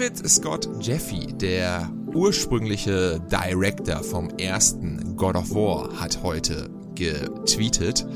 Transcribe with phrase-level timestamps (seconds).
[0.00, 8.06] David Scott Jeffy, der ursprüngliche Director vom ersten God of War, hat heute getweetet.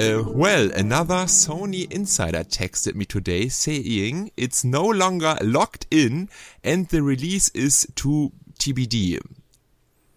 [0.00, 6.30] Uh, well, another Sony insider texted me today saying it's no longer locked in
[6.64, 9.20] and the release is to TBD.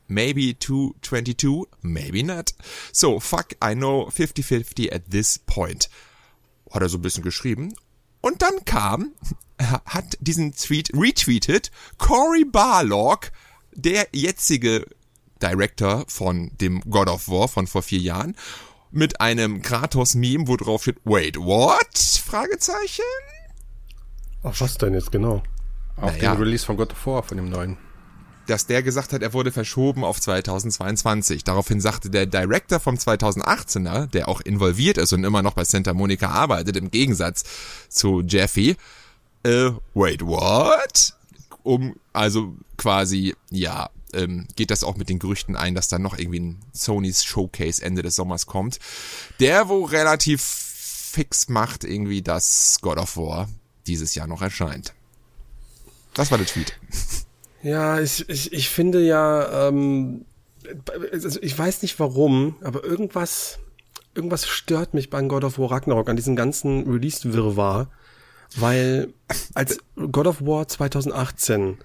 [0.08, 2.54] Maybe 222, maybe not.
[2.94, 5.90] So, fuck, I know 50-50 at this point.
[6.72, 7.74] Hat er so ein bisschen geschrieben.
[8.22, 9.12] Und dann kam,
[9.60, 13.32] hat diesen Tweet retweetet, Cory Barlog,
[13.74, 14.86] der jetzige
[15.42, 18.36] Director von dem God of War von vor vier Jahren,
[18.92, 21.98] mit einem Kratos-Meme, wo drauf steht, wait, what?
[21.98, 23.04] Fragezeichen?
[24.44, 25.44] Ach, was denn jetzt genau?
[25.98, 26.34] Auf naja.
[26.34, 27.78] den Release von God of War, von dem neuen.
[28.48, 31.44] Dass der gesagt hat, er wurde verschoben auf 2022.
[31.44, 35.94] Daraufhin sagte der Director vom 2018er, der auch involviert ist und immer noch bei Santa
[35.94, 37.44] Monica arbeitet, im Gegensatz
[37.90, 38.78] zu Jeffy,
[39.46, 41.14] äh, wait, what?
[41.64, 46.18] Um, also quasi, ja, ähm, geht das auch mit den Gerüchten ein, dass dann noch
[46.18, 48.80] irgendwie ein Sonys Showcase Ende des Sommers kommt,
[49.40, 53.48] der wo relativ fix macht irgendwie, dass God of War
[53.88, 54.94] dieses Jahr noch erscheint.
[56.14, 56.78] Das war der Tweet.
[57.62, 60.26] Ja, ich, ich, ich finde ja, ähm,
[61.12, 63.60] also ich weiß nicht warum, aber irgendwas,
[64.14, 67.90] irgendwas stört mich beim God of War Ragnarok an diesem ganzen Release-Wirrwarr,
[68.56, 69.14] weil
[69.54, 71.78] als God of War 2018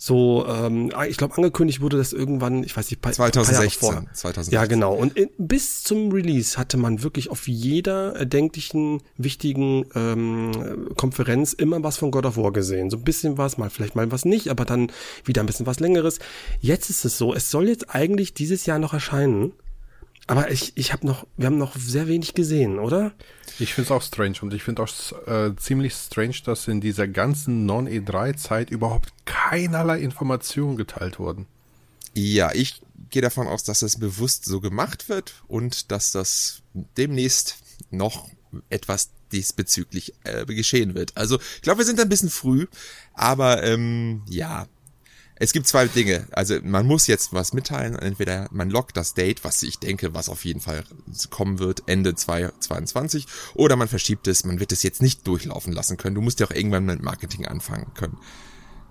[0.00, 4.54] so, ähm, ich glaube, angekündigt wurde das irgendwann, ich weiß nicht, paar, 2016, paar 2016.
[4.54, 4.94] Ja, genau.
[4.94, 11.82] Und in, bis zum Release hatte man wirklich auf jeder erdenklichen, wichtigen ähm, Konferenz immer
[11.82, 12.90] was von God of War gesehen.
[12.90, 14.92] So ein bisschen was, mal vielleicht mal was nicht, aber dann
[15.24, 16.20] wieder ein bisschen was längeres.
[16.60, 19.52] Jetzt ist es so, es soll jetzt eigentlich dieses Jahr noch erscheinen.
[20.28, 23.14] Aber ich, ich habe noch, wir haben noch sehr wenig gesehen, oder?
[23.58, 27.08] Ich finde es auch strange und ich finde auch äh, ziemlich strange, dass in dieser
[27.08, 31.46] ganzen Non-E3-Zeit überhaupt keinerlei Informationen geteilt wurden.
[32.14, 32.80] Ja, ich
[33.10, 36.62] gehe davon aus, dass das bewusst so gemacht wird und dass das
[36.96, 37.56] demnächst
[37.90, 38.28] noch
[38.70, 41.16] etwas diesbezüglich äh, geschehen wird.
[41.16, 42.66] Also ich glaube, wir sind ein bisschen früh,
[43.12, 44.66] aber ähm, ja,
[45.38, 46.26] es gibt zwei Dinge.
[46.32, 47.94] Also man muss jetzt was mitteilen.
[47.96, 50.84] Entweder man lockt das Date, was ich denke, was auf jeden Fall
[51.30, 54.44] kommen wird, Ende 2022, oder man verschiebt es.
[54.44, 56.14] Man wird es jetzt nicht durchlaufen lassen können.
[56.14, 58.18] Du musst ja auch irgendwann mit Marketing anfangen können.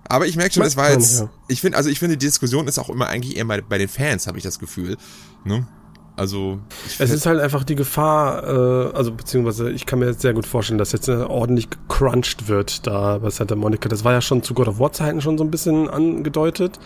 [0.10, 2.80] Aber ich merke schon, es war jetzt, ich finde, also ich finde, die Diskussion ist
[2.80, 4.98] auch immer eigentlich eher bei, bei den Fans, habe ich das Gefühl.
[5.44, 5.68] Ne?
[6.18, 6.58] Also
[6.98, 10.48] es ist halt einfach die Gefahr, äh, also beziehungsweise ich kann mir jetzt sehr gut
[10.48, 13.88] vorstellen, dass jetzt äh, ordentlich gecrunched wird da bei Santa Monica.
[13.88, 16.80] Das war ja schon zu God of War Zeiten schon so ein bisschen angedeutet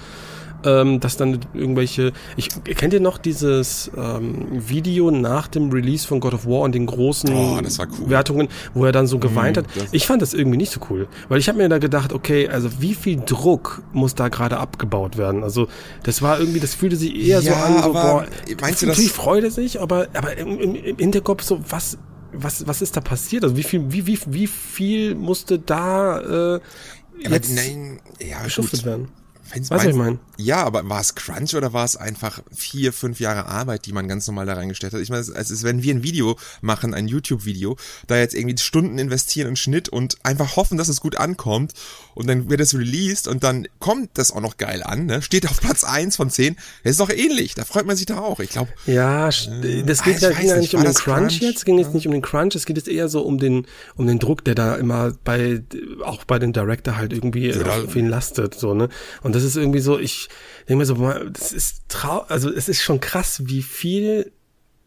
[0.65, 2.13] ähm, dass dann irgendwelche.
[2.37, 6.73] Ich kennt ihr noch dieses ähm, Video nach dem Release von God of War und
[6.73, 8.09] den großen oh, cool.
[8.09, 9.65] Wertungen, wo er dann so geweint mm, hat?
[9.91, 12.69] Ich fand das irgendwie nicht so cool, weil ich habe mir da gedacht, okay, also
[12.79, 15.43] wie viel Druck muss da gerade abgebaut werden?
[15.43, 15.67] Also
[16.03, 18.25] das war irgendwie, das fühlte sich eher ja, so an, so boah,
[18.61, 19.17] meinst du natürlich das?
[19.17, 21.97] freut er sich, aber aber im, im, im Hinterkopf so was
[22.33, 23.43] was, was ist da passiert?
[23.43, 26.59] Also wie viel, wie, wie, wie viel musste da äh,
[27.19, 29.09] jetzt nein, ja, geschuftet werden?
[29.53, 30.19] Weißt du, ich meine?
[30.37, 34.07] Ja, aber war es Crunch oder war es einfach vier, fünf Jahre Arbeit, die man
[34.07, 35.01] ganz normal da reingestellt hat?
[35.01, 38.97] Ich meine, es ist, wenn wir ein Video machen, ein YouTube-Video, da jetzt irgendwie Stunden
[38.97, 41.73] investieren in Schnitt und einfach hoffen, dass es gut ankommt
[42.13, 45.21] und dann wird es released und dann kommt das auch noch geil an, ne?
[45.21, 46.55] Steht auf Platz eins von zehn.
[46.83, 48.71] Das ist doch ähnlich, da freut man sich da auch, ich glaube.
[48.85, 51.77] Ja, äh, das geht ah, ja, ging ja nicht um den Crunch, Crunch, jetzt, ging
[51.77, 54.43] jetzt nicht um den Crunch, es geht jetzt eher so um den, um den Druck,
[54.45, 55.63] der da immer bei,
[56.03, 58.89] auch bei den Director halt irgendwie ja, auf ihn lastet, so, ne?
[59.21, 60.29] Und das ist irgendwie so, ich
[60.67, 60.95] denke mir so,
[61.29, 64.31] das ist trau also es ist schon krass, wie viel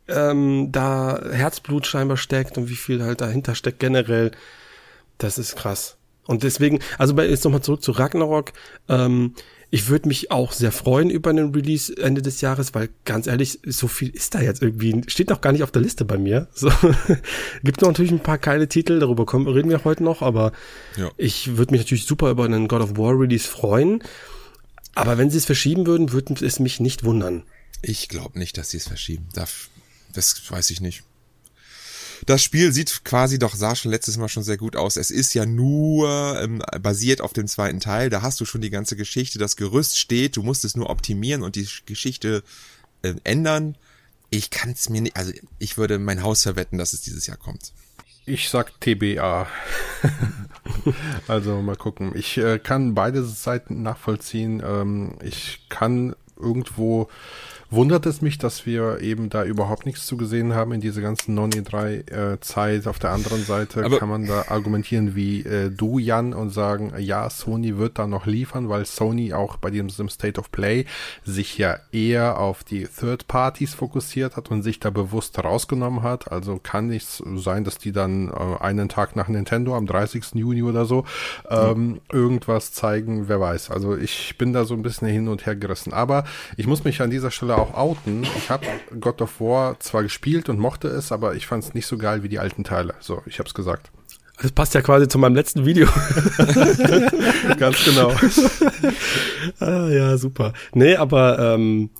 [0.08, 4.32] ähm, da Herzblut scheinbar steckt und wie viel halt dahinter steckt generell.
[5.18, 5.96] Das ist krass.
[6.26, 8.52] Und deswegen, also bei, jetzt nochmal zurück zu Ragnarok.
[8.88, 9.34] Ähm,
[9.70, 13.58] ich würde mich auch sehr freuen über einen Release Ende des Jahres, weil ganz ehrlich,
[13.66, 16.46] so viel ist da jetzt irgendwie, steht noch gar nicht auf der Liste bei mir.
[16.54, 16.70] So.
[17.64, 20.52] Gibt noch natürlich ein paar geile Titel, darüber kommen, reden wir heute noch, aber
[20.96, 21.10] ja.
[21.16, 24.02] ich würde mich natürlich super über einen God of War Release freuen.
[24.94, 27.42] Aber wenn sie es verschieben würden, würde es mich nicht wundern.
[27.82, 29.26] Ich glaube nicht, dass sie es verschieben.
[29.34, 29.70] Das,
[30.12, 31.02] das weiß ich nicht.
[32.26, 34.96] Das Spiel sieht quasi doch, sah schon letztes Mal schon sehr gut aus.
[34.96, 38.08] Es ist ja nur ähm, basiert auf dem zweiten Teil.
[38.08, 39.38] Da hast du schon die ganze Geschichte.
[39.38, 40.36] Das Gerüst steht.
[40.36, 42.42] Du musst es nur optimieren und die Geschichte
[43.02, 43.76] äh, ändern.
[44.30, 47.36] Ich kann es mir nicht, also ich würde mein Haus verwetten, dass es dieses Jahr
[47.36, 47.72] kommt.
[48.26, 49.46] Ich sag TBA.
[51.28, 52.12] also mal gucken.
[52.16, 54.62] Ich äh, kann beide Seiten nachvollziehen.
[54.64, 57.08] Ähm, ich kann irgendwo
[57.70, 61.34] wundert es mich, dass wir eben da überhaupt nichts zu gesehen haben in dieser ganzen
[61.34, 62.86] Non-E3-Zeit.
[62.86, 66.50] Äh, Auf der anderen Seite Aber kann man da argumentieren wie äh, du, Jan, und
[66.50, 70.86] sagen, ja, Sony wird da noch liefern, weil Sony auch bei diesem State of Play
[71.24, 76.30] sich ja eher auf die Third Parties fokussiert hat und sich da bewusst rausgenommen hat.
[76.30, 77.06] Also kann nicht
[77.36, 80.34] sein, dass die dann äh, einen Tag nach Nintendo am 30.
[80.34, 81.04] Juni oder so
[81.50, 82.18] ähm, ja.
[82.18, 83.70] irgendwas zeigen, wer weiß.
[83.70, 85.92] Also ich bin da so ein bisschen hin und her gerissen.
[85.92, 86.24] Aber
[86.56, 88.24] ich muss mich an dieser Stelle auch outen.
[88.36, 88.66] Ich habe
[88.98, 92.22] God of War zwar gespielt und mochte es, aber ich fand es nicht so geil
[92.22, 92.94] wie die alten Teile.
[93.00, 93.90] So, ich habe es gesagt.
[94.42, 95.86] Das passt ja quasi zu meinem letzten Video.
[97.56, 98.12] Ganz genau.
[99.60, 100.52] ah, ja, super.
[100.72, 101.90] Nee, aber ähm,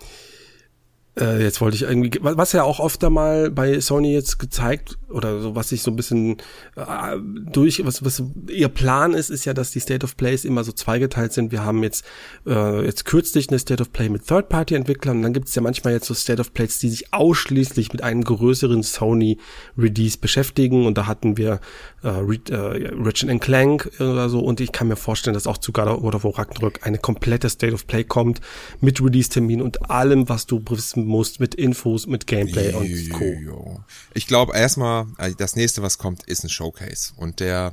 [1.19, 5.41] äh, jetzt wollte ich irgendwie, was ja auch oft einmal bei Sony jetzt gezeigt oder
[5.41, 6.39] so, was sich so ein bisschen
[6.77, 10.65] äh, durch, was, was ihr Plan ist, ist ja, dass die State of Plays immer
[10.65, 11.53] so zweigeteilt sind.
[11.53, 12.05] Wir haben jetzt
[12.47, 15.19] äh, jetzt kürzlich eine State of Play mit Third-Party-Entwicklern.
[15.19, 18.03] Und dann gibt es ja manchmal jetzt so State of Plays, die sich ausschließlich mit
[18.03, 20.85] einem größeren Sony-Release beschäftigen.
[20.85, 21.61] Und da hatten wir
[22.03, 24.41] äh, äh, Ratchet Clank oder so.
[24.41, 27.73] Und ich kann mir vorstellen, dass auch zu God of War Ragnarök eine komplette State
[27.73, 28.41] of Play kommt
[28.81, 33.85] mit Release-Termin und allem, was du wissen musst mit Infos, mit Gameplay jo, und Co.
[34.15, 37.73] Ich glaube erstmal, äh, das nächste, was kommt, ist ein Showcase und der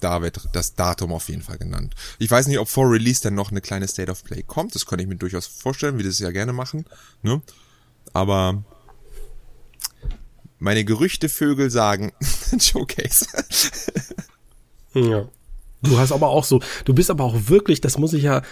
[0.00, 1.94] da wird das Datum auf jeden Fall genannt.
[2.18, 4.74] Ich weiß nicht, ob vor Release dann noch eine kleine State of Play kommt.
[4.74, 6.84] Das kann ich mir durchaus vorstellen, wie das ja gerne machen.
[7.22, 7.42] Ne?
[8.12, 8.62] Aber
[10.58, 12.12] meine Gerüchtevögel sagen
[12.60, 13.26] Showcase.
[14.94, 15.28] ja.
[15.82, 18.42] Du hast aber auch so, du bist aber auch wirklich, das muss ich ja,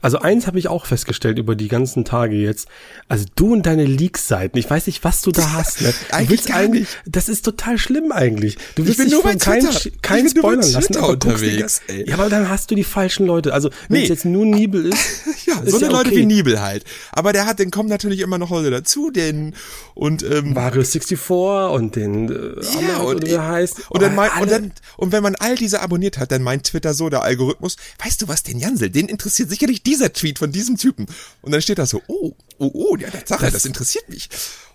[0.00, 2.66] also eins habe ich auch festgestellt über die ganzen Tage jetzt.
[3.08, 5.80] Also du und deine Leaks-Seiten, ich weiß nicht, was du da hast.
[5.80, 5.94] Ne?
[6.26, 6.88] Du gar eigentlich.
[7.06, 8.58] Das ist total schlimm eigentlich.
[8.74, 9.68] Du willst dich von keinen
[10.02, 12.08] kein spoilern lassen, aber unterwegs, ey.
[12.08, 13.54] Ja, aber dann hast du die falschen Leute.
[13.54, 14.02] Also wenn nee.
[14.04, 15.22] es jetzt nur Nibel ist.
[15.56, 16.84] ja, ist so eine ja Leute wie Nibel halt.
[17.12, 19.54] Aber der hat, den kommen natürlich immer noch Leute dazu, den
[19.94, 23.90] und ähm, Mario 64 und den äh, ja, und, oder heißt.
[23.90, 26.94] Und, dann mein, und dann und wenn man all diese abonniert hat, dann meint Twitter
[26.94, 30.76] so, der Algorithmus, weißt du was, den Jansel, den interessiert sicherlich dieser Tweet von diesem
[30.76, 31.06] Typen.
[31.40, 34.28] Und dann steht da so, oh, oh, oh, ja, Tatsache, das, das interessiert mich.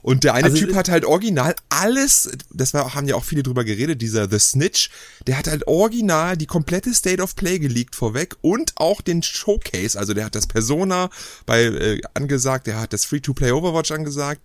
[0.08, 3.44] Und der eine also, Typ hat halt original alles, das war, haben ja auch viele
[3.44, 4.90] drüber geredet, dieser The Snitch,
[5.28, 10.00] der hat halt original die komplette State of Play geleakt vorweg und auch den Showcase,
[10.00, 11.10] also der hat das Persona
[11.46, 14.40] bei äh, angesagt, der hat das Free-to-Play Overwatch angesagt,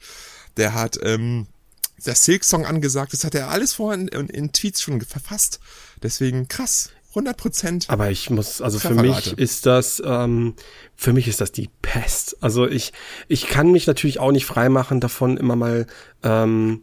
[0.57, 1.47] der hat ähm,
[2.05, 5.61] das Silk-Song angesagt, das hat er alles vorher in, in, in Tweets schon verfasst.
[6.03, 6.91] Deswegen krass.
[7.13, 7.85] 100 Prozent.
[7.89, 10.55] Aber ich muss, also für mich ist das, ähm,
[10.97, 12.37] für mich ist das die Pest.
[12.41, 12.93] Also ich,
[13.29, 15.87] ich kann mich natürlich auch nicht freimachen davon, immer mal
[16.23, 16.83] ähm,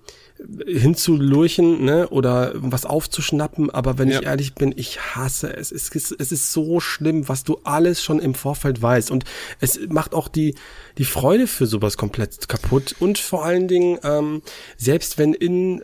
[0.66, 4.20] hinzulurchen, ne, oder was aufzuschnappen, aber wenn ja.
[4.20, 5.72] ich ehrlich bin, ich hasse es.
[5.72, 9.26] Es ist, es ist so schlimm, was du alles schon im Vorfeld weißt und
[9.60, 10.56] es macht auch die,
[10.98, 14.42] die Freude für sowas komplett kaputt und vor allen Dingen, ähm,
[14.78, 15.84] selbst wenn in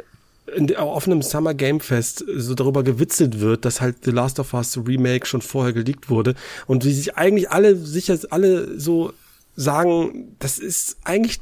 [0.53, 4.53] in, auf einem Summer Game Fest so darüber gewitzelt wird, dass halt The Last of
[4.53, 6.35] Us Remake schon vorher geleakt wurde
[6.67, 9.13] und wie sich eigentlich alle sicher alle so
[9.55, 11.39] sagen, das ist eigentlich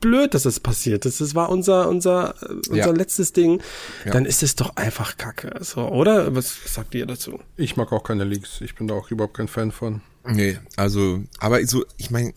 [0.00, 1.20] blöd, dass das passiert ist.
[1.20, 2.90] Das war unser unser unser ja.
[2.90, 3.62] letztes Ding.
[4.04, 4.12] Ja.
[4.12, 6.34] Dann ist es doch einfach Kacke, so oder?
[6.34, 7.38] Was, was sagt ihr dazu?
[7.56, 8.60] Ich mag auch keine Leaks.
[8.60, 10.02] Ich bin da auch überhaupt kein Fan von.
[10.24, 12.32] Nee, also, aber so, ich meine,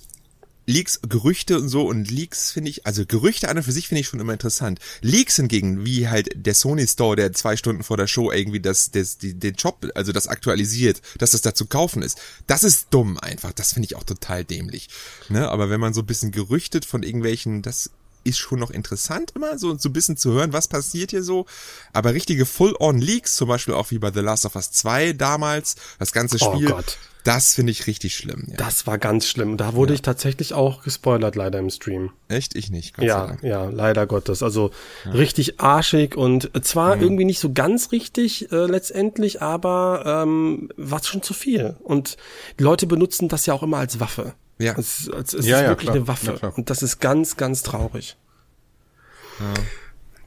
[0.65, 4.01] Leaks, Gerüchte und so und Leaks finde ich, also Gerüchte an und für sich finde
[4.01, 4.79] ich schon immer interessant.
[5.01, 8.91] Leaks hingegen, wie halt der Sony Store, der zwei Stunden vor der Show irgendwie das,
[8.91, 12.19] das, die, den Job, also das aktualisiert, dass das da zu kaufen ist.
[12.47, 13.51] Das ist dumm einfach.
[13.51, 14.89] Das finde ich auch total dämlich.
[15.29, 15.49] Ne?
[15.49, 17.91] Aber wenn man so ein bisschen gerüchtet von irgendwelchen, das
[18.23, 21.45] ist schon noch interessant immer, so, so ein bisschen zu hören, was passiert hier so.
[21.93, 26.11] Aber richtige Full-on-Leaks, zum Beispiel auch wie bei The Last of Us 2 damals, das
[26.11, 26.71] ganze oh Spiel.
[26.71, 28.43] Oh Gott das finde ich richtig schlimm.
[28.47, 28.55] Ja.
[28.57, 29.57] Das war ganz schlimm.
[29.57, 29.95] Da wurde ja.
[29.95, 32.11] ich tatsächlich auch gespoilert, leider im Stream.
[32.27, 32.55] Echt?
[32.55, 32.95] Ich nicht.
[32.95, 34.43] Gott ja, ja, leider Gottes.
[34.43, 34.69] Also
[35.05, 35.11] ja.
[35.11, 41.23] richtig arschig und zwar irgendwie nicht so ganz richtig äh, letztendlich, aber ähm, war schon
[41.23, 41.75] zu viel.
[41.83, 42.17] Und
[42.59, 44.35] die Leute benutzen das ja auch immer als Waffe.
[44.59, 44.77] Ja.
[44.77, 45.95] Es, es, es ja, ist wirklich klar.
[45.95, 46.53] eine Waffe.
[46.55, 48.17] und das ist ganz, ganz traurig.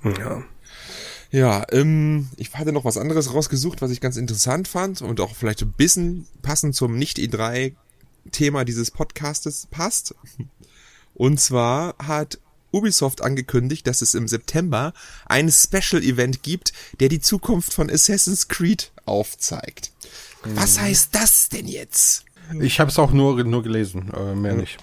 [0.05, 0.11] Ja.
[0.19, 0.43] ja.
[1.31, 5.35] Ja, ähm, ich hatte noch was anderes rausgesucht, was ich ganz interessant fand und auch
[5.35, 10.15] vielleicht ein bisschen passend zum Nicht-E3-Thema dieses Podcastes passt.
[11.15, 12.39] Und zwar hat
[12.71, 14.93] Ubisoft angekündigt, dass es im September
[15.27, 19.93] ein Special-Event gibt, der die Zukunft von Assassin's Creed aufzeigt.
[20.45, 20.83] Was mhm.
[20.83, 22.25] heißt das denn jetzt?
[22.61, 24.79] Ich habe es auch nur, nur gelesen, äh, mehr nicht.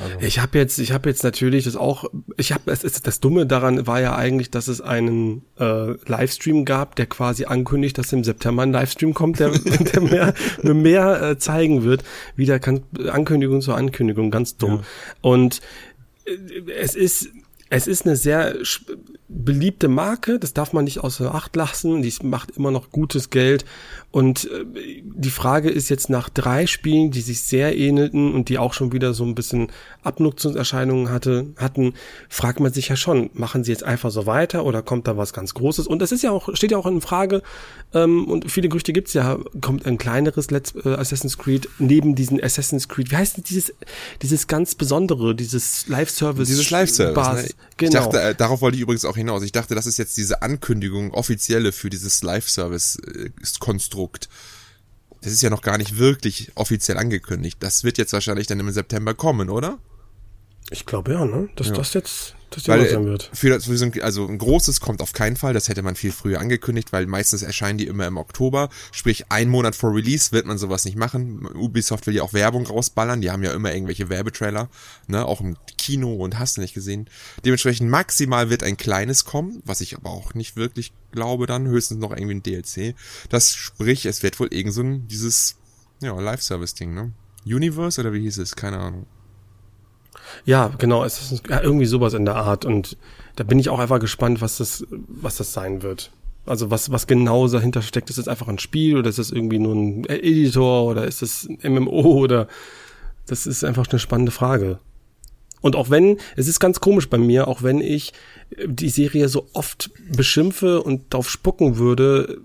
[0.00, 0.18] Also.
[0.20, 2.04] Ich habe jetzt, ich habe jetzt natürlich das auch,
[2.36, 6.64] ich habe, es ist das Dumme daran war ja eigentlich, dass es einen äh, Livestream
[6.64, 9.50] gab, der quasi ankündigt, dass im September ein Livestream kommt, der,
[9.94, 12.04] der mehr, mehr äh, zeigen wird.
[12.36, 14.76] Wieder kann, Ankündigung zur Ankündigung, ganz dumm.
[14.76, 14.82] Ja.
[15.20, 15.60] Und
[16.78, 17.30] es ist
[17.70, 18.56] es ist eine sehr
[19.34, 22.02] beliebte Marke, das darf man nicht außer Acht lassen.
[22.02, 23.64] Die macht immer noch gutes Geld.
[24.10, 24.64] Und äh,
[25.02, 28.92] die Frage ist jetzt nach drei Spielen, die sich sehr ähnelten und die auch schon
[28.92, 29.72] wieder so ein bisschen
[30.04, 31.94] Abnutzungserscheinungen hatte, hatten,
[32.28, 35.32] fragt man sich ja schon, machen sie jetzt einfach so weiter oder kommt da was
[35.32, 35.88] ganz Großes?
[35.88, 37.42] Und das ist ja auch, steht ja auch in Frage,
[37.92, 42.42] ähm, und viele Gerüchte gibt's ja, kommt ein kleineres Let's, äh, Assassin's Creed neben diesen
[42.42, 43.74] Assassin's Creed, wie heißt denn dieses,
[44.22, 46.48] dieses ganz besondere, dieses Live-Service?
[46.48, 47.48] Dieses Live-Service.
[47.48, 47.54] Ne?
[47.76, 47.88] Genau.
[47.88, 49.42] Ich dachte, äh, darauf wollte ich übrigens auch hinaus.
[49.42, 54.28] Ich dachte, das ist jetzt diese Ankündigung offizielle für dieses Live-Service-Konstrukt.
[55.22, 57.56] Das ist ja noch gar nicht wirklich offiziell angekündigt.
[57.60, 59.80] Das wird jetzt wahrscheinlich dann im September kommen, oder?
[60.70, 61.48] Ich glaube ja, ne?
[61.56, 61.74] Dass ja.
[61.74, 63.30] das jetzt dass die weil, sein wird.
[63.32, 66.12] Für, für so ein, also ein großes kommt auf keinen Fall, das hätte man viel
[66.12, 70.46] früher angekündigt, weil meistens erscheinen die immer im Oktober, sprich ein Monat vor Release wird
[70.46, 71.46] man sowas nicht machen.
[71.54, 74.68] Ubisoft will ja auch Werbung rausballern, die haben ja immer irgendwelche Werbetrailer,
[75.06, 77.08] ne, auch im Kino und hast du nicht gesehen.
[77.44, 81.98] Dementsprechend maximal wird ein kleines kommen, was ich aber auch nicht wirklich glaube dann, höchstens
[82.00, 82.94] noch irgendwie ein DLC.
[83.28, 85.56] Das sprich, es wird wohl irgend so ein, dieses,
[86.00, 87.12] ja, Live-Service-Ding, ne?
[87.44, 88.56] Universe oder wie hieß es?
[88.56, 89.06] Keine Ahnung.
[90.44, 92.96] Ja, genau, es ist ja, irgendwie sowas in der Art und
[93.36, 96.10] da bin ich auch einfach gespannt, was das, was das sein wird.
[96.46, 98.10] Also was, was genau dahinter steckt.
[98.10, 101.48] Ist es einfach ein Spiel oder ist es irgendwie nur ein Editor oder ist es
[101.48, 102.48] ein MMO oder
[103.26, 104.78] das ist einfach eine spannende Frage.
[105.62, 108.12] Und auch wenn, es ist ganz komisch bei mir, auch wenn ich
[108.66, 112.38] die Serie so oft beschimpfe und darauf spucken würde,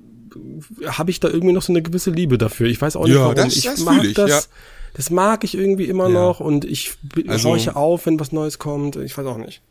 [0.86, 2.68] habe ich da irgendwie noch so eine gewisse Liebe dafür.
[2.68, 3.36] Ich weiß auch nicht, ja, warum.
[3.36, 4.30] Das, ich das mag ich, das.
[4.30, 4.42] Ja
[4.94, 6.14] das mag ich irgendwie immer ja.
[6.14, 6.94] noch und ich
[7.28, 8.96] also, horche auf, wenn was Neues kommt.
[8.96, 9.62] Ich weiß auch nicht.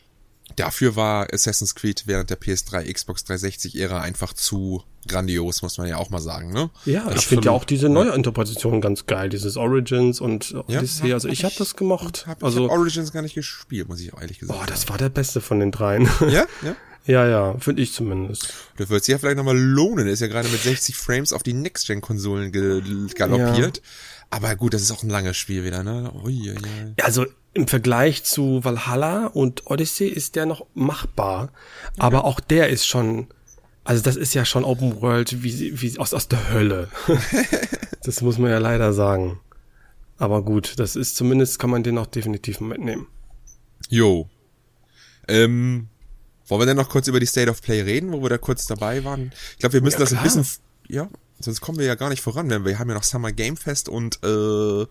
[0.56, 5.86] Dafür war Assassin's Creed während der PS3, Xbox 360 Ära einfach zu grandios, muss man
[5.86, 6.70] ja auch mal sagen, ne?
[6.84, 7.18] Ja, Absolut.
[7.18, 11.08] ich finde ja auch diese neue Interpretation ganz geil, dieses Origins und Odyssey.
[11.08, 12.26] Ja, also ich habe das gemocht.
[12.26, 14.58] Hab, also ich hab Origins gar nicht gespielt, muss ich auch ehrlich gesagt.
[14.58, 16.08] Boah, das war der beste von den dreien.
[16.28, 16.76] Ja, ja.
[17.08, 18.52] Ja, ja, finde ich zumindest.
[18.76, 20.06] Du würdest sich ja vielleicht nochmal lohnen.
[20.06, 23.78] Er ist ja gerade mit 60 Frames auf die Next-Gen-Konsolen galoppiert.
[23.78, 23.82] Ja.
[24.30, 26.12] Aber gut, das ist auch ein langes Spiel wieder, ne?
[26.22, 26.56] Ui, ui.
[27.02, 31.50] Also im Vergleich zu Valhalla und Odyssey ist der noch machbar.
[31.96, 33.28] Aber auch der ist schon,
[33.84, 36.88] also das ist ja schon Open World wie, wie aus, aus der Hölle.
[38.04, 39.40] das muss man ja leider sagen.
[40.18, 43.06] Aber gut, das ist zumindest kann man den auch definitiv mitnehmen.
[43.88, 44.28] Jo.
[45.26, 45.88] Ähm,
[46.46, 48.66] wollen wir denn noch kurz über die State of Play reden, wo wir da kurz
[48.66, 49.32] dabei waren?
[49.52, 50.46] Ich glaube, wir müssen ja, das ein bisschen,
[50.88, 51.08] ja,
[51.40, 53.88] Sonst kommen wir ja gar nicht voran, denn wir haben ja noch Summer Game Fest
[53.88, 54.86] und äh,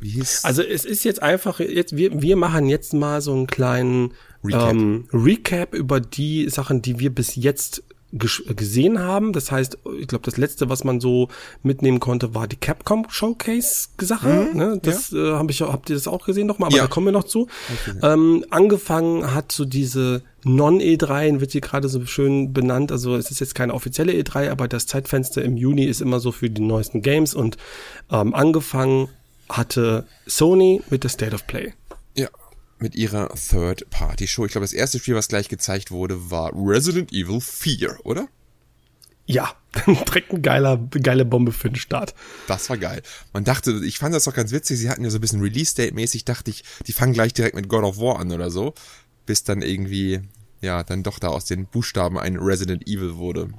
[0.00, 3.46] wie hieß Also es ist jetzt einfach, jetzt, wir, wir machen jetzt mal so einen
[3.46, 4.70] kleinen Recap.
[4.72, 9.32] Ähm, Recap über die Sachen, die wir bis jetzt gesehen haben.
[9.32, 11.28] Das heißt, ich glaube, das letzte, was man so
[11.62, 14.48] mitnehmen konnte, war die Capcom Showcase Sache.
[14.52, 14.80] Mhm, ne?
[14.82, 15.34] Das ja.
[15.34, 16.68] äh, habe ich, habt ihr das auch gesehen nochmal?
[16.68, 16.82] Aber ja.
[16.84, 17.48] da kommen wir noch zu.
[18.02, 22.90] Ähm, angefangen hat so diese Non-E3, wird sie gerade so schön benannt.
[22.92, 26.32] Also es ist jetzt keine offizielle E3, aber das Zeitfenster im Juni ist immer so
[26.32, 27.56] für die neuesten Games und
[28.10, 29.08] ähm, angefangen
[29.48, 31.72] hatte Sony mit der State of Play
[32.82, 34.46] mit ihrer Third-Party-Show.
[34.46, 38.28] Ich glaube, das erste Spiel, was gleich gezeigt wurde, war Resident Evil 4, oder?
[39.26, 39.54] Ja,
[39.86, 42.14] direkt ein geiler, geile Bombe für den Start.
[42.48, 43.02] Das war geil.
[43.32, 46.24] Man dachte, ich fand das doch ganz witzig, sie hatten ja so ein bisschen Release-Date-mäßig,
[46.24, 48.74] dachte ich, die fangen gleich direkt mit God of War an oder so,
[49.26, 50.20] bis dann irgendwie,
[50.60, 53.50] ja, dann doch da aus den Buchstaben ein Resident Evil wurde.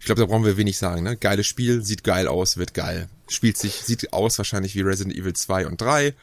[0.00, 1.16] Ich glaube, da brauchen wir wenig sagen, ne?
[1.16, 3.08] Geiles Spiel, sieht geil aus, wird geil.
[3.28, 6.14] Spielt sich, sieht aus wahrscheinlich wie Resident Evil 2 und 3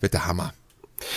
[0.00, 0.52] wird der Hammer.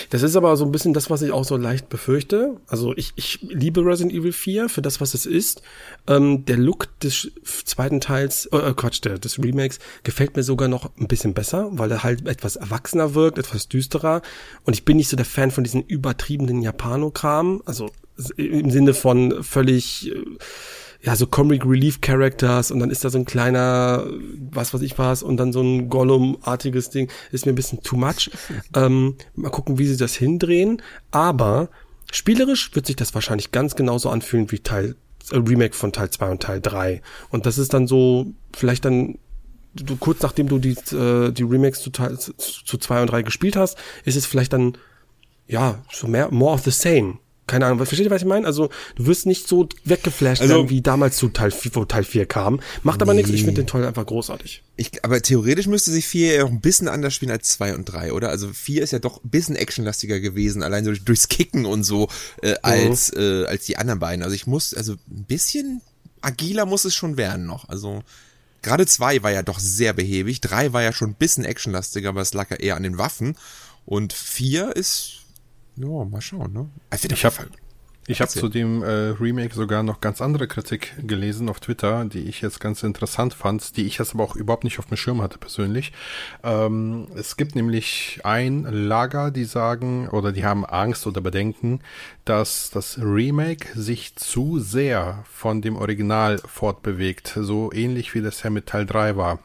[0.09, 2.57] Das ist aber so ein bisschen das, was ich auch so leicht befürchte.
[2.67, 5.61] Also ich, ich liebe Resident Evil 4 für das, was es ist.
[6.05, 7.31] Ähm, der Look des
[7.63, 11.69] zweiten Teils, äh, äh, Quatsch, der, des Remakes gefällt mir sogar noch ein bisschen besser,
[11.71, 14.21] weil er halt etwas erwachsener wirkt, etwas düsterer.
[14.63, 17.61] Und ich bin nicht so der Fan von diesen übertriebenen Japanokram.
[17.65, 17.89] Also
[18.35, 20.11] im Sinne von völlig...
[20.11, 20.23] Äh,
[21.01, 24.05] ja, so Comic Relief Characters und dann ist da so ein kleiner,
[24.51, 27.97] was weiß ich was, und dann so ein Gollum-artiges Ding, ist mir ein bisschen too
[27.97, 28.29] much.
[28.75, 30.81] Ähm, mal gucken, wie sie das hindrehen.
[31.11, 31.69] Aber
[32.11, 34.95] spielerisch wird sich das wahrscheinlich ganz genauso anfühlen wie Teil,
[35.31, 37.01] äh, Remake von Teil 2 und Teil 3.
[37.29, 39.17] Und das ist dann so, vielleicht dann
[39.73, 43.55] du kurz nachdem du die, äh, die Remakes zu, Teil, zu 2 und 3 gespielt
[43.55, 44.77] hast, ist es vielleicht dann,
[45.47, 47.17] ja, so mehr, more of the same
[47.49, 48.45] keine Ahnung, versteht ihr, was ich meine?
[48.45, 52.03] Also, du wirst nicht so weggeflasht also, werden, wie damals zu Teil 4, wo Teil
[52.03, 52.61] 4 kam.
[52.83, 53.21] Macht aber nee.
[53.21, 54.63] nichts, ich finde den Toll einfach großartig.
[54.77, 57.85] Ich, aber theoretisch müsste sich 4 ja auch ein bisschen anders spielen als 2 und
[57.85, 58.29] 3, oder?
[58.29, 62.07] Also 4 ist ja doch ein bisschen actionlastiger gewesen, allein so durchs Kicken und so,
[62.41, 63.21] äh, als, mhm.
[63.21, 64.23] äh, als die anderen beiden.
[64.23, 65.81] Also ich muss, also ein bisschen
[66.21, 67.67] agiler muss es schon werden noch.
[67.67, 68.03] Also,
[68.61, 72.21] gerade 2 war ja doch sehr behäbig, 3 war ja schon ein bisschen actionlastiger, aber
[72.21, 73.35] es lag ja eher an den Waffen.
[73.85, 75.18] Und vier ist,
[75.79, 76.69] ja, mal schauen, ne?
[76.93, 77.47] Ich, ich habe
[78.09, 82.21] ich habe zu dem äh, Remake sogar noch ganz andere Kritik gelesen auf Twitter, die
[82.21, 85.21] ich jetzt ganz interessant fand, die ich jetzt aber auch überhaupt nicht auf dem Schirm
[85.21, 85.91] hatte persönlich.
[86.43, 91.81] Ähm, es gibt nämlich ein Lager, die sagen oder die haben Angst oder Bedenken,
[92.25, 98.49] dass das Remake sich zu sehr von dem Original fortbewegt, so ähnlich wie das ja
[98.49, 99.37] mit Teil 3 war.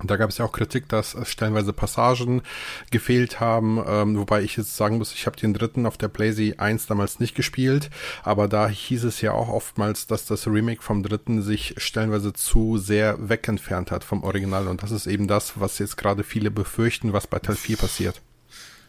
[0.00, 2.42] Und da gab es ja auch Kritik, dass stellenweise Passagen
[2.90, 6.58] gefehlt haben, ähm, wobei ich jetzt sagen muss, ich habe den dritten auf der PlayStation
[6.58, 7.90] 1 damals nicht gespielt,
[8.22, 12.78] aber da hieß es ja auch oftmals, dass das Remake vom dritten sich stellenweise zu
[12.78, 17.12] sehr wegentfernt hat vom Original und das ist eben das, was jetzt gerade viele befürchten,
[17.12, 18.20] was bei Teil 4 passiert.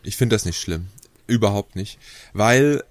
[0.03, 0.87] Ich finde das nicht schlimm.
[1.27, 1.99] Überhaupt nicht.
[2.33, 2.83] Weil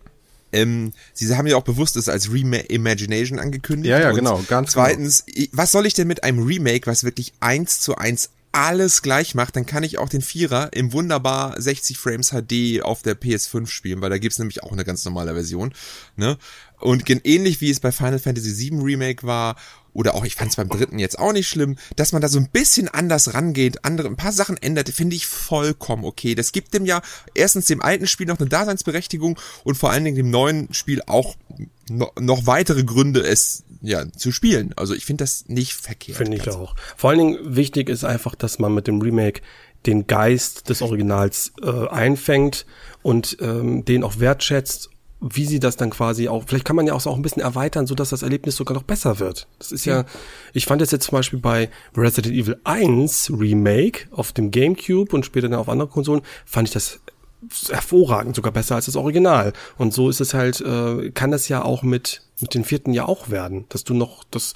[0.52, 3.90] ähm, sie haben ja auch bewusst es als Reimagination angekündigt.
[3.90, 4.85] Ja, ja, genau, ganz genau.
[4.85, 5.49] Zweitens, genau.
[5.52, 9.54] was soll ich denn mit einem Remake, was wirklich eins zu eins alles gleich macht,
[9.54, 14.00] dann kann ich auch den Vierer im wunderbar 60 Frames HD auf der PS5 spielen,
[14.00, 15.73] weil da gibt's nämlich auch eine ganz normale Version.
[16.16, 16.37] Ne?
[16.81, 19.57] Und ähnlich wie es bei Final Fantasy VII Remake war
[19.93, 22.39] oder auch ich fand es beim dritten jetzt auch nicht schlimm, dass man da so
[22.39, 26.35] ein bisschen anders rangeht, andere ein paar Sachen ändert, finde ich vollkommen okay.
[26.35, 27.03] Das gibt dem ja
[27.35, 31.37] erstens dem alten Spiel noch eine Daseinsberechtigung und vor allen Dingen dem neuen Spiel auch
[31.91, 34.73] no, noch weitere Gründe, es ja zu spielen.
[34.77, 36.19] Also ich finde das nicht verkehrt.
[36.19, 36.77] Finde ich auch.
[36.97, 39.43] Vor allen Dingen wichtig ist einfach, dass man mit dem Remake
[39.87, 42.67] den Geist des Originals äh, einfängt
[43.03, 46.95] und ähm, den auch wertschätzt wie sie das dann quasi auch, vielleicht kann man ja
[46.95, 49.47] auch so auch ein bisschen erweitern, so dass das Erlebnis sogar noch besser wird.
[49.59, 50.05] Das ist ja,
[50.53, 55.27] ich fand das jetzt zum Beispiel bei Resident Evil 1 Remake auf dem GameCube und
[55.27, 57.00] später dann auf anderen Konsolen, fand ich das
[57.71, 59.53] hervorragend, sogar besser als das Original.
[59.79, 63.07] Und so ist es halt, äh, kann das ja auch mit mit den vierten ja
[63.07, 64.55] auch werden, dass du noch das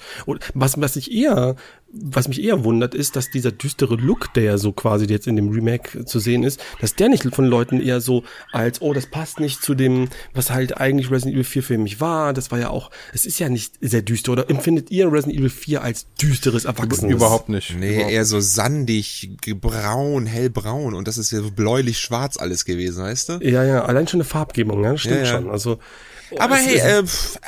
[0.53, 1.55] was was ich eher
[1.97, 5.35] was mich eher wundert, ist, dass dieser düstere Look, der ja so quasi jetzt in
[5.35, 9.07] dem Remake zu sehen ist, dass der nicht von Leuten eher so als, oh, das
[9.07, 12.33] passt nicht zu dem, was halt eigentlich Resident Evil 4 für mich war.
[12.33, 14.33] Das war ja auch, es ist ja nicht sehr düster.
[14.33, 17.13] Oder empfindet ihr Resident Evil 4 als düsteres Erwachsenes?
[17.13, 17.75] Überhaupt nicht.
[17.77, 18.11] Nee, Überhaupt.
[18.11, 19.29] eher so sandig,
[19.61, 20.93] braun, hellbraun.
[20.93, 23.33] Und das ist ja so bläulich-schwarz alles gewesen, weißt du?
[23.41, 25.31] Ja, ja, allein schon eine Farbgebung, ja, stimmt ja, ja.
[25.31, 25.49] schon.
[25.49, 25.79] Also,
[26.37, 27.39] Aber hey, äh, pff,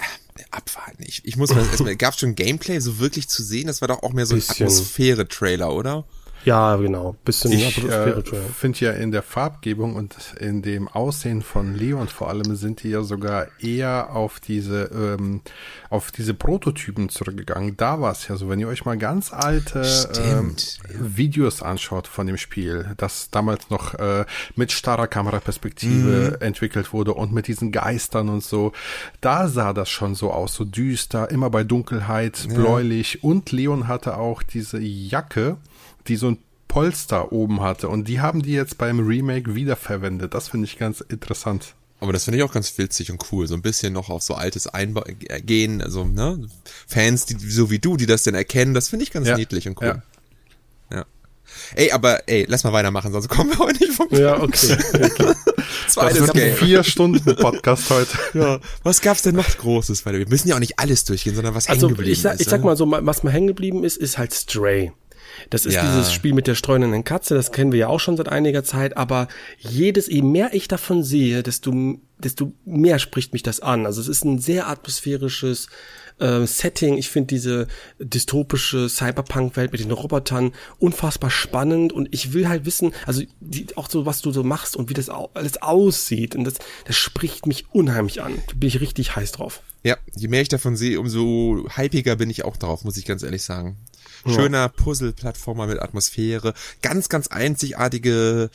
[0.52, 1.04] abwarten.
[1.06, 3.68] Ich, ich muss mal erstmal, gab es schon Gameplay so wirklich zu sehen?
[3.68, 6.06] Das war doch auch mehr so ein Atmosphäre-Trailer, oder?
[6.48, 7.18] Ja, genau.
[7.26, 8.22] Bisschen ich äh,
[8.56, 12.92] finde ja in der Farbgebung und in dem Aussehen von Leon vor allem sind die
[12.92, 15.42] ja sogar eher auf diese ähm,
[15.90, 17.76] auf diese Prototypen zurückgegangen.
[17.76, 19.86] Da war es ja so, wenn ihr euch mal ganz alte
[20.24, 20.56] ähm,
[20.88, 24.24] Videos anschaut von dem Spiel, das damals noch äh,
[24.56, 26.46] mit starrer Kameraperspektive mhm.
[26.46, 28.72] entwickelt wurde und mit diesen Geistern und so,
[29.20, 32.56] da sah das schon so aus, so düster, immer bei Dunkelheit, ja.
[32.56, 35.58] bläulich und Leon hatte auch diese Jacke
[36.08, 37.90] die so ein Polster oben hatte.
[37.90, 40.34] Und die haben die jetzt beim Remake wiederverwendet.
[40.34, 41.76] Das finde ich ganz interessant.
[42.00, 43.48] Aber das finde ich auch ganz witzig und cool.
[43.48, 46.48] So ein bisschen noch auf so altes Eingehen, also, ne?
[46.88, 49.36] Fans, die, so wie du, die das denn erkennen, das finde ich ganz ja.
[49.36, 50.02] niedlich und cool.
[50.92, 50.98] Ja.
[50.98, 51.06] ja.
[51.74, 54.78] Ey, aber ey, lass mal weitermachen, sonst kommen wir heute nicht vom Ja, okay.
[55.88, 56.56] Zweites das Game.
[56.56, 58.18] Vier Stunden Podcast heute.
[58.34, 58.60] Ja.
[58.84, 60.06] Was gab's denn noch Großes?
[60.06, 62.36] Weil wir müssen ja auch nicht alles durchgehen, sondern was also, hängen geblieben ich sag,
[62.36, 62.42] ist.
[62.42, 64.92] Ich sag mal so, was mal hängen geblieben ist, ist halt Stray.
[65.50, 65.86] Das ist ja.
[65.86, 68.98] dieses Spiel mit der streunenden Katze, das kennen wir ja auch schon seit einiger Zeit,
[68.98, 69.28] aber
[69.60, 71.74] jedes, je mehr ich davon sehe, desto,
[72.18, 73.86] desto mehr spricht mich das an.
[73.86, 75.68] Also es ist ein sehr atmosphärisches
[76.20, 76.98] äh, Setting.
[76.98, 77.68] Ich finde diese
[78.00, 83.90] dystopische Cyberpunk-Welt mit den Robotern unfassbar spannend und ich will halt wissen, also die, auch
[83.90, 87.66] so, was du so machst und wie das alles aussieht und das, das spricht mich
[87.72, 88.42] unheimlich an.
[88.48, 89.62] Da bin ich richtig heiß drauf.
[89.84, 93.24] Ja, je mehr ich davon sehe, umso hypiger bin ich auch drauf, muss ich ganz
[93.24, 93.78] ehrlich sagen.
[94.26, 98.50] Schöner Puzzle-Plattformer mit Atmosphäre, ganz, ganz einzigartige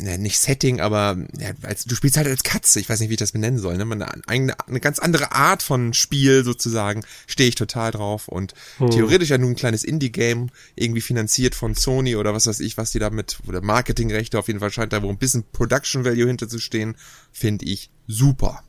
[0.00, 3.14] ne, nicht Setting, aber ja, als, du spielst halt als Katze, ich weiß nicht, wie
[3.14, 3.84] ich das benennen soll, ne?
[3.84, 8.90] Eine, eine, eine ganz andere Art von Spiel sozusagen, stehe ich total drauf und hm.
[8.90, 12.92] theoretisch ja nur ein kleines Indie-Game, irgendwie finanziert von Sony oder was weiß ich, was
[12.92, 16.96] die damit, oder Marketingrechte, auf jeden Fall scheint da wo ein bisschen Production Value hinterzustehen,
[17.32, 18.62] finde ich super.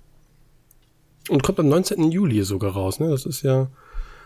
[1.30, 2.12] Und kommt am 19.
[2.12, 3.10] Juli sogar raus, ne?
[3.10, 3.70] Das ist ja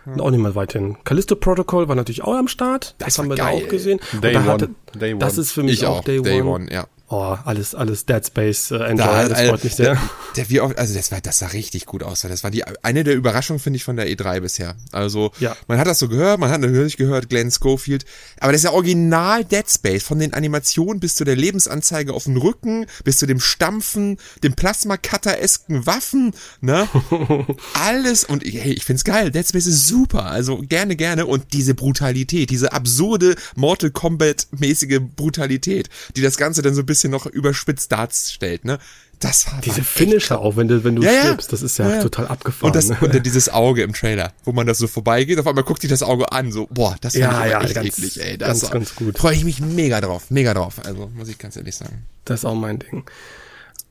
[0.06, 0.20] hm.
[0.20, 0.98] auch nicht mal weit hin.
[1.04, 2.96] Callisto Protocol war natürlich auch am Start.
[2.98, 3.60] Das, das haben wir geil.
[3.60, 4.00] da auch gesehen.
[4.22, 4.46] Day one.
[4.46, 6.50] Hatte, Day das ist für mich ich auch, Day, Day One.
[6.50, 6.88] one ja.
[7.12, 9.94] Oh, alles, alles Dead Space äh, Enjoy, da, das freut mich sehr.
[9.96, 12.22] Der, der, wie oft, also das war, das sah richtig gut aus.
[12.22, 14.76] Das war die eine der Überraschungen, finde ich, von der E3 bisher.
[14.92, 15.58] Also ja.
[15.68, 18.06] man hat das so gehört, man hat natürlich gehört, Glenn Schofield,
[18.40, 22.26] aber das ist ja original Dead Space, von den Animationen bis zu der Lebensanzeige auf
[22.26, 26.88] dem Rücken, bis zu dem Stampfen, dem Plasma-Cutter-esken Waffen, ne?
[27.74, 29.32] Alles und hey, ich find's geil.
[29.32, 30.26] Dead Space ist super.
[30.26, 31.26] Also gerne, gerne.
[31.26, 36.99] Und diese Brutalität, diese absurde Mortal Kombat-mäßige Brutalität, die das Ganze dann so ein bisschen
[37.00, 38.80] bisschen noch überspitzt darstellt, ne?
[39.20, 42.02] Das war Diese Finisher auch, wenn du, wenn du ja, stirbst, das ist ja, ja,
[42.02, 42.68] total abgefahren.
[42.68, 42.98] Und, das, ne?
[43.02, 46.04] und dieses Auge im Trailer, wo man das so vorbeigeht, auf einmal guckt sich das
[46.04, 48.38] Auge an, so, boah, das ja, ich ja, echt ganz, eklig, ey.
[48.38, 49.18] Das ganz, ganz gut.
[49.18, 50.76] Freue ich mich mega drauf, mega drauf.
[50.86, 52.06] Also, muss ich ganz ehrlich sagen.
[52.24, 53.04] Das ist auch mein Ding.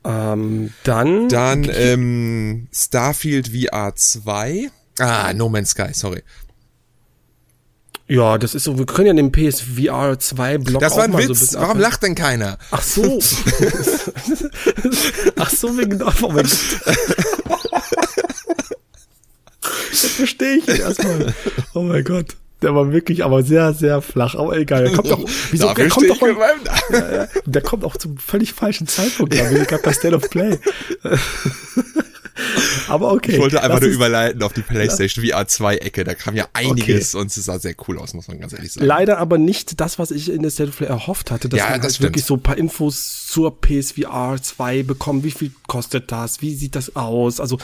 [0.05, 1.29] Ähm, dann.
[1.29, 4.71] Dann, ähm, Starfield VR 2.
[4.99, 6.23] Ah, No Man's Sky, sorry.
[8.09, 11.51] Ja, das ist so, wir können ja den PSVR 2 Block Das war ein Witz.
[11.51, 12.57] So Warum lacht denn keiner?
[12.71, 13.03] Ach so.
[15.37, 16.57] Ach so, wegen, oh mein Gott.
[19.90, 21.35] Das verstehe ich erstmal.
[21.75, 22.37] Oh mein Gott.
[22.62, 24.35] Der war wirklich aber sehr, sehr flach.
[24.35, 24.85] Aber egal.
[24.85, 29.33] Der kommt doch, wieso, der kommt doch, ja, der kommt auch zum völlig falschen Zeitpunkt,
[29.33, 30.59] glaube ich, bei State of Play.
[32.88, 33.33] Aber okay.
[33.33, 36.05] Ich wollte einfach nur überleiten auf die PlayStation VR 2 Ecke.
[36.05, 37.22] Da kam ja einiges okay.
[37.22, 38.87] und es sah sehr cool aus, muss man ganz ehrlich sagen.
[38.87, 41.70] Leider aber nicht das, was ich in der State of Play erhofft hatte, dass ja,
[41.70, 45.24] man das halt wirklich so ein paar Infos zur PSVR 2 bekommen.
[45.24, 46.40] Wie viel kostet das?
[46.42, 47.40] Wie sieht das aus?
[47.40, 47.59] Also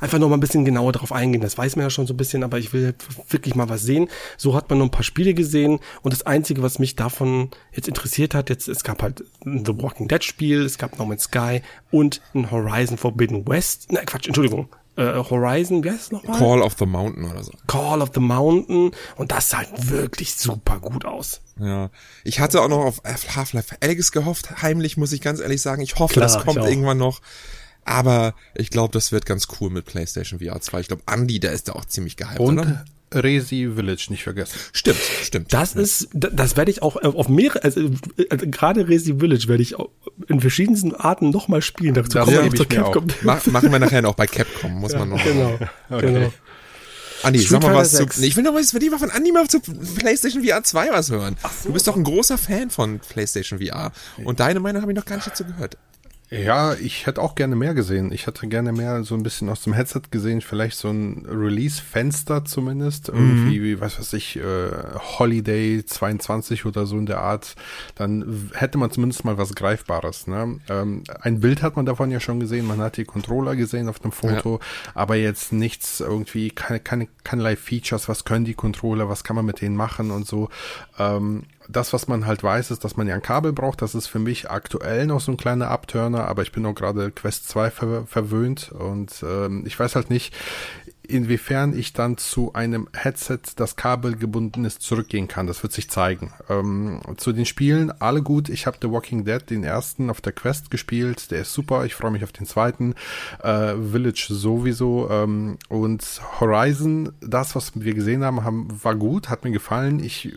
[0.00, 1.40] einfach noch mal ein bisschen genauer darauf eingehen.
[1.40, 2.94] Das weiß man ja schon so ein bisschen, aber ich will
[3.28, 4.08] wirklich mal was sehen.
[4.36, 7.88] So hat man nur ein paar Spiele gesehen und das Einzige, was mich davon jetzt
[7.88, 11.24] interessiert hat, jetzt, es gab halt ein The Walking Dead Spiel, es gab No Man's
[11.24, 13.92] Sky und ein Horizon Forbidden West.
[13.92, 14.68] Nein, Quatsch, Entschuldigung.
[14.96, 16.38] Äh, Horizon, wie heißt es nochmal?
[16.38, 17.52] Call of the Mountain oder so.
[17.66, 21.42] Call of the Mountain und das sah halt wirklich super gut aus.
[21.60, 21.90] Ja,
[22.24, 25.82] ich hatte auch noch auf Half-Life Alyx gehofft, heimlich muss ich ganz ehrlich sagen.
[25.82, 27.20] Ich hoffe, Klar, das kommt irgendwann noch.
[27.86, 30.80] Aber ich glaube, das wird ganz cool mit PlayStation VR 2.
[30.80, 32.84] Ich glaube, Andy, der ist da auch ziemlich gehypt, Und oder?
[33.14, 34.58] Resi Village nicht vergessen.
[34.72, 35.52] Stimmt, stimmt.
[35.52, 35.80] Das ja.
[35.80, 37.90] ist, das werde ich auch auf mehrere, also,
[38.28, 39.76] also gerade Resi Village werde ich
[40.26, 41.94] in verschiedensten Arten nochmal spielen.
[41.94, 43.06] Dazu kommen wir noch zur Capcom.
[43.22, 45.22] Mach, machen wir nachher noch bei Capcom, muss ja, man noch.
[45.22, 45.58] Genau,
[45.90, 46.12] okay.
[46.12, 46.32] genau.
[47.22, 48.16] Andi, sag mal was 6.
[48.16, 48.20] zu.
[48.20, 50.90] Nee, ich will noch was, will ich mal von Andi mal zu PlayStation VR 2
[50.90, 51.36] was hören.
[51.62, 51.68] So.
[51.68, 53.92] Du bist doch ein großer Fan von PlayStation VR.
[54.24, 55.78] Und deine Meinung habe ich noch gar nicht dazu gehört.
[56.28, 58.10] Ja, ich hätte auch gerne mehr gesehen.
[58.10, 62.44] Ich hätte gerne mehr so ein bisschen aus dem Headset gesehen, vielleicht so ein Release-Fenster
[62.44, 63.12] zumindest.
[63.12, 63.18] Mhm.
[63.18, 64.70] Irgendwie, was weiß ich, äh,
[65.18, 67.54] Holiday 22 oder so in der Art.
[67.94, 70.26] Dann hätte man zumindest mal was Greifbares.
[70.26, 70.58] Ne?
[70.68, 74.00] Ähm, ein Bild hat man davon ja schon gesehen, man hat die Controller gesehen auf
[74.00, 74.92] dem Foto, ja.
[74.94, 79.46] aber jetzt nichts irgendwie, keine, keine, keinerlei Features, was können die Controller, was kann man
[79.46, 80.48] mit denen machen und so.
[80.98, 83.82] Ähm, das, was man halt weiß, ist, dass man ja ein Kabel braucht.
[83.82, 87.10] Das ist für mich aktuell noch so ein kleiner Abturner, aber ich bin auch gerade
[87.10, 90.34] Quest 2 ver verwöhnt und ähm, ich weiß halt nicht,
[91.08, 95.46] inwiefern ich dann zu einem Headset, das kabelgebunden ist, zurückgehen kann.
[95.46, 96.32] Das wird sich zeigen.
[96.48, 98.48] Ähm, zu den Spielen, alle gut.
[98.48, 101.30] Ich habe The Walking Dead, den ersten auf der Quest gespielt.
[101.30, 101.84] Der ist super.
[101.84, 102.94] Ich freue mich auf den zweiten.
[103.42, 105.08] Äh, Village sowieso.
[105.10, 110.00] Ähm, und Horizon, das, was wir gesehen haben, haben, war gut, hat mir gefallen.
[110.00, 110.32] Ich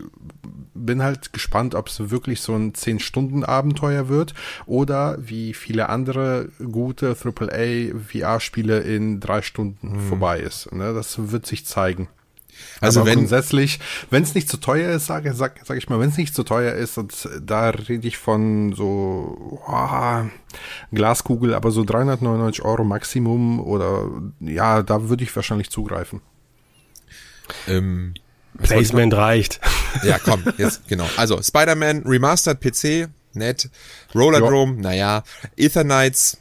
[0.74, 4.34] bin halt gespannt, ob es wirklich so ein 10-Stunden-Abenteuer wird
[4.66, 10.00] oder wie viele andere gute AAA VR-Spiele in drei Stunden hm.
[10.00, 10.59] vorbei ist.
[10.72, 10.92] Ne?
[10.94, 12.08] Das wird sich zeigen.
[12.80, 13.78] Also Aber wenn grundsätzlich,
[14.10, 16.42] wenn es nicht zu teuer ist, sage sag, sag ich mal, wenn es nicht zu
[16.42, 20.22] teuer ist, und da rede ich von so oh,
[20.92, 24.08] Glaskugel, aber so 399 Euro Maximum oder
[24.40, 26.20] ja, da würde ich wahrscheinlich zugreifen.
[27.66, 28.14] Ähm,
[28.58, 29.60] Placement reicht.
[30.04, 31.06] Ja, komm, jetzt genau.
[31.16, 33.68] Also Spider-Man Remastered PC, nett.
[34.14, 35.22] Rollerdrome, naja.
[35.56, 36.38] Ethernights,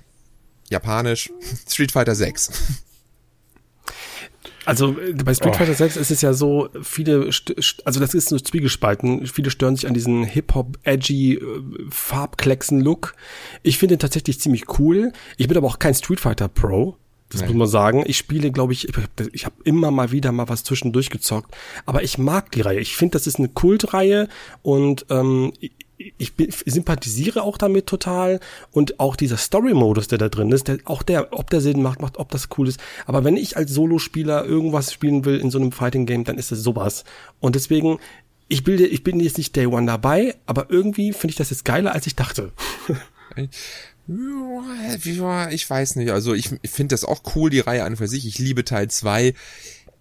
[0.70, 1.32] japanisch.
[1.68, 2.52] Street Fighter 6.
[4.70, 5.58] Also bei Street oh.
[5.58, 7.32] Fighter 6 ist es ja so, viele,
[7.86, 11.40] also das ist nur zwiegespalten, viele stören sich an diesen Hip-Hop-edgy äh,
[11.90, 13.16] Farbklecksen-Look.
[13.64, 15.12] Ich finde ihn tatsächlich ziemlich cool.
[15.38, 16.98] Ich bin aber auch kein Street Fighter Pro.
[17.30, 17.48] Das nee.
[17.48, 18.04] muss man sagen.
[18.06, 18.90] Ich spiele, glaube ich,
[19.34, 21.56] ich habe immer mal wieder mal was zwischendurch gezockt.
[21.88, 22.80] Aber ich mag die Reihe.
[22.80, 24.28] Ich finde, das ist eine Kultreihe
[24.62, 25.52] und ähm,
[26.18, 26.34] ich,
[26.66, 28.40] sympathisiere auch damit total
[28.72, 32.02] und auch dieser Story-Modus, der da drin ist, der, auch der, ob der Sinn macht,
[32.02, 32.80] macht, ob das cool ist.
[33.06, 36.64] Aber wenn ich als Solospieler irgendwas spielen will in so einem Fighting-Game, dann ist es
[36.64, 37.04] sowas.
[37.42, 38.00] Und deswegen,
[38.48, 41.66] ich bilde, ich bin jetzt nicht Day One dabei, aber irgendwie finde ich das jetzt
[41.66, 42.52] geiler, als ich dachte.
[45.52, 46.12] Ich weiß nicht.
[46.12, 48.26] Also ich, finde das auch cool, die Reihe an für sich.
[48.26, 49.36] Ich liebe Teil 2.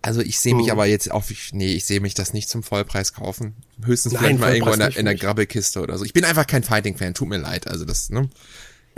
[0.00, 0.72] Also ich sehe mich mhm.
[0.72, 3.56] aber jetzt auf, nee, ich sehe mich das nicht zum Vollpreis kaufen.
[3.84, 6.04] Höchstens Nein, vielleicht mal irgendwo in der, in der Grabbelkiste oder so.
[6.04, 7.66] Ich bin einfach kein Fighting-Fan, tut mir leid.
[7.66, 8.28] Also das, ne?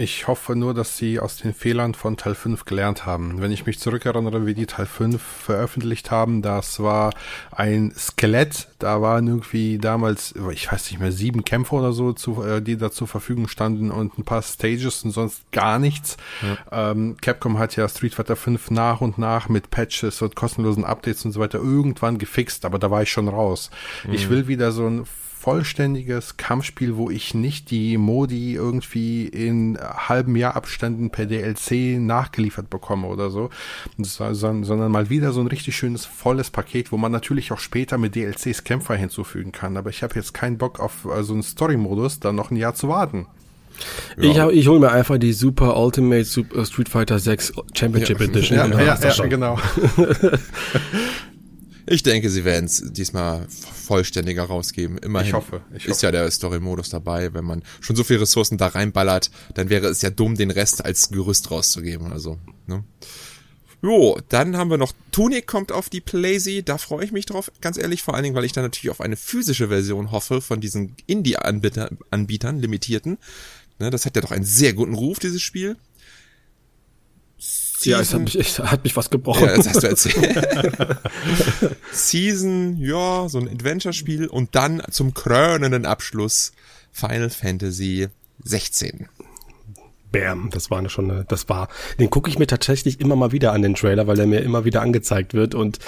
[0.00, 3.42] Ich hoffe nur, dass sie aus den Fehlern von Teil 5 gelernt haben.
[3.42, 7.12] Wenn ich mich zurückerinnere, wie die Teil 5 veröffentlicht haben, das war
[7.50, 8.68] ein Skelett.
[8.78, 12.78] Da waren irgendwie damals, ich weiß nicht mehr, sieben Kämpfer oder so, zu, äh, die
[12.78, 16.16] da zur Verfügung standen und ein paar Stages und sonst gar nichts.
[16.40, 16.92] Ja.
[16.92, 21.26] Ähm, Capcom hat ja Street Fighter 5 nach und nach mit Patches und kostenlosen Updates
[21.26, 23.70] und so weiter irgendwann gefixt, aber da war ich schon raus.
[24.06, 24.14] Mhm.
[24.14, 25.04] Ich will wieder so ein
[25.40, 32.68] vollständiges Kampfspiel, wo ich nicht die Modi irgendwie in halben Jahr Abständen per DLC nachgeliefert
[32.68, 33.48] bekomme oder so,
[33.96, 38.14] sondern mal wieder so ein richtig schönes volles Paket, wo man natürlich auch später mit
[38.16, 39.78] DLCs Kämpfer hinzufügen kann.
[39.78, 42.74] Aber ich habe jetzt keinen Bock auf äh, so einen Story-Modus, dann noch ein Jahr
[42.74, 43.26] zu warten.
[44.18, 44.30] Ja.
[44.30, 48.26] Ich, hab, ich hole mir einfach die Super Ultimate Super Street Fighter 6 Championship ja.
[48.26, 48.58] Edition.
[48.58, 49.58] Ja, ja, ja genau.
[51.90, 54.96] ich denke, sie werden es diesmal vollständiger rausgeben.
[54.98, 56.06] Immerhin ich hoffe, ich ist hoffe.
[56.06, 57.34] ja der Story-Modus dabei.
[57.34, 60.84] Wenn man schon so viele Ressourcen da reinballert, dann wäre es ja dumm, den Rest
[60.84, 62.12] als Gerüst rauszugeben.
[62.12, 62.84] Also, ne?
[63.82, 67.50] Jo, dann haben wir noch Tunic kommt auf die Playsee, da freue ich mich drauf,
[67.60, 70.60] ganz ehrlich, vor allen Dingen, weil ich da natürlich auf eine physische Version hoffe von
[70.60, 73.18] diesen Indie-Anbietern, limitierten.
[73.80, 75.76] Ne, das hat ja doch einen sehr guten Ruf, dieses Spiel.
[77.80, 79.46] Season, ja, es hat mich, es hat mich was gebrochen.
[79.46, 80.46] Ja, das hast du erzählt.
[81.92, 86.52] Season, ja, so ein Adventure-Spiel und dann zum krönenden Abschluss
[86.92, 88.08] Final Fantasy
[88.44, 89.08] 16.
[90.12, 93.54] Bam, das war schon eine, das war, den gucke ich mir tatsächlich immer mal wieder
[93.54, 95.78] an den Trailer, weil der mir immer wieder angezeigt wird und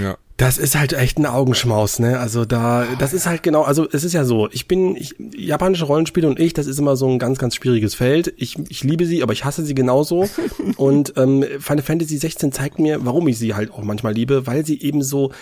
[0.00, 0.16] ja.
[0.38, 2.20] Das ist halt echt ein Augenschmaus, ne?
[2.20, 5.84] Also da, das ist halt genau, also es ist ja so, ich bin, ich, japanische
[5.84, 8.32] Rollenspiele und ich, das ist immer so ein ganz, ganz schwieriges Feld.
[8.36, 10.28] Ich, ich liebe sie, aber ich hasse sie genauso.
[10.76, 14.64] und ähm, Final Fantasy 16 zeigt mir, warum ich sie halt auch manchmal liebe, weil
[14.64, 15.32] sie eben so,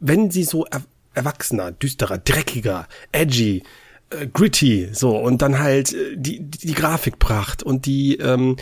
[0.00, 0.82] wenn sie so er,
[1.14, 3.62] erwachsener, düsterer, dreckiger, edgy,
[4.10, 8.56] äh, gritty, so, und dann halt äh, die, die, die Grafikpracht und die, ähm,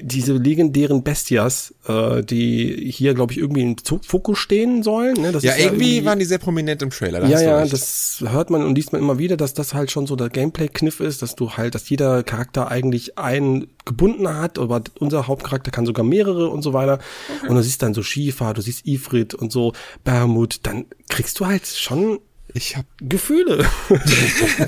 [0.00, 5.14] diese legendären Bestias, äh, die hier, glaube ich, irgendwie im Fokus stehen sollen.
[5.14, 5.32] Ne?
[5.32, 7.26] Das ja, irgendwie, ja irgendwie waren die sehr prominent im Trailer.
[7.26, 10.16] ja, ja, das hört man und liest man immer wieder, dass das halt schon so
[10.16, 15.26] der Gameplay-Kniff ist, dass du halt, dass jeder Charakter eigentlich einen gebunden hat, aber unser
[15.26, 16.98] Hauptcharakter kann sogar mehrere und so weiter.
[17.38, 17.48] Okay.
[17.48, 19.72] Und du siehst dann so Shifa, du siehst Ifrit und so
[20.04, 22.20] Bermud, dann kriegst du halt schon
[22.54, 23.68] ich habe Gefühle.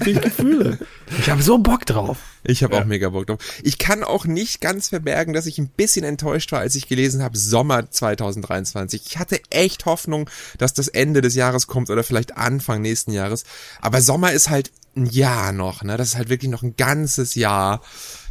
[0.06, 0.78] ich Gefühle.
[1.18, 2.18] Ich habe so Bock drauf.
[2.44, 2.82] Ich habe ja.
[2.82, 3.38] auch mega Bock drauf.
[3.62, 7.22] Ich kann auch nicht ganz verbergen, dass ich ein bisschen enttäuscht war, als ich gelesen
[7.22, 9.02] habe Sommer 2023.
[9.06, 13.44] Ich hatte echt Hoffnung, dass das Ende des Jahres kommt oder vielleicht Anfang nächsten Jahres.
[13.80, 15.96] Aber Sommer ist halt ein Jahr noch, ne?
[15.96, 17.82] Das ist halt wirklich noch ein ganzes Jahr.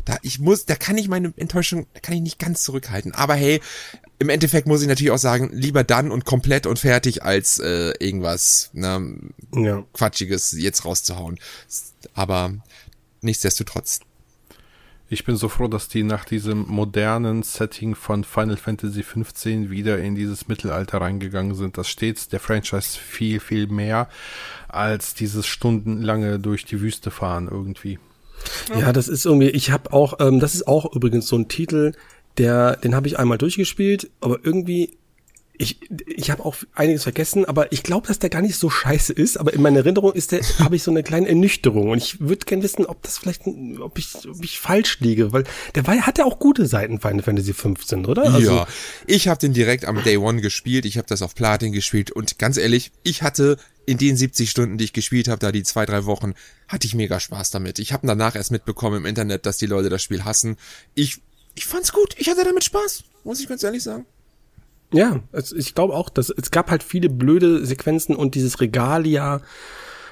[0.05, 3.13] Da ich muss, da kann ich meine Enttäuschung, da kann ich nicht ganz zurückhalten.
[3.13, 3.61] Aber hey,
[4.21, 7.91] im Endeffekt muss ich natürlich auch sagen, lieber dann und komplett und fertig, als äh,
[7.97, 9.17] irgendwas ne,
[9.55, 9.83] ja.
[9.93, 11.39] Quatschiges jetzt rauszuhauen.
[12.13, 12.53] Aber
[13.21, 14.01] nichtsdestotrotz.
[15.09, 19.97] Ich bin so froh, dass die nach diesem modernen Setting von Final Fantasy XV wieder
[19.97, 21.79] in dieses Mittelalter reingegangen sind.
[21.79, 24.07] Das steht der Franchise viel, viel mehr
[24.67, 27.97] als dieses stundenlange durch die Wüste fahren irgendwie.
[28.79, 31.93] Ja, das ist irgendwie, ich habe auch, ähm, das ist auch übrigens so ein Titel,
[32.37, 34.97] der, den habe ich einmal durchgespielt, aber irgendwie
[35.61, 39.13] ich, ich habe auch einiges vergessen, aber ich glaube, dass der gar nicht so scheiße
[39.13, 39.37] ist.
[39.37, 42.45] Aber in meiner Erinnerung ist der, habe ich so eine kleine Ernüchterung und ich würde
[42.45, 43.43] gerne wissen, ob das vielleicht,
[43.79, 45.43] ob ich, ob ich falsch liege, weil
[45.75, 48.33] der war, hat ja auch gute Seiten Final Fantasy 15, oder?
[48.33, 48.67] Also, ja,
[49.05, 50.85] ich habe den direkt am Day One gespielt.
[50.85, 54.79] Ich habe das auf Platin gespielt und ganz ehrlich, ich hatte in den 70 Stunden,
[54.79, 56.33] die ich gespielt habe, da die zwei drei Wochen,
[56.67, 57.77] hatte ich mega Spaß damit.
[57.77, 60.57] Ich habe danach erst mitbekommen im Internet, dass die Leute das Spiel hassen.
[60.95, 61.21] Ich
[61.55, 62.15] ich fand's gut.
[62.17, 64.05] Ich hatte damit Spaß, muss ich ganz ehrlich sagen.
[64.93, 69.41] Ja, es, ich glaube auch, dass es gab halt viele blöde Sequenzen und dieses Regalia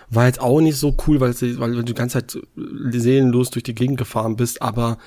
[0.10, 2.40] war jetzt auch nicht so cool, weil, weil du die ganze Zeit
[2.92, 4.98] seelenlos durch die Gegend gefahren bist, aber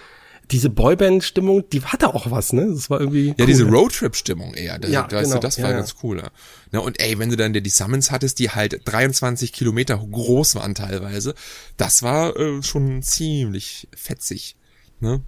[0.50, 2.68] diese Boyband-Stimmung, die hatte auch was, ne?
[2.68, 3.28] Das war irgendwie.
[3.28, 4.78] Ja, cool, diese Roadtrip-Stimmung eher.
[4.78, 6.18] Das, ja, weißt genau, du, das war ja, ganz cool.
[6.18, 6.30] Ja.
[6.72, 6.80] ja.
[6.80, 11.34] und ey, wenn du dann die Summons hattest, die halt 23 Kilometer groß waren teilweise,
[11.76, 14.56] das war äh, schon ziemlich fetzig.
[15.00, 15.22] Ne?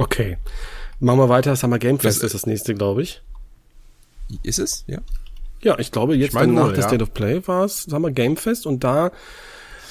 [0.00, 0.38] Okay.
[0.98, 1.54] Machen wir weiter.
[1.56, 3.22] Summer Game Fest das, ist das nächste, glaube ich.
[4.42, 4.84] Ist es?
[4.86, 4.98] Ja.
[5.62, 6.88] Ja, ich glaube, jetzt ich mein nach der ja.
[6.88, 9.12] State of Play war es Summer Game Fest und da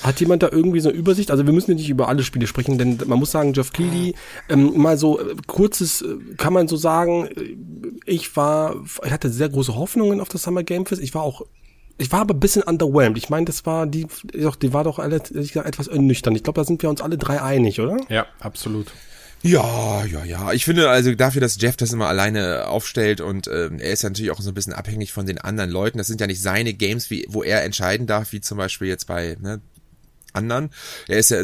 [0.01, 1.29] hat jemand da irgendwie so eine Übersicht?
[1.29, 4.15] Also wir müssen nicht über alle Spiele sprechen, denn man muss sagen, Jeff Keighley,
[4.47, 7.57] ähm, mal so äh, kurzes, äh, kann man so sagen, äh,
[8.05, 11.01] ich war, ich hatte sehr große Hoffnungen auf das Summer Game Fest.
[11.01, 11.45] Ich war auch
[11.99, 13.17] ich war aber ein bisschen underwhelmed.
[13.17, 16.37] Ich meine, das war die, doch, die war doch alle, etwas ernüchternd.
[16.37, 17.97] Ich glaube, da sind wir uns alle drei einig, oder?
[18.07, 18.87] Ja, absolut.
[19.41, 20.51] Ja, ja, ja.
[20.51, 24.09] Ich finde also dafür, dass Jeff das immer alleine aufstellt und ähm, er ist ja
[24.09, 25.97] natürlich auch so ein bisschen abhängig von den anderen Leuten.
[25.97, 29.07] Das sind ja nicht seine Games, wie, wo er entscheiden darf, wie zum Beispiel jetzt
[29.07, 29.61] bei ne,
[30.33, 30.71] anderen.
[31.07, 31.43] Er ist ja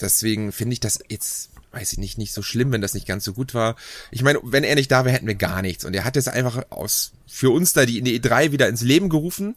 [0.00, 3.24] deswegen finde ich das jetzt weiß ich nicht, nicht so schlimm, wenn das nicht ganz
[3.24, 3.76] so gut war.
[4.10, 5.84] Ich meine, wenn er nicht da wäre, hätten wir gar nichts.
[5.84, 9.08] Und er hat jetzt einfach aus für uns da die, die E3 wieder ins Leben
[9.08, 9.54] gerufen.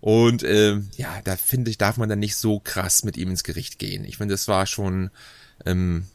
[0.00, 3.42] Und äh, ja, da finde ich, darf man dann nicht so krass mit ihm ins
[3.42, 4.04] Gericht gehen.
[4.04, 5.10] Ich finde, das war schon
[5.64, 6.06] ähm,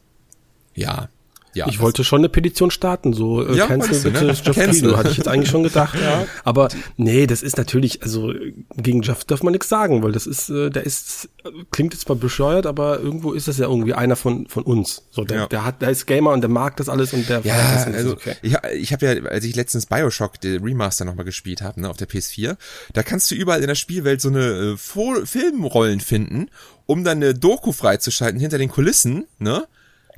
[0.74, 1.08] ja,
[1.54, 4.32] Ja, ich wollte schon eine Petition starten, so äh, ja, cancel bitte du, ne?
[4.32, 5.98] Jeff Kilo, hatte ich jetzt eigentlich schon gedacht.
[6.00, 6.24] ja.
[6.44, 8.32] Aber nee, das ist natürlich, also
[8.76, 11.28] gegen Jeff darf man nichts sagen, weil das ist, äh, der ist,
[11.70, 15.02] klingt jetzt zwar bescheuert, aber irgendwo ist das ja irgendwie einer von von uns.
[15.10, 15.46] So, der, ja.
[15.46, 18.12] der hat, der ist Gamer und der mag das alles und der ja, das also
[18.12, 18.36] okay.
[18.40, 21.98] ich, ich habe ja, als ich letztens Bioshock die Remaster nochmal gespielt habe, ne, auf
[21.98, 22.56] der PS4,
[22.94, 26.48] da kannst du überall in der Spielwelt so eine äh, Filmrollen finden,
[26.86, 29.66] um dann eine Doku freizuschalten hinter den Kulissen, ne?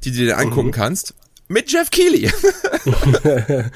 [0.05, 0.73] Die du dir angucken mhm.
[0.73, 1.15] kannst
[1.49, 2.31] mit Jeff Keighley.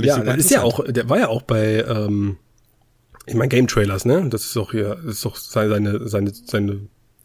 [0.00, 2.38] ja, der ist ja auch, der war ja auch bei, ähm,
[3.26, 4.28] ich meine Game Trailers, ne?
[4.28, 6.80] Das ist doch hier, das ist doch seine, seine, seine,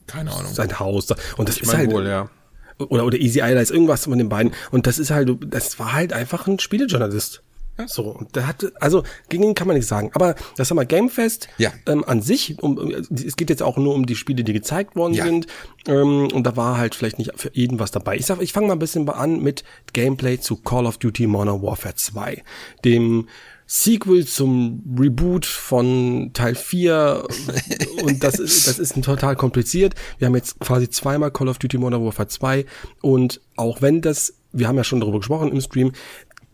[0.06, 1.08] keine Ahnung, sein Haus.
[1.38, 2.30] Und das ich ist halt, wohl, ja.
[2.78, 4.54] oder oder Easy Eye, da ist irgendwas von den beiden.
[4.72, 7.42] Und das ist halt, das war halt einfach ein Spielejournalist.
[7.86, 10.10] So, und der hat, also gegen ihn kann man nichts sagen.
[10.14, 11.72] Aber das haben wir Gamefest ja.
[11.86, 15.14] ähm, an sich, um, es geht jetzt auch nur um die Spiele, die gezeigt worden
[15.14, 15.26] ja.
[15.26, 15.48] sind.
[15.88, 18.18] Ähm, und da war halt vielleicht nicht für jeden was dabei.
[18.18, 19.64] Ich sag, ich fange mal ein bisschen an mit
[19.94, 22.44] Gameplay zu Call of Duty Modern Warfare 2,
[22.84, 23.28] dem
[23.68, 27.28] Sequel zum Reboot von Teil 4
[28.04, 29.94] und das ist, das ist total kompliziert.
[30.18, 32.66] Wir haben jetzt quasi zweimal Call of Duty Modern Warfare 2
[33.02, 35.92] und auch wenn das, wir haben ja schon darüber gesprochen im Stream,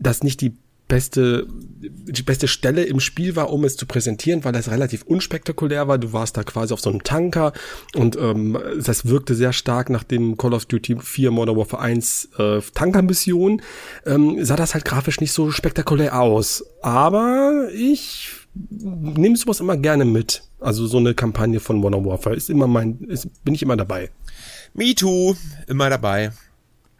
[0.00, 0.56] dass nicht die
[0.88, 5.88] beste, die beste Stelle im Spiel war, um es zu präsentieren, weil das relativ unspektakulär
[5.88, 5.98] war.
[5.98, 7.52] Du warst da quasi auf so einem Tanker
[7.94, 12.28] und ähm, das wirkte sehr stark nach dem Call of Duty 4 Modern Warfare 1
[12.38, 13.62] äh, Tankermission.
[14.06, 16.64] Ähm, sah das halt grafisch nicht so spektakulär aus.
[16.82, 18.30] Aber ich
[18.70, 20.42] nehme sowas immer gerne mit.
[20.60, 24.10] Also so eine Kampagne von Modern Warfare ist immer mein, ist, bin ich immer dabei.
[24.74, 25.34] Me too,
[25.66, 26.32] immer dabei.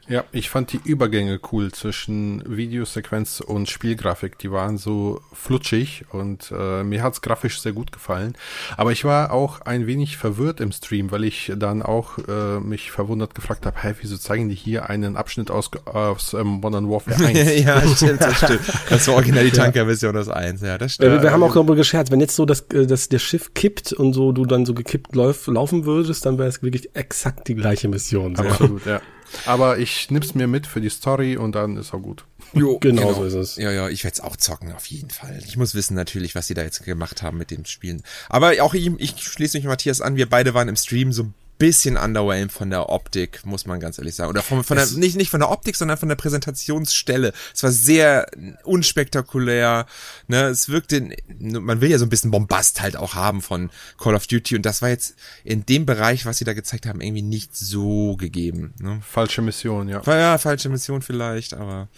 [0.09, 4.39] Ja, ich fand die Übergänge cool zwischen Videosequenz und Spielgrafik.
[4.39, 8.35] Die waren so flutschig und äh, mir hat's grafisch sehr gut gefallen.
[8.77, 12.91] Aber ich war auch ein wenig verwirrt im Stream, weil ich dann auch äh, mich
[12.91, 17.25] verwundert gefragt habe, hey, wieso zeigen die hier einen Abschnitt aus, aus ähm, Modern Warfare
[17.25, 17.61] 1?
[17.65, 18.61] ja, stimmt, das stimmt.
[18.91, 21.13] Das war original die Tanker-Version aus 1, ja, das stimmt.
[21.13, 23.93] Wir, wir haben auch darüber gescherzt, wenn jetzt so das, äh, das, der Schiff kippt
[23.95, 27.55] und so du dann so gekippt lauf, laufen würdest, dann wäre es wirklich exakt die
[27.55, 28.37] gleiche Mission.
[28.37, 28.43] So.
[28.43, 29.01] Absolut, ja.
[29.47, 32.25] Aber ich nimm's mir mit für die Story und dann ist auch gut.
[32.53, 33.57] Jo, genau, genau so ist es.
[33.57, 35.41] Ja, ja, ich werde es auch zocken, auf jeden Fall.
[35.47, 38.03] Ich muss wissen natürlich, was sie da jetzt gemacht haben mit den Spielen.
[38.29, 41.35] Aber auch ich, ich schließe mich Matthias an, wir beide waren im Stream so ein
[41.59, 44.31] bisschen underwhelmed von der Optik, muss man ganz ehrlich sagen.
[44.31, 47.33] Oder von, von der, nicht, nicht von der Optik, sondern von der Präsentationsstelle.
[47.55, 48.27] Es war sehr
[48.65, 49.87] unspektakulär,
[50.27, 54.15] ne, es wirkte, man will ja so ein bisschen Bombast halt auch haben von Call
[54.15, 55.15] of Duty und das war jetzt
[55.45, 59.01] in dem Bereich, was sie da gezeigt haben, irgendwie nicht so gegeben, ne.
[59.09, 60.03] Falsche Mission, ja.
[60.05, 61.89] Ja, falsche Mission vielleicht, aber,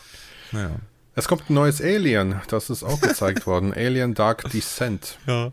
[0.53, 0.77] naja.
[1.19, 3.73] Es kommt ein neues Alien, das ist auch gezeigt worden.
[3.73, 5.19] Alien Dark Descent.
[5.27, 5.51] Ja.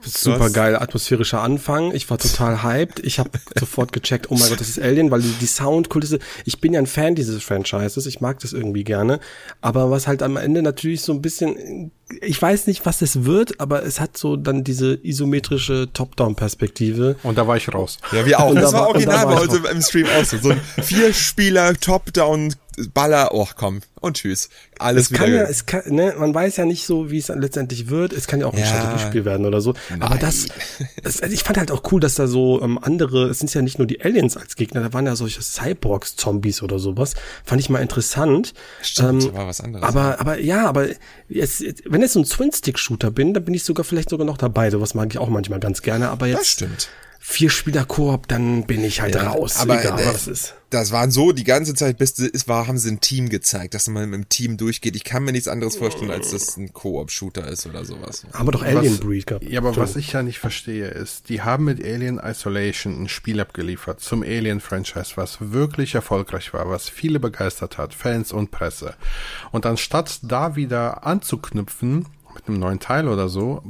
[0.00, 1.92] Super geil, atmosphärischer Anfang.
[1.94, 3.00] Ich war total hyped.
[3.00, 6.72] Ich habe sofort gecheckt, oh mein Gott, das ist Alien, weil die, Soundkulisse, ich bin
[6.72, 9.20] ja ein Fan dieses Franchises, ich mag das irgendwie gerne.
[9.60, 13.60] Aber was halt am Ende natürlich so ein bisschen, ich weiß nicht, was es wird,
[13.60, 17.16] aber es hat so dann diese isometrische Top-Down-Perspektive.
[17.22, 17.98] Und da war ich raus.
[18.12, 18.50] Ja, wir auch.
[18.50, 20.38] Und das da war original bei uns im Stream auch so.
[20.38, 22.54] So ein Vier-Spieler Top-Down
[22.92, 24.50] Baller, oh komm, und tschüss.
[24.78, 25.20] Alles es wieder.
[25.20, 28.12] Kann ja, es kann, ne, man weiß ja nicht so, wie es dann letztendlich wird.
[28.12, 28.66] Es kann ja auch ein ja.
[28.66, 29.74] Strategiespiel werden oder so.
[29.88, 30.02] Nein.
[30.02, 30.46] Aber das,
[31.02, 33.78] das, ich fand halt auch cool, dass da so ähm, andere, es sind ja nicht
[33.78, 37.14] nur die Aliens als Gegner, da waren ja solche Cyborgs, Zombies oder sowas.
[37.44, 38.52] Fand ich mal interessant.
[38.82, 39.86] Stimmt, ähm, war was anderes.
[39.86, 40.86] Aber, aber ja, aber
[41.28, 44.70] jetzt, wenn ich so ein Twin-Stick-Shooter bin, dann bin ich sogar vielleicht sogar noch dabei.
[44.70, 46.10] Sowas mag ich auch manchmal ganz gerne.
[46.10, 46.40] Aber jetzt.
[46.40, 46.88] Das stimmt
[47.28, 49.56] vier Spieler Koop, dann bin ich halt ja, raus.
[49.56, 50.54] Aber egal, äh, was ist.
[50.70, 53.88] Das waren so die ganze Zeit, bis es war, haben sie ein Team gezeigt, dass
[53.88, 54.94] man mit dem Team durchgeht.
[54.94, 58.24] Ich kann mir nichts anderes vorstellen, als dass ein Koop-Shooter ist oder sowas.
[58.32, 59.44] Aber doch Alien Breed gehabt.
[59.44, 63.40] Ja, aber was ich ja nicht verstehe ist, die haben mit Alien Isolation ein Spiel
[63.40, 68.94] abgeliefert zum Alien-Franchise, was wirklich erfolgreich war, was viele begeistert hat, Fans und Presse.
[69.50, 72.06] Und anstatt da wieder anzuknüpfen,
[72.36, 73.62] mit einem neuen Teil oder so,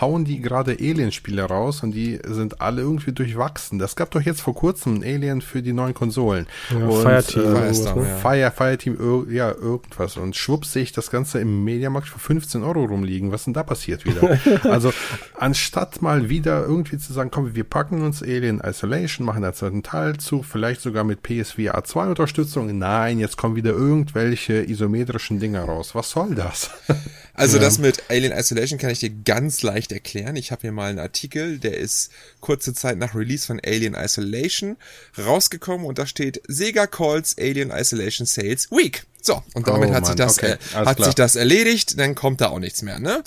[0.00, 3.78] hauen die gerade Alien-Spiele raus und die sind alle irgendwie durchwachsen.
[3.78, 6.46] Das gab doch jetzt vor kurzem ein Alien für die neuen Konsolen.
[6.70, 7.56] Ja, und, Fireteam.
[7.56, 8.18] Äh, ne?
[8.20, 10.16] Fire, Fireteam, ja, irgendwas.
[10.16, 13.32] Und schwupps sehe ich das Ganze im Mediamarkt für 15 Euro rumliegen.
[13.32, 14.38] Was denn da passiert wieder?
[14.70, 14.92] also,
[15.38, 19.82] anstatt mal wieder irgendwie zu sagen, komm, wir packen uns Alien Isolation, machen da zweiten
[19.82, 22.78] Teil zu, vielleicht sogar mit PSVR 2 Unterstützung.
[22.78, 25.94] Nein, jetzt kommen wieder irgendwelche isometrischen Dinger raus.
[25.94, 26.70] Was soll das?
[27.34, 27.62] Also ja.
[27.62, 30.36] das mit Alien Isolation kann ich dir ganz leicht erklären.
[30.36, 32.10] Ich habe hier mal einen Artikel, der ist
[32.40, 34.76] kurze Zeit nach Release von Alien Isolation
[35.18, 39.06] rausgekommen und da steht Sega calls Alien Isolation Sales weak.
[39.22, 40.56] So, und damit oh, hat, sich das, okay.
[40.74, 43.22] äh, hat sich das erledigt, dann kommt da auch nichts mehr, ne?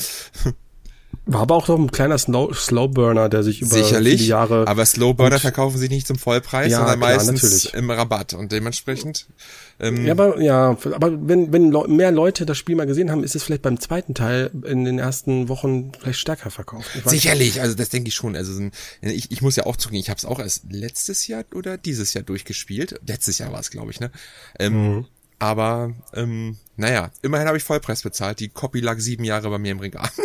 [1.28, 4.68] War aber auch noch ein kleiner Slow Slowburner, der sich über Sicherlich, viele Jahre.
[4.68, 7.74] Aber Slowburner verkaufen sich nicht zum Vollpreis, Ja, sondern klar, meistens natürlich.
[7.74, 8.34] im Rabatt.
[8.34, 9.26] Und dementsprechend.
[9.80, 13.36] Ähm, Ja, aber ja, aber wenn wenn mehr Leute das Spiel mal gesehen haben, ist
[13.36, 16.90] es vielleicht beim zweiten Teil in den ersten Wochen vielleicht stärker verkauft.
[17.06, 18.36] Sicherlich, also das denke ich schon.
[18.36, 18.62] Also
[19.02, 22.14] ich, ich muss ja auch zugeben, ich habe es auch erst letztes Jahr oder dieses
[22.14, 23.00] Jahr durchgespielt.
[23.06, 24.12] Letztes Jahr war es, glaube ich, ne?
[24.60, 25.06] Ähm,
[25.40, 28.40] Aber ähm, naja, immerhin habe ich Vollpreis bezahlt.
[28.40, 30.10] Die Copy lag sieben Jahre bei mir im Regal.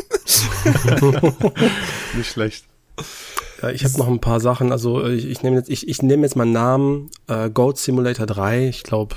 [2.16, 2.64] Nicht schlecht.
[3.62, 4.72] Ja, ich habe noch ein paar Sachen.
[4.72, 7.10] Also ich, ich nehme jetzt, ich, ich nehme jetzt mal einen Namen.
[7.28, 8.68] Äh, Goat Simulator 3.
[8.68, 9.16] Ich glaube,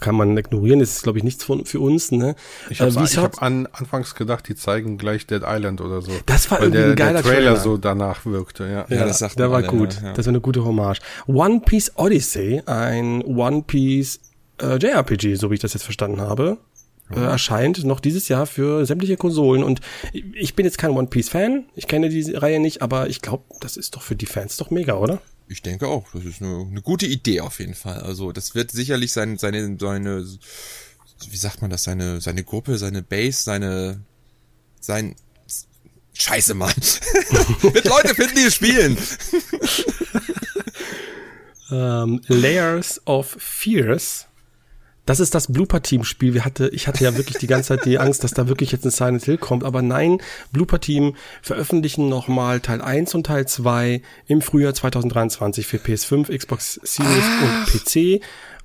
[0.00, 0.80] kann man ignorieren.
[0.80, 2.12] Das ist, glaube ich, nichts von, für uns.
[2.12, 2.34] Ne?
[2.70, 6.12] Ich habe Äh, hab an, anfangs gedacht, die zeigen gleich Dead Island oder so.
[6.26, 7.56] Das war Weil irgendwie der, ein geiler der Trailer, Trailer.
[7.60, 8.86] so danach wirkte, ja.
[8.96, 9.94] Ja, das sagt der war alle, gut.
[10.00, 10.12] ja, ja.
[10.14, 11.00] Das war eine gute Hommage.
[11.26, 14.20] One Piece Odyssey, ein One Piece
[14.60, 16.58] äh, JRPG, so wie ich das jetzt verstanden habe,
[17.10, 19.62] äh, erscheint noch dieses Jahr für sämtliche Konsolen.
[19.62, 19.80] Und
[20.12, 23.44] ich bin jetzt kein One Piece Fan, ich kenne diese Reihe nicht, aber ich glaube,
[23.60, 25.20] das ist doch für die Fans doch mega, oder?
[25.48, 28.00] Ich denke auch, das ist eine, eine gute Idee auf jeden Fall.
[28.00, 30.26] Also das wird sicherlich sein, seine, seine,
[31.30, 34.00] wie sagt man das, seine, seine Gruppe, seine Base, seine,
[34.80, 35.14] sein,
[36.12, 36.74] Scheiße, Mann.
[37.62, 38.98] wird Leute finden, die es spielen.
[41.70, 44.26] Ähm, Layers of Fears.
[45.08, 46.34] Das ist das Blooper-Team-Spiel.
[46.34, 48.84] Wir hatte, ich hatte ja wirklich die ganze Zeit die Angst, dass da wirklich jetzt
[48.84, 49.64] ein Silent Hill kommt.
[49.64, 50.18] Aber nein,
[50.52, 57.24] Blooper-Team veröffentlichen nochmal Teil 1 und Teil 2 im Frühjahr 2023 für PS5, Xbox Series
[57.40, 58.22] und PC.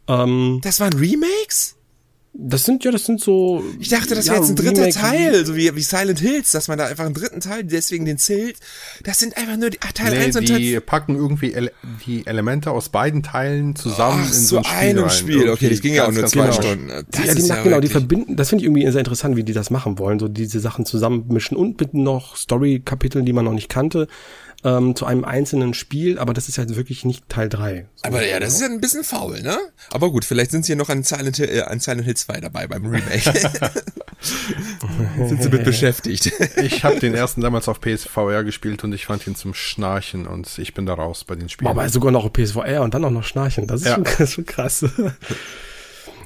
[0.09, 1.77] Ähm, Das waren Remakes?
[2.35, 3.63] Das sind ja, das sind so.
[3.79, 6.51] Ich dachte, das ja, wäre jetzt ein dritter Remake- Teil, so wie, wie Silent Hills,
[6.51, 8.57] dass man da einfach einen dritten Teil, deswegen den zählt.
[9.03, 11.71] Das sind einfach nur die, ah, Teil Nee, 1 und die Teil packen irgendwie ele
[12.05, 15.09] die Elemente aus beiden Teilen zusammen Ach, in so ein Spiel einem rein.
[15.11, 15.49] Spiel.
[15.49, 16.55] Okay, das ging ja auch nur zwei komisch.
[16.55, 16.87] Stunden.
[17.11, 19.43] Das ja, die ist machen, genau, die verbinden, das finde ich irgendwie sehr interessant, wie
[19.43, 23.53] die das machen wollen, so diese Sachen zusammenmischen und mit noch Story-Kapiteln, die man noch
[23.53, 24.07] nicht kannte,
[24.63, 27.85] ähm, zu einem einzelnen Spiel, aber das ist halt wirklich nicht Teil 3.
[27.95, 28.07] So.
[28.07, 29.57] Aber ja, das ist ja ein bisschen faul, ne?
[29.91, 32.39] Aber gut, vielleicht sind sie ja noch an Silent Hill, äh, an Silent Hill 2
[32.41, 33.33] dabei beim Remake.
[35.27, 36.31] sind sie mit beschäftigt.
[36.61, 40.57] Ich habe den ersten damals auf PSVR gespielt und ich fand ihn zum Schnarchen und
[40.57, 41.69] ich bin da raus bei den Spielen.
[41.69, 43.67] Aber sogar noch PSVR und dann auch noch Schnarchen.
[43.67, 43.95] Das ist, Ja.
[43.95, 44.85] schon, das ist schon krass.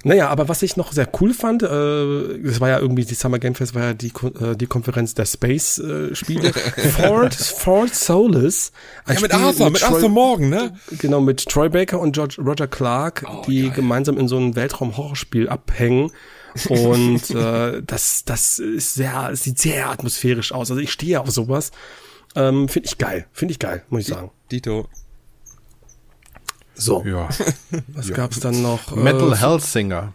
[0.08, 3.40] Naja, aber was ich noch sehr cool fand, äh, das war ja irgendwie, die Summer
[3.40, 4.08] Game Fest war ja die,
[4.42, 6.54] äh, die Konferenz der Space-Spiele.
[6.98, 8.72] Ford, Ford Solis.
[9.06, 10.74] ein Ja, mit Spiel Arthur, mit Troy- Arthur Morgan, ne?
[11.00, 16.12] Genau, mit Troy Baker und George, Roger Clark, die gemeinsam in so einem Weltraum-Horrorspiel abhängen.
[16.70, 20.72] Und äh, das, das ist sehr, sieht sehr atmosphärisch aus.
[20.72, 21.72] Also ich stehe auf sowas.
[22.36, 24.32] Ähm, finde ich geil, finde ich geil, muss ich sagen.
[24.52, 24.88] Dito.
[26.78, 27.28] So, ja.
[27.88, 28.96] was gab's dann noch?
[28.96, 30.14] Metal Äh, Hellsinger.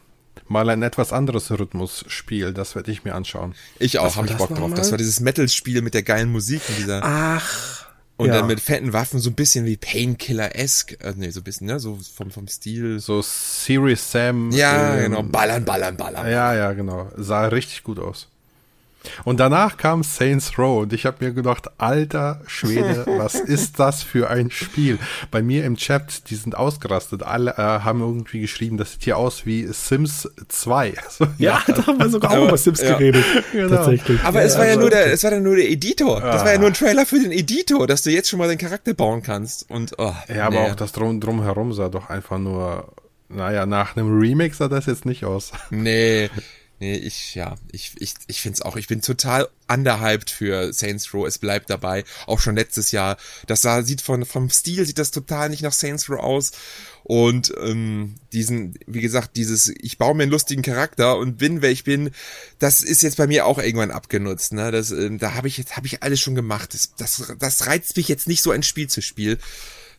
[0.49, 3.55] Mal ein etwas anderes Rhythmusspiel, das werde ich mir anschauen.
[3.79, 4.59] Ich auch, Was hab war ich das Bock drauf.
[4.61, 4.77] nochmal?
[4.77, 7.87] Das war dieses Metal-Spiel mit der geilen Musik und dieser, Ach,
[8.19, 8.35] und ja.
[8.35, 11.01] dann mit fetten Waffen, so ein bisschen wie Painkiller-esque.
[11.01, 11.81] Äh, nee, so ein bisschen, ne?
[11.81, 13.01] So vom, vom Stil.
[13.01, 14.51] So Serious Sam.
[14.51, 15.23] Ja, ähm, genau.
[15.23, 16.31] Ballern, ballern, ballern.
[16.31, 17.11] Ja, ja, genau.
[17.17, 18.29] Sah richtig gut aus.
[19.25, 24.03] Und danach kam Saints Row und ich habe mir gedacht, alter Schwede, was ist das
[24.03, 24.99] für ein Spiel?
[25.31, 27.23] Bei mir im Chat, die sind ausgerastet.
[27.23, 30.95] Alle äh, haben irgendwie geschrieben, das sieht hier aus wie Sims 2.
[31.11, 32.93] So, ja, da haben wir sogar auch Aber- über Sims ja.
[32.97, 33.25] geredet.
[33.53, 33.69] Genau.
[33.77, 34.23] Tatsächlich.
[34.25, 36.21] Aber es war ja also- nur der, es war dann nur der Editor.
[36.21, 38.59] Das war ja nur ein Trailer für den Editor, dass du jetzt schon mal den
[38.59, 39.69] Charakter bauen kannst.
[39.71, 40.71] Und, oh, Ja, aber nee.
[40.71, 42.93] auch das Drum, Drumherum sah doch einfach nur,
[43.29, 45.53] naja, nach einem Remake sah das jetzt nicht aus.
[45.71, 46.31] Nee,
[46.83, 51.25] nee, ich, ja, ich, ich, ich find's auch, ich bin total underhyped für Saints Row,
[51.25, 55.13] es bleibt dabei, auch schon letztes Jahr, das sah, sieht von, vom Stil sieht das
[55.13, 56.51] total nicht nach Saints Row aus.
[57.05, 61.71] Und, ähm, diesen, wie gesagt, dieses, ich baue mir einen lustigen Charakter und bin, wer
[61.71, 62.11] ich bin,
[62.59, 65.77] das ist jetzt bei mir auch irgendwann abgenutzt, ne, das, ähm, da habe ich jetzt,
[65.77, 68.89] habe ich alles schon gemacht, das, das, das reizt mich jetzt nicht so ein Spiel
[68.89, 69.39] zu spielen,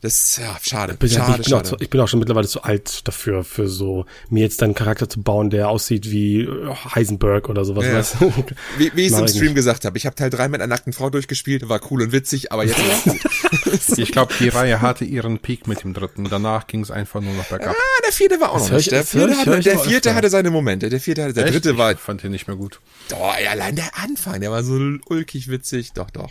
[0.03, 1.69] das, ja, schade, bin, ja, schade, ich, bin auch schade.
[1.69, 4.75] zu, ich bin auch schon mittlerweile zu alt dafür, für so, mir jetzt dann einen
[4.75, 7.85] Charakter zu bauen, der aussieht wie äh, Heisenberg oder sowas.
[7.85, 7.93] Ja.
[7.95, 8.31] Weißt du?
[8.77, 9.55] Wie, wie ich es im Stream nicht.
[9.55, 12.51] gesagt habe, ich habe Teil 3 mit einer nackten Frau durchgespielt, war cool und witzig,
[12.51, 13.19] aber jetzt ist gut.
[13.97, 16.27] Ich glaube, die Reihe hatte ihren Peak mit dem dritten.
[16.29, 17.75] Danach ging es einfach nur noch bergab.
[17.75, 18.87] Ah, der vierte war auch Das noch nicht.
[18.87, 20.89] ich- Der vierte, hatte, der vierte hatte seine Momente.
[20.89, 21.55] Der vierte hatte, der Echt?
[21.55, 22.79] dritte war, Ich fand den nicht mehr gut.
[23.09, 24.79] doch, allein der Anfang, der war so
[25.09, 25.93] ulkig witzig.
[25.93, 26.29] Doch, doch.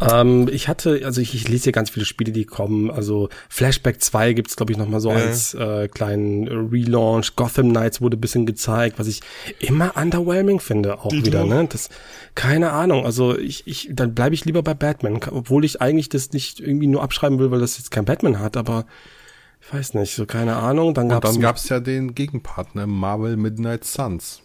[0.00, 2.90] Ähm, ich hatte, also ich, ich lese hier ganz viele Spiele, die kommen.
[2.90, 5.16] Also Flashback 2 gibt's glaube ich, noch mal so Ja.
[5.16, 7.36] als äh, kleinen Relaunch.
[7.36, 9.20] Gotham Knights wurde ein bisschen gezeigt, was ich
[9.60, 11.44] immer underwhelming finde auch wieder.
[11.44, 11.66] Ne?
[11.70, 11.88] Das,
[12.34, 13.04] keine Ahnung.
[13.06, 16.88] Also ich, ich, dann bleibe ich lieber bei Batman, obwohl ich eigentlich das nicht irgendwie
[16.88, 18.86] nur abschreiben will, weil das jetzt kein Batman hat, aber
[19.66, 20.92] ich weiß nicht, so keine Ahnung.
[20.92, 24.40] Dann Und gab's dann gab es ja den Gegenpartner Marvel Midnight Suns.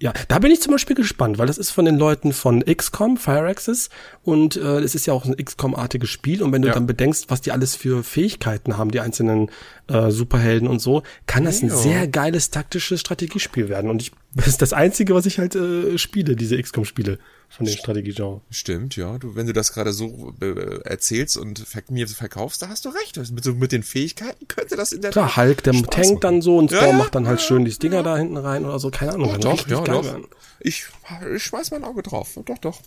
[0.00, 3.16] Ja, da bin ich zum Beispiel gespannt, weil das ist von den Leuten von XCOM,
[3.16, 3.90] Fire Access
[4.22, 6.74] und äh, es ist ja auch ein XCOM-artiges Spiel und wenn du ja.
[6.74, 9.50] dann bedenkst, was die alles für Fähigkeiten haben, die einzelnen
[9.88, 11.76] äh, Superhelden und so, kann das ein ja.
[11.76, 15.98] sehr geiles taktisches Strategiespiel werden und ich, das ist das Einzige, was ich halt äh,
[15.98, 17.18] spiele, diese XCOM-Spiele
[17.48, 18.40] von den Strategiegenre.
[18.50, 19.18] Stimmt, ja.
[19.18, 23.16] Du, wenn du das gerade so äh, erzählst und mir verkaufst, da hast du recht.
[23.16, 26.42] Mit, so, mit den Fähigkeiten könnte das in der Klar, Hulk, der Spaß tankt dann
[26.42, 28.90] so und Storm ja, macht dann halt schön die Stinger da hinten rein oder so.
[28.90, 29.40] Keine Ahnung.
[29.40, 30.18] Doch, doch, ja, doch.
[30.60, 30.86] Ich,
[31.34, 32.38] ich schmeiß mein Auge drauf.
[32.44, 32.80] Doch, doch.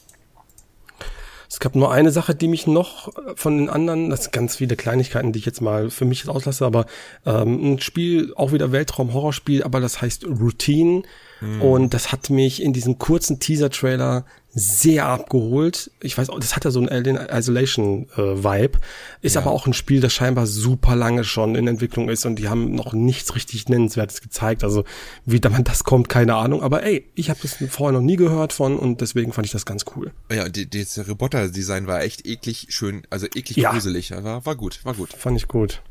[1.50, 4.78] Es gab nur eine Sache, die mich noch von den anderen, das sind ganz viele
[4.78, 6.86] Kleinigkeiten, die ich jetzt mal für mich auslasse, aber
[7.26, 11.04] ähm, ein Spiel, auch wieder Weltraum-Horrorspiel, aber das heißt Routine.
[11.42, 11.62] Mhm.
[11.62, 15.92] Und das hat mich in diesem kurzen Teaser-Trailer sehr abgeholt.
[16.02, 18.80] Ich weiß, das hat ja so einen Alien Isolation äh, Vibe,
[19.22, 19.42] ist ja.
[19.42, 22.76] aber auch ein Spiel, das scheinbar super lange schon in Entwicklung ist und die haben
[22.76, 24.64] noch nichts richtig nennenswertes gezeigt.
[24.64, 24.84] Also
[25.26, 26.64] wie da man das kommt, keine Ahnung.
[26.64, 29.66] Aber ey, ich habe das vorher noch nie gehört von und deswegen fand ich das
[29.66, 30.12] ganz cool.
[30.32, 33.72] Ja, die, das Roboter-Design war echt eklig schön, also eklig ja.
[33.72, 34.12] gruselig.
[34.12, 35.14] War, war gut, war gut.
[35.14, 35.82] Fand ich gut.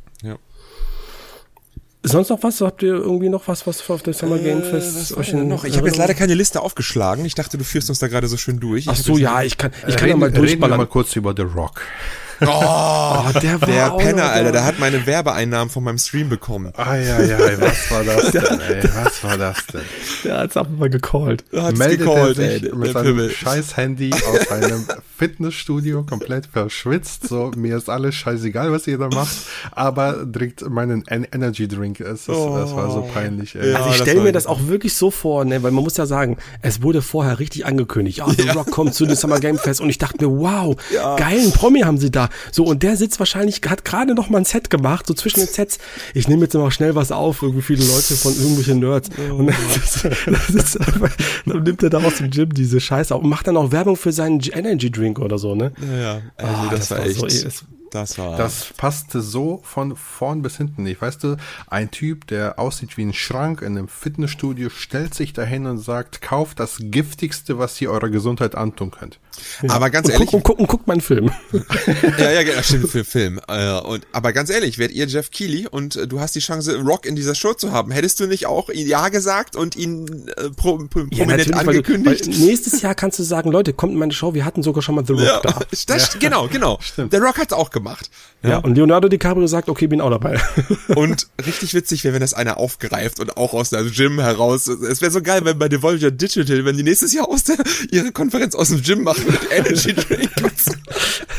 [2.03, 2.61] Sonst noch was?
[2.63, 5.65] Habt ihr irgendwie noch was, was auf der Summer Game äh, Fest äh, euch noch?
[5.65, 7.25] Ich habe jetzt leider keine Liste aufgeschlagen.
[7.27, 8.89] Ich dachte, du führst uns da gerade so schön durch.
[8.89, 10.79] Ach so, ja, ich kann, ich kann ja mal durchballern.
[10.79, 11.83] mal kurz über The Rock.
[12.43, 16.73] Oh, oh der, war der Penner, Alter, der hat meine Werbeeinnahmen von meinem Stream bekommen.
[16.77, 18.83] Ah, ja, ja, was war das denn, ey?
[18.95, 19.83] Was war das denn?
[20.25, 21.45] Der hat's einfach mal gecallt.
[21.55, 23.31] Hat's Meldet gecallt, er sich ey, mit seinem Pimmel.
[23.31, 24.87] scheiß Handy aus einem
[25.19, 29.37] Fitnessstudio komplett verschwitzt, so, mir ist alles scheißegal, was jeder macht,
[29.73, 32.01] aber trinkt meinen Energy Drink.
[32.01, 32.57] Es ist, oh.
[32.57, 33.75] Das war so peinlich, ey.
[33.75, 36.39] Also ich stelle mir das auch wirklich so vor, ne, weil man muss ja sagen,
[36.63, 38.23] es wurde vorher richtig angekündigt.
[38.25, 38.53] Oh, The ja.
[38.55, 41.17] Rock kommt zu den Summer Game Fest und ich dachte mir, wow, ja.
[41.17, 42.30] geilen Promi haben sie da.
[42.53, 45.49] So, und der sitzt wahrscheinlich, hat gerade noch mal ein Set gemacht, so zwischen den
[45.49, 45.79] Sets.
[46.15, 49.11] Ich nehme jetzt mal schnell was auf, irgendwie viele Leute von irgendwelchen Nerds.
[49.31, 49.35] Oh.
[49.37, 51.11] Und dann, ist, das ist einfach,
[51.47, 53.97] dann nimmt er da aus dem Gym diese Scheiße auf und macht dann auch Werbung
[53.97, 55.73] für seinen Energy Drink oder so, ne?
[55.81, 57.19] Ja, also ah, das, das, war echt.
[57.19, 58.37] So, das war.
[58.37, 61.01] Das passte so von vorn bis hinten nicht.
[61.01, 61.37] Weißt du,
[61.67, 66.23] ein Typ, der aussieht wie ein Schrank in einem Fitnessstudio, stellt sich dahin und sagt,
[66.23, 69.19] kauft das giftigste, was ihr eurer Gesundheit antun könnt.
[69.63, 69.71] Ja.
[69.71, 70.31] Aber ganz und ehrlich.
[70.31, 71.31] Guck, und guck, und guck meinen Film.
[72.19, 73.41] ja, ja, genau, stimmt, für Film.
[73.49, 76.81] Äh, und, aber ganz ehrlich, wärt ihr Jeff Keighley und äh, du hast die Chance,
[76.81, 80.51] Rock in dieser Show zu haben, hättest du nicht auch Ja gesagt und ihn äh,
[80.51, 82.27] pro, pro, ja, prominent angekündigt?
[82.27, 84.83] Weil, weil nächstes Jahr kannst du sagen, Leute, kommt in meine Show, wir hatten sogar
[84.83, 85.61] schon mal The Rock ja, da.
[85.87, 86.21] Das, ja.
[86.21, 86.79] Genau, genau.
[86.81, 87.13] Stimmt.
[87.13, 87.80] Der Rock hat's auch gemacht.
[88.43, 88.51] Ja.
[88.51, 90.41] ja, und Leonardo DiCaprio sagt, okay, bin auch dabei.
[90.89, 94.67] und richtig witzig wäre, wenn das einer aufgreift und auch aus der Gym heraus.
[94.67, 97.57] Es wäre so geil, wenn bei Devolver Digital, wenn die nächstes Jahr aus der,
[97.91, 100.67] ihre Konferenz aus dem Gym machen mit Energy Drinks.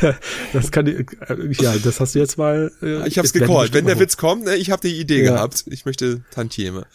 [0.53, 2.71] das kann ich, ja, das hast du jetzt mal.
[2.81, 3.73] Äh, ich hab's gecallt.
[3.73, 5.33] Wenn der Witz kommt, ne, ich habe die Idee ja.
[5.33, 5.65] gehabt.
[5.67, 6.85] Ich möchte Tantieme.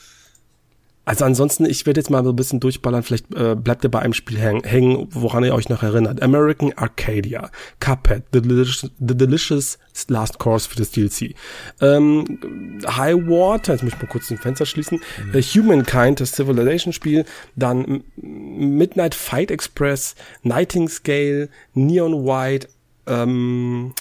[1.07, 4.01] Also ansonsten, ich werde jetzt mal so ein bisschen durchballern, vielleicht äh, bleibt ihr bei
[4.01, 6.21] einem Spiel hängen, woran ihr euch noch erinnert.
[6.21, 9.79] American Arcadia, Cuphead, The Delicious, The Delicious
[10.09, 11.37] Last Course für das DLC.
[11.81, 15.01] Ähm, High Water, jetzt muss ich mal kurz den Fenster schließen.
[15.27, 15.39] Mhm.
[15.39, 17.25] Äh, Humankind, das Civilization-Spiel.
[17.55, 22.69] Dann Midnight Fight Express, Nightingale, Neon White,
[23.07, 23.93] ähm,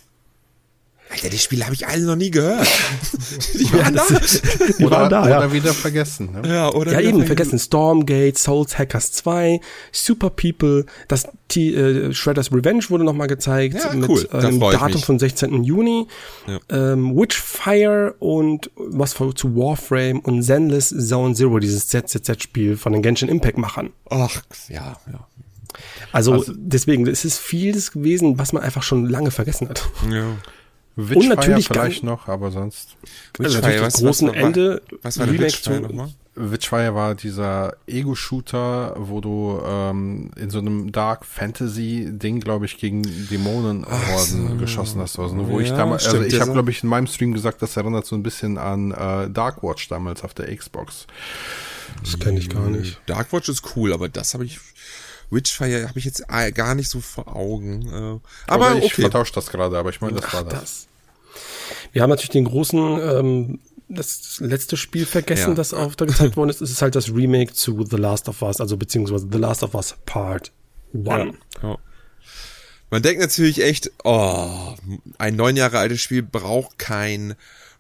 [1.15, 2.67] Alter, die Spiele habe ich alle noch nie gehört.
[3.53, 4.03] die waren da.
[4.77, 5.37] Die oder, waren da, ja.
[5.37, 6.41] Oder wieder vergessen.
[6.41, 6.49] Ne?
[6.49, 7.57] Ja, oder ja eben, vergessen.
[7.57, 9.61] Stormgate, Souls Hackers 2,
[9.93, 14.27] Super People, das T äh, Shredder's Revenge wurde nochmal gezeigt ja, mit cool.
[14.33, 15.63] ähm, Datum von 16.
[15.63, 16.07] Juni.
[16.47, 16.59] Ja.
[16.69, 23.29] Ähm, Witchfire und was zu Warframe und Zenless Zone Zero, dieses ZZZ-Spiel von den Genshin
[23.29, 23.91] Impact-Machern.
[24.09, 25.27] Ach, ja, ja.
[26.11, 29.87] Also, also deswegen, es ist vieles gewesen, was man einfach schon lange vergessen hat.
[30.09, 30.37] Ja.
[30.95, 32.95] Witchfire und natürlich vielleicht noch, aber sonst.
[33.39, 34.81] Also Witchfire, also was, großen was, Ende.
[35.01, 36.09] Was war der Witchfire nochmal?
[36.35, 43.03] Witchfire war dieser Ego-Shooter, wo du ähm, in so einem Dark Fantasy-Ding, glaube ich, gegen
[43.03, 44.55] Dämonenhorden so.
[44.57, 45.17] geschossen hast.
[45.17, 47.77] Also, wo ja, ich damals, also ich habe, glaube ich, in meinem Stream gesagt, das
[47.77, 51.07] erinnert so ein bisschen an äh, Darkwatch damals auf der Xbox.
[52.03, 52.99] Das kenne ich gar nicht.
[53.05, 54.59] Darkwatch ist cool, aber das habe ich
[55.29, 57.87] Witchfire habe ich jetzt äh, gar nicht so vor Augen.
[57.87, 59.01] Äh, aber, aber ich okay.
[59.01, 60.61] vertausche das gerade, aber ich meine, das Ach, war das.
[60.61, 60.87] das.
[61.91, 65.55] Wir haben natürlich den großen, ähm, das letzte Spiel vergessen, ja.
[65.55, 66.61] das auf da gezeigt worden ist.
[66.61, 69.73] Es ist halt das Remake zu The Last of Us, also beziehungsweise The Last of
[69.75, 70.51] Us Part
[70.93, 71.05] 1.
[71.05, 71.25] Ja.
[71.61, 71.77] Ja.
[72.91, 74.75] Man denkt natürlich echt, oh,
[75.17, 77.35] ein neun Jahre altes Spiel braucht kein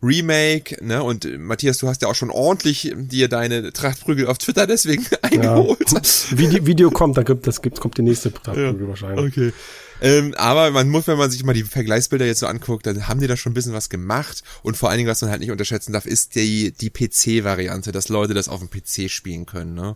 [0.05, 1.03] Remake, ne?
[1.03, 5.91] Und Matthias, du hast ja auch schon ordentlich dir deine Trachtprügel auf Twitter deswegen eingeholt.
[5.91, 6.37] Ja.
[6.37, 8.87] Video, Video kommt, da gibt, das gibt, kommt die nächste Trachtprügel ja.
[8.87, 9.25] wahrscheinlich.
[9.25, 9.53] Okay.
[10.01, 13.19] Ähm, aber man muss, wenn man sich mal die Vergleichsbilder jetzt so anguckt, dann haben
[13.19, 14.43] die da schon ein bisschen was gemacht.
[14.61, 18.09] Und vor allen Dingen, was man halt nicht unterschätzen darf, ist die, die PC-Variante, dass
[18.09, 19.95] Leute das auf dem PC spielen können, ne?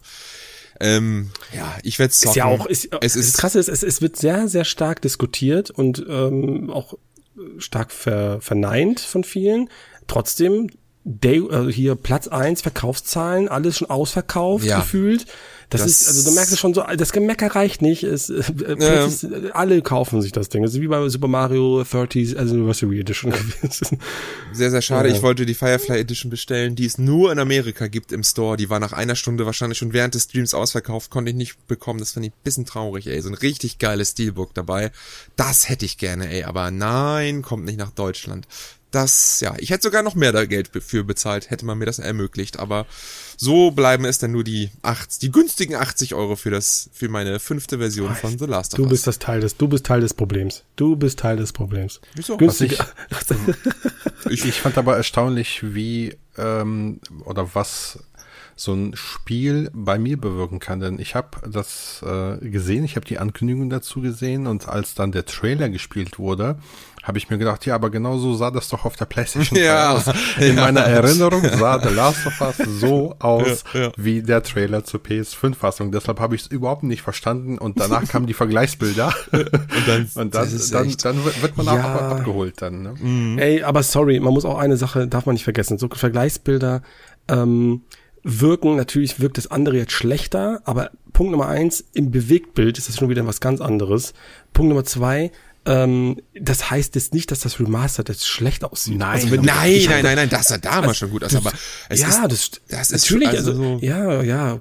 [0.82, 2.24] Ähm, ja, ich werde es.
[2.24, 5.72] Ist ja auch, ist, es ist, krass, es, es, es wird sehr, sehr stark diskutiert
[5.72, 6.94] und ähm, auch
[7.58, 9.70] stark ver, verneint von vielen.
[10.10, 10.70] Trotzdem,
[11.06, 14.80] Day, also hier Platz eins Verkaufszahlen, alles schon ausverkauft ja.
[14.80, 15.26] gefühlt.
[15.70, 18.04] Das, das, ist, also du merkst es schon so, das Gemecker reicht nicht.
[18.04, 18.42] Es, äh,
[18.80, 19.06] ja.
[19.06, 20.64] ist, alle kaufen sich das Ding.
[20.64, 24.00] Das ist wie bei Super Mario 30 Anniversary Edition gewesen.
[24.52, 25.10] Sehr, sehr schade.
[25.10, 25.16] Ja.
[25.16, 28.58] Ich wollte die Firefly Edition bestellen, die es nur in Amerika gibt im Store.
[28.58, 32.00] Die war nach einer Stunde wahrscheinlich schon während des Streams ausverkauft, konnte ich nicht bekommen.
[32.00, 33.22] Das fand ich ein bisschen traurig, ey.
[33.22, 34.92] So ein richtig geiles Steelbook dabei.
[35.36, 36.46] Das hätte ich gerne, ey.
[36.46, 38.48] Aber nein, kommt nicht nach Deutschland
[38.92, 42.00] das, ja, ich hätte sogar noch mehr da Geld für bezahlt, hätte man mir das
[42.00, 42.86] ermöglicht, aber
[43.38, 47.40] so bleiben es dann nur die 80, die günstigen 80 Euro für das, für meine
[47.40, 48.86] fünfte Version von The Last of Us.
[48.86, 50.64] Du bist das Teil des, du bist Teil des Problems.
[50.76, 52.02] Du bist Teil des Problems.
[52.16, 52.38] Wieso?
[52.38, 52.78] Günstig.
[54.30, 58.00] Ich, ich, fand aber erstaunlich, wie, ähm, oder was
[58.60, 60.80] so ein Spiel bei mir bewirken kann.
[60.80, 65.12] Denn ich habe das äh, gesehen, ich habe die Ankündigung dazu gesehen und als dann
[65.12, 66.60] der Trailer gespielt wurde,
[67.04, 69.94] habe ich mir gedacht, ja, aber genau so sah das doch auf der PlayStation ja,
[69.94, 70.06] aus.
[70.40, 70.62] In ja.
[70.62, 73.92] meiner Erinnerung sah The Last of Us so aus ja, ja.
[73.96, 75.92] wie der Trailer zur PS5-Fassung.
[75.92, 79.14] Deshalb habe ich es überhaupt nicht verstanden und danach kamen die Vergleichsbilder.
[79.32, 79.50] und
[79.88, 82.84] dann, und dann, dann, dann, wird man auch abgeholt dann.
[82.84, 82.94] Ne?
[83.00, 83.38] Mhm.
[83.38, 85.78] Ey, aber sorry, man muss auch eine Sache, darf man nicht vergessen.
[85.78, 86.82] So Vergleichsbilder,
[87.28, 87.84] ähm,
[88.24, 92.98] wirken, natürlich wirkt das andere jetzt schlechter, aber Punkt Nummer eins, im Bewegtbild ist das
[92.98, 94.14] schon wieder was ganz anderes.
[94.54, 95.32] Punkt Nummer zwei,
[95.66, 98.98] ähm, das heißt jetzt nicht, dass das Remastered jetzt schlecht aussieht.
[98.98, 101.52] Nein, also wenn, nein, nein, nein, nein, das sah damals also, schon gut aus, aber
[101.90, 104.60] es ja, ist, das, das ist natürlich, also, also so, ja, ja.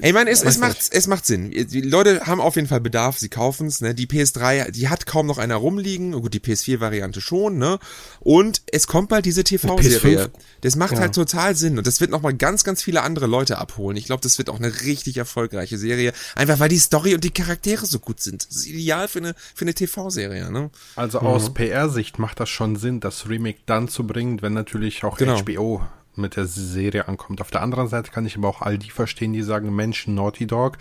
[0.00, 1.50] Ey, man, es, es macht, es macht Sinn.
[1.50, 3.94] Die Leute haben auf jeden Fall Bedarf, sie kaufen's, ne?
[3.94, 7.78] Die PS3, die hat kaum noch einer rumliegen, gut, die PS4-Variante schon, ne?
[8.20, 10.30] Und es kommt bald diese TV-Serie.
[10.62, 11.00] Das macht ja.
[11.00, 13.96] halt total Sinn und das wird nochmal ganz, ganz viele andere Leute abholen.
[13.96, 17.30] Ich glaube, das wird auch eine richtig erfolgreiche Serie, einfach weil die Story und die
[17.30, 18.48] Charaktere so gut sind.
[18.48, 20.70] Das ist ideal für eine, für eine TV-Serie ne?
[20.96, 21.54] Also aus mhm.
[21.54, 25.38] PR-Sicht macht das schon Sinn, das Remake dann zu bringen, wenn natürlich auch genau.
[25.38, 25.82] HBO
[26.18, 27.40] mit der Serie ankommt.
[27.40, 30.46] Auf der anderen Seite kann ich aber auch all die verstehen, die sagen, Mensch, Naughty
[30.46, 30.78] Dog,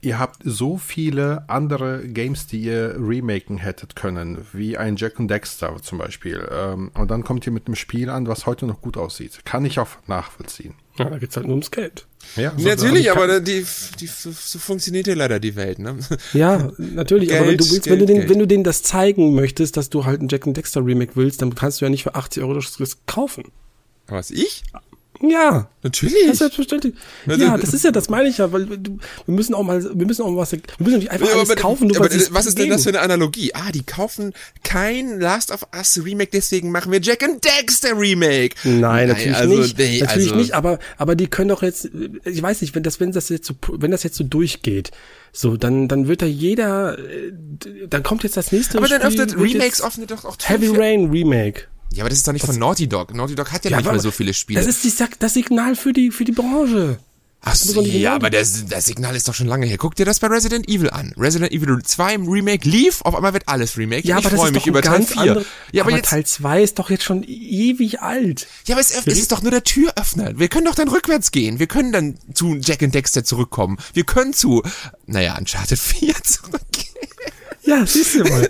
[0.00, 5.30] ihr habt so viele andere Games, die ihr remaken hättet können, wie ein Jack and
[5.30, 6.48] Dexter zum Beispiel.
[6.50, 9.40] Ähm, und dann kommt ihr mit einem Spiel an, was heute noch gut aussieht.
[9.44, 10.74] Kann ich auch nachvollziehen.
[10.98, 12.06] Ja, da geht's halt nur ums Geld.
[12.36, 13.64] Ja, so natürlich, aber die,
[14.00, 15.96] die, so funktioniert ja leider die Welt, ne?
[16.32, 18.82] Ja, natürlich, Geld, aber wenn du willst, Geld, wenn du den, wenn du denen das
[18.82, 21.90] zeigen möchtest, dass du halt ein Jack and Dexter Remake willst, dann kannst du ja
[21.90, 23.44] nicht für 80 Euro das kaufen.
[24.08, 24.62] Was, ich?
[25.20, 25.68] Ja.
[25.82, 26.26] Natürlich.
[26.26, 26.94] Ist selbstverständlich.
[27.26, 30.06] Ja, das ist ja, das meine ich ja, weil du, wir müssen auch mal, wir
[30.06, 32.28] müssen auch mal was, wir müssen nicht einfach ja, alles aber, kaufen, nur aber, weil
[32.30, 33.52] Was ist denn das für eine Analogie?
[33.54, 34.32] Ah, die kaufen
[34.62, 38.56] kein Last of Us Remake, deswegen machen wir Jack and Dexter Remake.
[38.64, 39.78] Nein, natürlich also, nicht.
[39.78, 40.34] Nee, natürlich also.
[40.36, 41.90] nicht, aber, aber die können doch jetzt,
[42.24, 44.90] ich weiß nicht, wenn das, wenn das jetzt so, wenn das jetzt so durchgeht,
[45.32, 46.96] so, dann, dann wird da jeder,
[47.88, 51.10] dann kommt jetzt das nächste Aber Spiel, dann öffnet Remakes öffnet doch auch Heavy Rain
[51.10, 51.64] Remake.
[51.90, 52.50] Ja, aber das ist doch nicht Was?
[52.50, 53.14] von Naughty Dog.
[53.14, 54.60] Naughty Dog hat ja, ja nicht mal so viele Spiele.
[54.60, 56.98] Das ist die, das Signal für die, für die Branche.
[57.40, 59.78] Ach so, ja, aber das, das Signal ist doch schon lange her.
[59.78, 61.14] Guck dir das bei Resident Evil an.
[61.16, 64.06] Resident Evil 2 im Remake lief, auf einmal wird alles Remake.
[64.06, 65.20] Ja, ich aber das ist mich doch über Teil 4.
[65.20, 68.48] Andere, ja, aber, aber jetzt, Teil 2 ist doch jetzt schon ewig alt.
[68.66, 70.36] Ja, aber es, es ist doch nur der Türöffner.
[70.36, 71.60] Wir können doch dann rückwärts gehen.
[71.60, 73.78] Wir können dann zu Jack and Dexter zurückkommen.
[73.94, 74.62] Wir können zu,
[75.06, 76.88] naja, Uncharted 4 zurückgehen.
[77.62, 78.48] Ja, siehst du mal.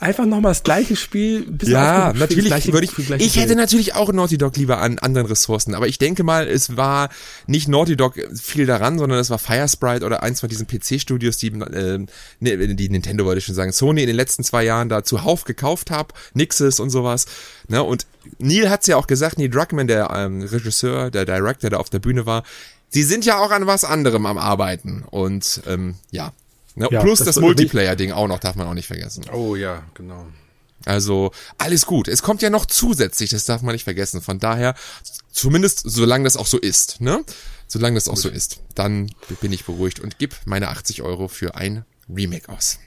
[0.00, 1.46] Einfach nochmal das gleiche Spiel.
[1.62, 3.26] Ja, natürlich gleiche, würde ich.
[3.26, 6.76] Ich hätte natürlich auch Naughty Dog lieber an anderen Ressourcen, aber ich denke mal, es
[6.76, 7.08] war
[7.46, 11.48] nicht Naughty Dog viel daran, sondern es war Firesprite oder eins von diesen PC-Studios, die,
[11.48, 12.06] äh,
[12.40, 15.90] die Nintendo wollte ich schon sagen, Sony in den letzten zwei Jahren da zuhauf gekauft
[15.90, 17.26] hab, Nixes und sowas.
[17.68, 17.82] Ne?
[17.82, 18.06] Und
[18.38, 22.00] Neil hat's ja auch gesagt, Neil Druckmann, der ähm, Regisseur, der Director, der auf der
[22.00, 22.44] Bühne war,
[22.90, 25.04] sie sind ja auch an was anderem am Arbeiten.
[25.10, 26.32] Und ähm, ja,
[26.76, 26.88] Ne?
[26.90, 29.24] Ja, Plus das, das Multiplayer-Ding auch noch, darf man auch nicht vergessen.
[29.32, 30.26] Oh ja, genau.
[30.84, 32.06] Also alles gut.
[32.06, 34.20] Es kommt ja noch zusätzlich, das darf man nicht vergessen.
[34.20, 34.74] Von daher,
[35.32, 37.24] zumindest solange das auch so ist, ne?
[37.66, 39.10] Solange das auch so ist, dann
[39.40, 42.78] bin ich beruhigt und gib meine 80 Euro für ein Remake aus.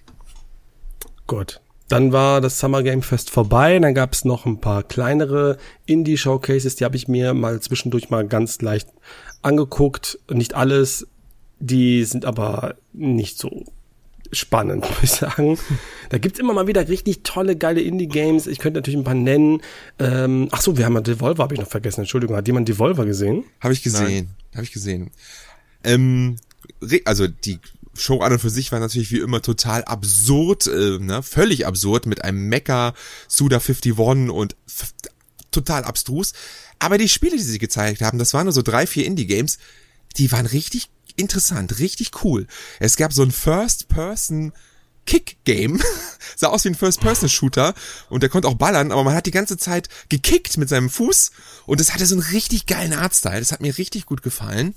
[1.27, 1.59] Gut.
[1.89, 3.79] Dann war das Summer Game Fest vorbei.
[3.79, 8.25] Dann gab es noch ein paar kleinere Indie-Showcases, die habe ich mir mal zwischendurch mal
[8.27, 8.87] ganz leicht
[9.41, 10.19] angeguckt.
[10.29, 11.07] Nicht alles,
[11.59, 13.65] die sind aber nicht so
[14.31, 15.57] spannend, muss ich sagen.
[16.09, 18.47] Da gibt's immer mal wieder richtig tolle, geile Indie-Games.
[18.47, 19.61] Ich könnte natürlich ein paar nennen.
[19.99, 22.01] Ähm, ach so, wir haben ja Devolver, habe ich noch vergessen.
[22.01, 23.45] Entschuldigung, hat jemand Devolver gesehen?
[23.59, 25.11] Habe ich gesehen, habe ich gesehen.
[25.83, 26.37] Ähm,
[27.05, 27.59] also die
[27.95, 31.21] Show an und für sich war natürlich wie immer total absurd, äh, ne?
[31.21, 32.93] völlig absurd mit einem Mecha
[33.27, 34.55] Suda 51 und
[35.51, 36.33] total abstrus.
[36.79, 39.57] Aber die Spiele, die sie gezeigt haben, das waren nur so drei, vier Indie-Games,
[40.17, 40.89] die waren richtig
[41.19, 42.47] interessant, richtig cool.
[42.79, 44.53] Es gab so ein First-Person
[45.05, 45.81] Kick-Game.
[46.35, 47.73] Sah aus wie ein First-Person-Shooter
[48.09, 51.31] und der konnte auch ballern, aber man hat die ganze Zeit gekickt mit seinem Fuß
[51.65, 53.39] und es hatte so einen richtig geilen Artstyle.
[53.39, 54.75] Das hat mir richtig gut gefallen.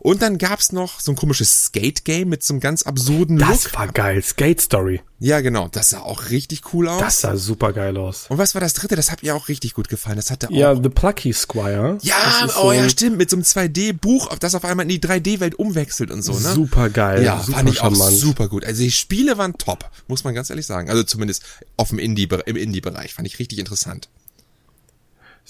[0.00, 3.48] Und dann gab's noch so ein komisches Skate-Game mit so einem ganz absurden Look.
[3.48, 4.22] Das war geil.
[4.22, 5.00] Skate Story.
[5.20, 5.68] Ja, genau.
[5.68, 7.00] Das sah auch richtig cool aus.
[7.00, 8.26] Das sah super geil aus.
[8.28, 8.94] Und was war das dritte?
[8.94, 10.16] Das hat mir auch richtig gut gefallen.
[10.16, 10.52] Das hatte auch.
[10.52, 11.98] Ja, The Plucky Squire.
[12.02, 13.18] Ja, oh so ja, stimmt.
[13.18, 16.52] Mit so einem 2D-Buch, das auf einmal in die 3D-Welt umwechselt und so, ne?
[16.52, 17.24] Super geil.
[17.24, 18.02] Ja, super fand ich charmant.
[18.02, 18.64] auch super gut.
[18.64, 20.88] Also die Spiele waren top, muss man ganz ehrlich sagen.
[20.88, 21.42] Also zumindest
[21.76, 23.14] auf dem Indie, im Indie-Bereich.
[23.14, 24.08] Fand ich richtig interessant.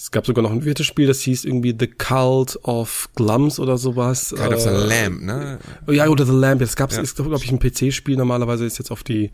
[0.01, 3.79] Es gab sogar noch ein viertes Spiel, das hieß irgendwie The Cult of Glums oder
[3.79, 4.33] sowas.
[4.37, 5.59] Cult of the äh, Lamb, ne?
[5.89, 6.61] Ja, oder The Lamb.
[6.61, 7.03] Das gab's, ja.
[7.03, 8.17] ist, glaube ich, ein PC-Spiel.
[8.17, 9.33] Normalerweise ist jetzt auf die,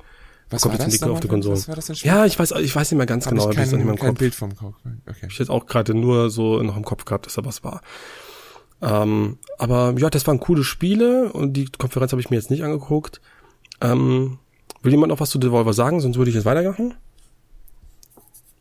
[0.48, 1.56] was war das auf die Konsole.
[1.56, 3.50] Was war das denn Ja, ich weiß, ich weiß nicht mehr ganz Hab genau.
[3.50, 4.18] Ich kein, ich nicht mehr im kein Kopf.
[4.18, 4.76] Bild vom Kopf.
[5.06, 5.26] Okay.
[5.28, 7.82] Ich jetzt auch gerade nur so noch im Kopf gehabt, dass da was war.
[8.80, 12.64] Ähm, aber ja, das waren coole Spiele und die Konferenz habe ich mir jetzt nicht
[12.64, 13.20] angeguckt.
[13.82, 14.38] Ähm,
[14.82, 16.00] will jemand noch was zu Devolver sagen?
[16.00, 16.94] Sonst würde ich jetzt weitermachen.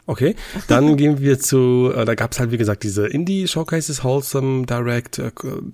[0.06, 0.36] Okay,
[0.68, 5.32] dann gehen wir zu, äh, da gab's halt wie gesagt diese Indie-Showcases, Wholesome, Direct, äh,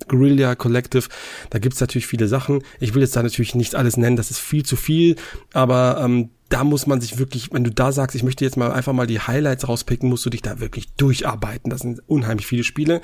[0.08, 1.08] Guerilla, Collective,
[1.50, 2.64] da gibt's natürlich viele Sachen.
[2.80, 5.16] Ich will jetzt da natürlich nicht alles nennen, das ist viel zu viel,
[5.54, 8.72] aber ähm, da muss man sich wirklich, wenn du da sagst, ich möchte jetzt mal
[8.72, 11.70] einfach mal die Highlights rauspicken, musst du dich da wirklich durcharbeiten.
[11.70, 13.02] Das sind unheimlich viele Spiele.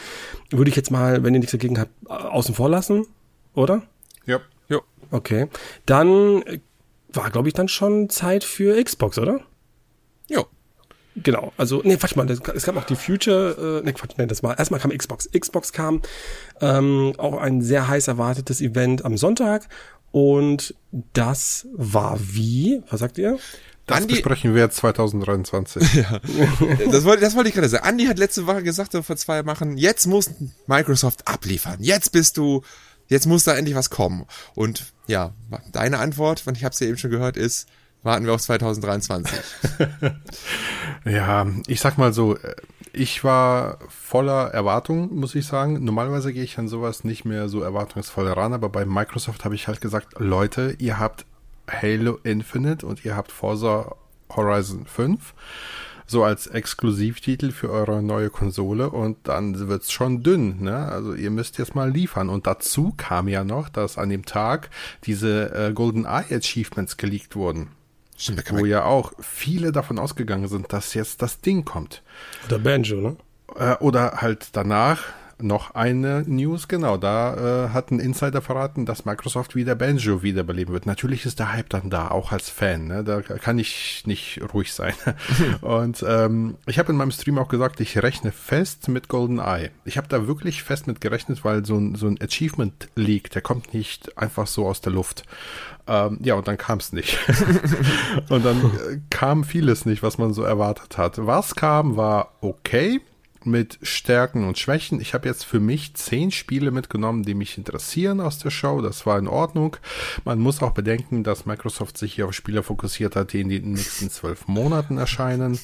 [0.50, 3.06] Würde ich jetzt mal, wenn ihr nichts dagegen habt, außen vor lassen,
[3.54, 3.84] oder?
[4.26, 4.40] Ja.
[4.68, 4.80] Ja.
[5.12, 5.48] Okay.
[5.86, 6.44] Dann
[7.14, 9.42] war, glaube ich, dann schon Zeit für Xbox, oder?
[11.16, 14.44] Genau, also, nee, Quatsch mal, es gab auch die Future, äh, nee, Quatsch, nee, das
[14.44, 15.30] war, erstmal kam Xbox.
[15.32, 16.02] Xbox kam,
[16.60, 19.68] ähm, auch ein sehr heiß erwartetes Event am Sonntag
[20.12, 20.76] und
[21.14, 23.38] das war wie, was sagt ihr?
[23.86, 25.94] Das Andi, besprechen wir jetzt 2023.
[25.94, 26.20] ja,
[26.90, 27.86] das wollte, das wollte ich gerade sagen.
[27.86, 30.32] Andi hat letzte Woche gesagt, vor zwei Wochen, jetzt muss
[30.68, 31.78] Microsoft abliefern.
[31.80, 32.64] Jetzt bist du,
[33.08, 34.26] jetzt muss da endlich was kommen.
[34.56, 35.34] Und ja,
[35.72, 37.68] deine Antwort, ich habe es ja eben schon gehört, ist,
[38.06, 39.40] warten wir auf 2023.
[41.06, 42.38] ja, ich sag mal so,
[42.94, 45.84] ich war voller Erwartung, muss ich sagen.
[45.84, 49.68] Normalerweise gehe ich an sowas nicht mehr so erwartungsvoll ran, aber bei Microsoft habe ich
[49.68, 51.26] halt gesagt, Leute, ihr habt
[51.70, 53.96] Halo Infinite und ihr habt Forza
[54.30, 55.34] Horizon 5
[56.08, 60.88] so als Exklusivtitel für eure neue Konsole und dann wird's schon dünn, ne?
[60.88, 62.30] Also ihr müsst jetzt mal liefern.
[62.30, 64.70] Und dazu kam ja noch, dass an dem Tag
[65.06, 67.70] diese äh, Golden Eye Achievements geleakt wurden.
[68.18, 72.02] Stimmt, wo ja auch viele davon ausgegangen sind, dass jetzt das Ding kommt.
[72.48, 73.18] Oder Banjo, ne?
[73.58, 75.04] Äh, oder halt danach
[75.42, 80.74] noch eine News, genau, da äh, hat ein Insider verraten, dass Microsoft wieder Banjo wiederbeleben
[80.74, 80.86] wird.
[80.86, 83.04] Natürlich ist der Hype dann da, auch als Fan, ne?
[83.04, 84.94] da kann ich nicht ruhig sein.
[85.62, 89.72] Und ähm, ich habe in meinem Stream auch gesagt, ich rechne fest mit Golden Eye.
[89.84, 93.42] Ich habe da wirklich fest mit gerechnet, weil so ein, so ein Achievement Leak, der
[93.42, 95.24] kommt nicht einfach so aus der Luft.
[95.88, 97.18] Ähm, ja, und dann kam es nicht.
[98.30, 101.26] und dann äh, kam vieles nicht, was man so erwartet hat.
[101.26, 103.02] Was kam, war okay
[103.46, 105.00] mit Stärken und Schwächen.
[105.00, 108.82] Ich habe jetzt für mich zehn Spiele mitgenommen, die mich interessieren aus der Show.
[108.82, 109.78] Das war in Ordnung.
[110.24, 113.74] Man muss auch bedenken, dass Microsoft sich hier auf Spiele fokussiert hat, die in den
[113.74, 115.60] nächsten zwölf Monaten erscheinen.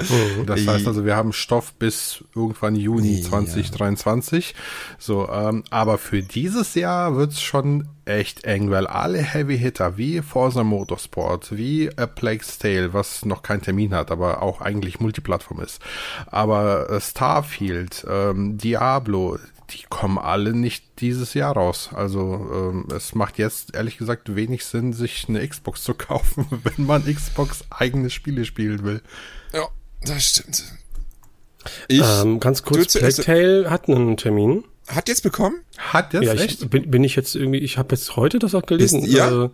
[0.00, 0.46] Mhm.
[0.46, 4.54] Das heißt also, wir haben Stoff bis irgendwann Juni 2023.
[4.98, 10.22] So, ähm, aber für dieses Jahr wird's schon echt eng, weil alle Heavy Hitter wie
[10.22, 15.60] Forza Motorsport, wie A Plague's Tale, was noch keinen Termin hat, aber auch eigentlich Multiplattform
[15.60, 15.80] ist,
[16.26, 19.38] aber äh, Starfield, ähm, Diablo,
[19.70, 21.90] die kommen alle nicht dieses Jahr raus.
[21.92, 26.86] Also ähm, es macht jetzt ehrlich gesagt wenig Sinn, sich eine Xbox zu kaufen, wenn
[26.86, 29.02] man Xbox eigene Spiele spielen will.
[29.52, 29.68] Ja,
[30.02, 30.64] das stimmt.
[31.88, 34.64] Ich, ähm, ganz kurz, Plague Tale hat einen Termin.
[34.86, 35.56] Hat jetzt bekommen?
[35.78, 36.24] Hat jetzt?
[36.24, 36.70] Ja, ich, echt?
[36.70, 39.02] Bin, bin ich jetzt irgendwie, ich habe jetzt heute das auch gelesen.
[39.02, 39.46] Ist, ja.
[39.46, 39.50] Äh,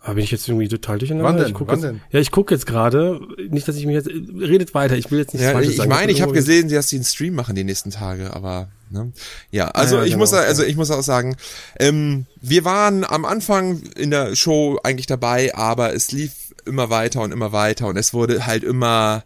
[0.00, 1.28] aber bin ich jetzt irgendwie total durcheinander?
[1.30, 1.46] Wann denn?
[1.46, 2.00] Ich guck Wann jetzt, denn?
[2.10, 3.20] Ja, ich gucke jetzt gerade.
[3.48, 4.08] Nicht, dass ich mich jetzt.
[4.08, 5.90] Redet weiter, ich will jetzt nichts ja, Falsches ich sagen.
[5.90, 8.68] Ich meine, ich habe gesehen, dass sie einen Stream machen die nächsten Tage, aber.
[8.90, 9.12] Ne?
[9.50, 11.36] Ja, also ja, ich genau, muss also ich muss auch sagen,
[11.80, 17.22] ähm, wir waren am Anfang in der Show eigentlich dabei, aber es lief immer weiter
[17.22, 19.24] und immer weiter und es wurde halt immer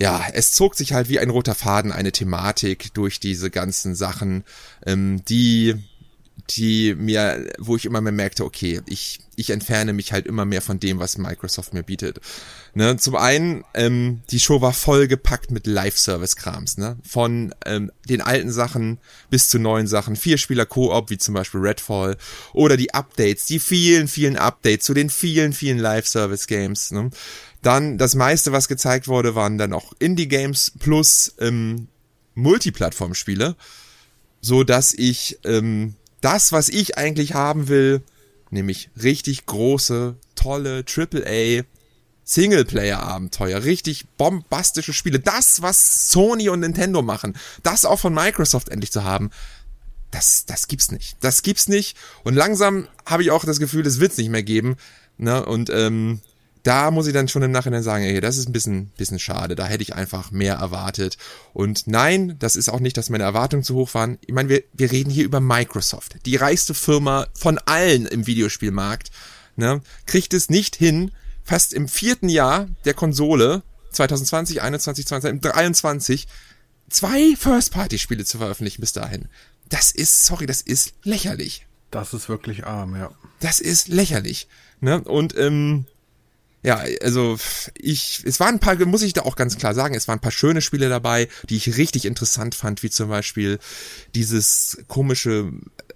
[0.00, 4.44] ja, es zog sich halt wie ein roter Faden eine Thematik durch diese ganzen Sachen,
[4.86, 5.74] ähm, die,
[6.48, 10.62] die mir, wo ich immer mehr merkte, okay, ich, ich entferne mich halt immer mehr
[10.62, 12.18] von dem, was Microsoft mir bietet.
[12.72, 16.96] Ne, zum einen, ähm, die Show war vollgepackt mit Live-Service-Krams, ne?
[17.06, 18.98] Von ähm, den alten Sachen
[19.28, 22.16] bis zu neuen Sachen, Vierspieler-Koop, wie zum Beispiel Redfall,
[22.54, 27.10] oder die Updates, die vielen, vielen Updates zu den vielen, vielen Live-Service-Games, ne?
[27.62, 31.88] Dann das meiste, was gezeigt wurde, waren dann auch Indie-Games plus ähm,
[32.34, 33.56] Multiplattform-Spiele,
[34.40, 38.02] so dass ich ähm, das, was ich eigentlich haben will,
[38.50, 41.64] nämlich richtig große, tolle AAA
[42.24, 48.92] Singleplayer-Abenteuer, richtig bombastische Spiele, das, was Sony und Nintendo machen, das auch von Microsoft endlich
[48.92, 49.30] zu haben,
[50.10, 51.16] das, das gibt's nicht.
[51.20, 51.96] Das gibt's nicht.
[52.24, 54.76] Und langsam habe ich auch das Gefühl, das wird's nicht mehr geben.
[55.18, 55.44] Ne?
[55.44, 56.20] Und ähm,
[56.62, 59.54] da muss ich dann schon im Nachhinein sagen, ey, das ist ein bisschen, bisschen schade.
[59.54, 61.16] Da hätte ich einfach mehr erwartet.
[61.52, 64.18] Und nein, das ist auch nicht, dass meine Erwartungen zu hoch waren.
[64.26, 69.10] Ich meine, wir, wir reden hier über Microsoft, die reichste Firma von allen im Videospielmarkt.
[69.56, 69.80] Ne?
[70.06, 71.12] Kriegt es nicht hin,
[71.44, 76.28] fast im vierten Jahr der Konsole 2020, 21, 20, 23
[76.90, 79.28] zwei First-Party-Spiele zu veröffentlichen bis dahin.
[79.68, 81.66] Das ist, sorry, das ist lächerlich.
[81.90, 83.10] Das ist wirklich arm, ja.
[83.40, 84.48] Das ist lächerlich.
[84.80, 85.00] Ne?
[85.02, 85.86] Und ähm,
[86.62, 87.38] ja, also
[87.74, 90.22] ich, es waren ein paar, muss ich da auch ganz klar sagen, es waren ein
[90.22, 93.58] paar schöne Spiele dabei, die ich richtig interessant fand, wie zum Beispiel
[94.14, 95.52] dieses komische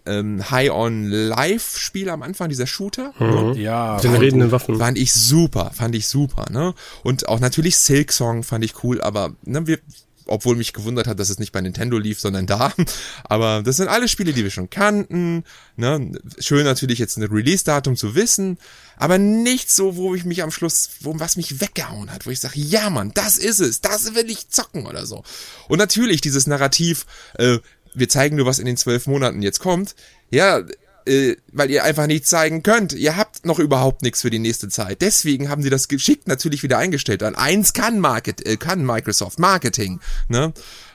[0.07, 3.13] ähm, High-on-Life-Spiel am Anfang, dieser Shooter.
[3.19, 3.27] Mhm.
[3.27, 3.61] Ne?
[3.61, 4.79] Ja, den redenden Waffen.
[4.79, 6.75] Fand ich super, fand ich super, ne?
[7.03, 9.79] Und auch natürlich Silk Song fand ich cool, aber ne, wir,
[10.27, 12.73] obwohl mich gewundert hat, dass es nicht bei Nintendo lief, sondern da.
[13.25, 15.45] Aber das sind alle Spiele, die wir schon kannten.
[15.77, 16.13] Ne?
[16.39, 18.59] Schön natürlich jetzt ein Release-Datum zu wissen,
[18.97, 22.41] aber nicht so, wo ich mich am Schluss, wo was mich weggehauen hat, wo ich
[22.41, 25.23] sage, ja Mann, das ist es, das will ich zocken oder so.
[25.69, 27.07] Und natürlich dieses Narrativ,
[27.39, 27.59] äh,
[27.95, 29.95] wir zeigen nur, was in den zwölf Monaten jetzt kommt.
[30.31, 30.63] Ja,
[31.07, 32.93] äh, weil ihr einfach nicht zeigen könnt.
[32.93, 35.03] Ihr habt noch überhaupt nichts für die nächste Zeit.
[35.03, 37.23] Deswegen haben sie das geschickt natürlich wieder eingestellt.
[37.23, 40.01] An eins kann Market, äh, kann Microsoft Marketing.
[40.29, 40.53] Ne?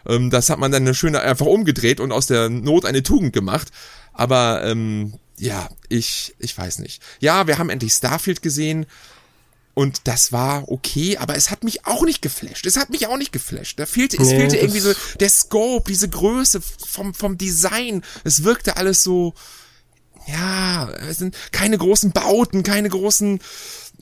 [0.07, 3.33] Ähm, das hat man dann eine schöne einfach umgedreht und aus der Not eine Tugend
[3.33, 3.69] gemacht.
[4.19, 7.01] Aber ähm, ja, ich, ich weiß nicht.
[7.21, 8.85] Ja, wir haben endlich Starfield gesehen.
[9.75, 12.65] Und das war okay, aber es hat mich auch nicht geflasht.
[12.65, 13.79] Es hat mich auch nicht geflasht.
[13.79, 14.91] Da fehlte, es fehlte irgendwie so
[15.21, 18.03] der Scope, diese Größe vom, vom Design.
[18.25, 19.33] Es wirkte alles so,
[20.27, 23.39] ja, es sind keine großen Bauten, keine großen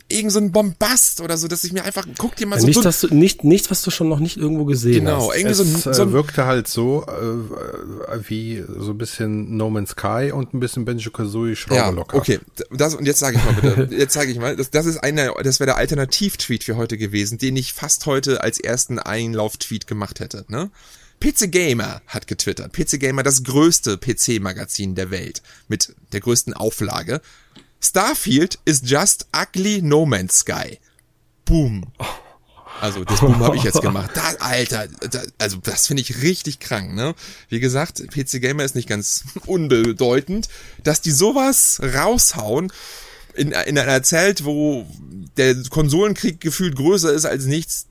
[0.09, 2.67] irgend so ein Bombast oder so, dass ich mir einfach guck dir mal ja, so
[2.67, 5.35] nicht, dass du, nicht nichts, was du schon noch nicht irgendwo gesehen genau, hast.
[5.35, 9.69] Genau, irgendwie es, so, so ein, wirkte halt so äh, wie so ein bisschen No
[9.69, 12.15] Man's Sky und ein bisschen Banjo Kazooie Schrauberlocker.
[12.15, 12.39] Ja, okay,
[12.71, 15.33] das und jetzt sage ich mal bitte, jetzt sage ich mal, das, das ist einer,
[15.43, 20.19] das wäre der Alternativ-Tweet für heute gewesen, den ich fast heute als ersten Einlauf-Tweet gemacht
[20.19, 20.69] hätte, ne?
[21.19, 22.73] PC Gamer hat getwittert.
[22.73, 27.21] PC Gamer, das größte PC-Magazin der Welt mit der größten Auflage.
[27.81, 30.79] Starfield is just ugly No Man's Sky.
[31.45, 31.85] Boom.
[32.81, 34.11] Also das Boom habe ich jetzt gemacht.
[34.13, 37.15] Da, Alter, da, also das finde ich richtig krank, ne?
[37.49, 40.47] Wie gesagt, PC Gamer ist nicht ganz unbedeutend,
[40.83, 42.71] dass die sowas raushauen
[43.33, 44.85] in, in einer Zelt, wo
[45.37, 47.87] der Konsolenkrieg gefühlt größer ist als nichts,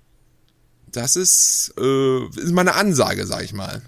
[0.97, 3.83] das ist, äh, ist mal eine Ansage, sag ich mal.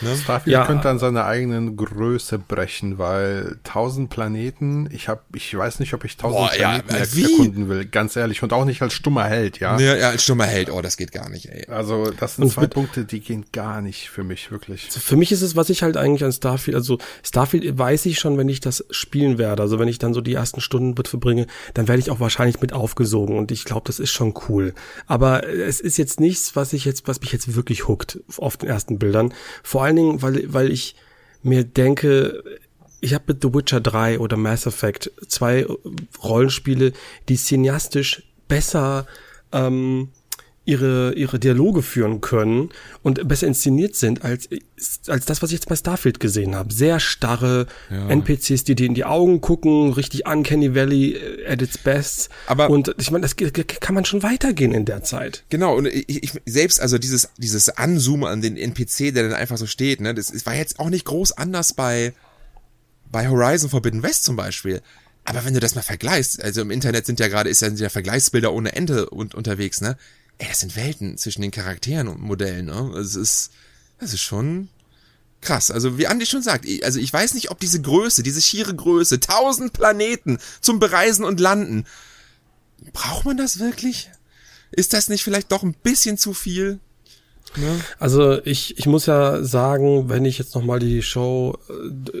[0.00, 0.16] Ne?
[0.16, 0.66] Starfield ja.
[0.66, 6.04] könnte an seiner eigenen Größe brechen, weil 1000 Planeten, ich hab, ich weiß nicht, ob
[6.04, 9.24] ich 1000 Boah, Planeten ja, äh, erkunden will, ganz ehrlich, und auch nicht als stummer
[9.24, 9.78] Held, ja.
[9.78, 11.66] Ja, ja, als stummer Held, oh, das geht gar nicht, ey.
[11.68, 14.86] Also, das sind und zwei Punkte, die gehen gar nicht für mich, wirklich.
[14.86, 18.18] Also für mich ist es, was ich halt eigentlich an Starfield, also Starfield weiß ich
[18.18, 21.08] schon, wenn ich das spielen werde, also wenn ich dann so die ersten Stunden mit
[21.08, 24.74] verbringe, dann werde ich auch wahrscheinlich mit aufgesogen und ich glaube, das ist schon cool.
[25.06, 28.68] Aber es ist jetzt nichts, was ich jetzt, was mich jetzt wirklich hookt auf den
[28.68, 29.32] ersten Bildern.
[29.62, 30.96] Vor allen Dingen, weil, weil ich
[31.42, 32.42] mir denke,
[33.00, 35.66] ich habe mit The Witcher 3 oder Mass Effect zwei
[36.22, 36.92] Rollenspiele,
[37.28, 39.06] die cineastisch besser
[39.52, 40.08] ähm,
[40.66, 42.70] ihre, ihre Dialoge führen können
[43.02, 44.48] und besser inszeniert sind als,
[45.06, 46.72] als das, was ich jetzt bei Starfield gesehen habe.
[46.72, 48.08] Sehr starre ja.
[48.08, 52.30] NPCs, die dir in die Augen gucken, richtig Uncanny Valley äh, at its best.
[52.46, 55.44] Aber und ich meine, das kann man schon weitergehen in der Zeit.
[55.50, 59.58] Genau, und ich, ich selbst, also dieses, dieses Anzoomen an den NPC, der dann einfach
[59.58, 62.14] so steht, ne, das, das war jetzt auch nicht groß anders bei,
[63.12, 64.80] bei Horizon Forbidden West zum Beispiel.
[65.24, 67.80] Aber wenn du das mal vergleichst, also im Internet sind ja gerade, ist ja, sind
[67.80, 69.96] ja Vergleichsbilder ohne Ende und, unterwegs, ne?
[70.38, 72.96] Ey, das sind Welten zwischen den Charakteren und Modellen, ne?
[72.98, 73.50] Es ist,
[73.98, 74.68] das ist schon
[75.40, 75.70] krass.
[75.70, 79.20] Also, wie Andi schon sagt, also ich weiß nicht, ob diese Größe, diese schiere Größe,
[79.20, 81.86] tausend Planeten zum Bereisen und Landen,
[82.92, 84.10] braucht man das wirklich?
[84.70, 86.80] Ist das nicht vielleicht doch ein bisschen zu viel?
[87.56, 87.80] Ne?
[87.98, 91.58] Also ich, ich muss ja sagen, wenn ich jetzt nochmal die Show,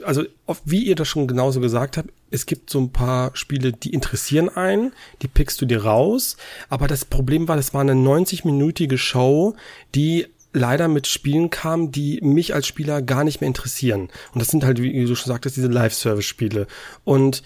[0.04, 0.24] also
[0.64, 4.48] wie ihr das schon genauso gesagt habt, es gibt so ein paar Spiele, die interessieren
[4.48, 6.36] einen, die pickst du dir raus,
[6.68, 9.54] aber das Problem war, das war eine 90-minütige Show,
[9.94, 14.08] die leider mit Spielen kam, die mich als Spieler gar nicht mehr interessieren.
[14.32, 16.66] Und das sind halt, wie du schon sagtest, diese Live-Service-Spiele.
[17.02, 17.42] Und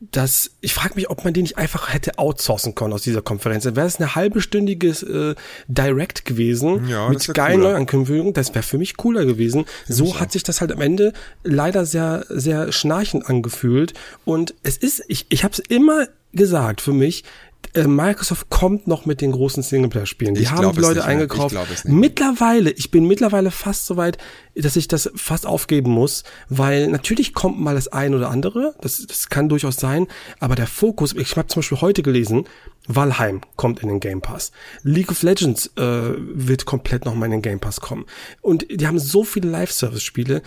[0.00, 3.64] dass ich frage mich, ob man die nicht einfach hätte outsourcen können aus dieser Konferenz.
[3.64, 5.34] Dann wäre es eine halbestündiges äh,
[5.68, 8.32] Direct gewesen ja, mit geilen Neuankündigungen.
[8.32, 9.66] Das wäre für mich cooler gewesen.
[9.86, 10.32] Für so hat auch.
[10.32, 11.12] sich das halt am Ende
[11.44, 13.92] leider sehr, sehr schnarchend angefühlt.
[14.24, 17.24] Und es ist, ich, ich habe es immer gesagt, für mich,
[17.76, 20.34] Microsoft kommt noch mit den großen Singleplayer-Spielen.
[20.34, 21.54] Die ich haben die Leute eingekauft.
[21.72, 24.18] Ich mittlerweile, ich bin mittlerweile fast so weit,
[24.56, 29.06] dass ich das fast aufgeben muss, weil natürlich kommt mal das ein oder andere, das,
[29.06, 30.08] das kann durchaus sein,
[30.40, 32.44] aber der Fokus, ich habe zum Beispiel heute gelesen,
[32.88, 34.50] Valheim kommt in den Game Pass.
[34.82, 38.04] League of Legends äh, wird komplett nochmal in den Game Pass kommen.
[38.40, 40.42] Und die haben so viele Live-Service-Spiele,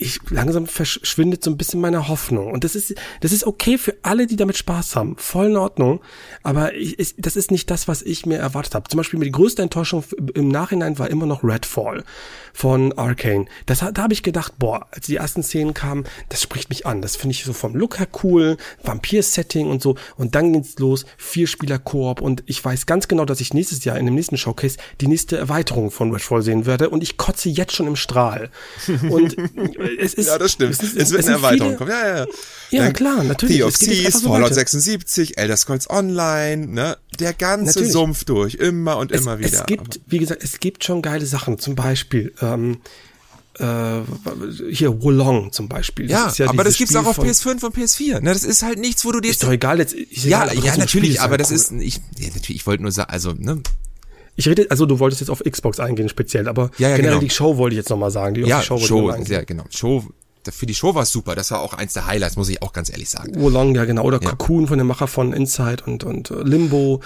[0.00, 2.50] ich langsam verschwindet so ein bisschen meine Hoffnung.
[2.52, 5.16] Und das ist, das ist okay für alle, die damit Spaß haben.
[5.18, 6.00] Voll in Ordnung.
[6.42, 8.88] Aber ich, ich, das ist nicht das, was ich mir erwartet habe.
[8.88, 10.02] Zum Beispiel die größte Enttäuschung
[10.34, 12.04] im Nachhinein war immer noch Redfall
[12.52, 13.46] von Arcane.
[13.66, 17.02] Das, da habe ich gedacht, boah, als die ersten Szenen kamen, das spricht mich an.
[17.02, 19.96] Das finde ich so vom Look her cool, Vampir-Setting und so.
[20.16, 22.20] Und dann ging's los, Vier-Spieler-Koop.
[22.20, 25.36] Und ich weiß ganz genau, dass ich nächstes Jahr in dem nächsten Showcase die nächste
[25.36, 26.88] Erweiterung von Redfall sehen werde.
[26.88, 28.50] Und ich kotze jetzt schon im Strahl.
[29.10, 29.36] Und
[29.98, 30.72] es ist, ja, das stimmt.
[30.72, 31.90] Es, ist, es wird eine Erweiterung kommen.
[31.90, 32.26] Ja, ja, ja.
[32.70, 33.56] Ja, klar, natürlich.
[33.56, 36.98] Sea of Thieves, Fallout 76, Elder Scrolls Online, ne?
[37.18, 37.92] Der ganze natürlich.
[37.92, 39.60] Sumpf durch, immer und es, immer wieder.
[39.60, 41.58] Es gibt, wie gesagt, es gibt schon geile Sachen.
[41.58, 42.78] Zum Beispiel, ähm,
[43.58, 44.00] äh,
[44.70, 46.06] hier Wolong zum Beispiel.
[46.06, 48.20] Das ja, ja aber das gibt's Spiel auch auf PS5 und PS4.
[48.20, 49.94] Ne, das ist halt nichts, wo du dir ist doch egal jetzt.
[49.94, 51.56] ja, egal, ja, natürlich, aber das cool.
[51.56, 52.60] ist ich ja, natürlich.
[52.60, 53.60] Ich wollte nur sagen, also ne,
[54.40, 57.20] ich rede, also du wolltest jetzt auf Xbox eingehen speziell, aber ja, ja, generell genau.
[57.20, 58.34] die Show wollte ich jetzt nochmal sagen.
[58.34, 59.64] Die ja, Show, Show sehr genau.
[59.68, 60.04] Show,
[60.50, 61.34] für die Show war es super.
[61.34, 63.38] Das war auch eins der Highlights, muss ich auch ganz ehrlich sagen.
[63.38, 64.02] Wolong, ja genau.
[64.04, 64.30] Oder ja.
[64.30, 67.02] Cocoon von dem Macher von Inside und, und äh, Limbo.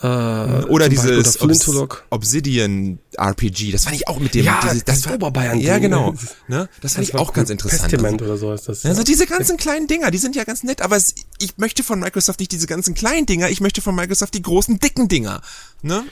[0.00, 1.68] Äh, oder dieses Obs
[2.08, 4.46] Obsidian RPG, das fand ich auch mit dem.
[4.46, 5.60] Ja, diese, das, das Oberbayern.
[5.60, 6.14] Ja, genau.
[6.46, 6.68] Ne?
[6.80, 7.90] Das fand das ich auch ganz interessant.
[7.90, 8.86] Testament also, oder so ist das.
[8.86, 9.04] Also ja.
[9.04, 12.40] diese ganzen kleinen Dinger, die sind ja ganz nett, aber es, ich möchte von Microsoft
[12.40, 15.42] nicht diese ganzen kleinen Dinger, ich möchte von Microsoft die großen, dicken Dinger.
[15.82, 16.04] Ne?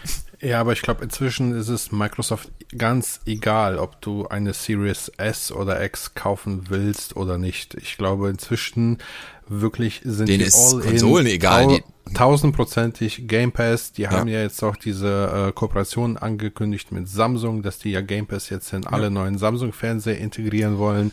[0.47, 5.51] Ja, aber ich glaube, inzwischen ist es Microsoft ganz egal, ob du eine Series S
[5.51, 7.75] oder X kaufen willst oder nicht.
[7.75, 8.99] Ich glaube, inzwischen
[9.49, 11.81] wirklich sind Denen die ist all Konsolen in, egal.
[12.15, 13.93] Tausendprozentig Game Pass.
[13.93, 18.01] Die haben ja, ja jetzt auch diese äh, Kooperation angekündigt mit Samsung, dass die ja
[18.01, 21.13] Game Pass jetzt in alle neuen Samsung-Fernseher integrieren wollen.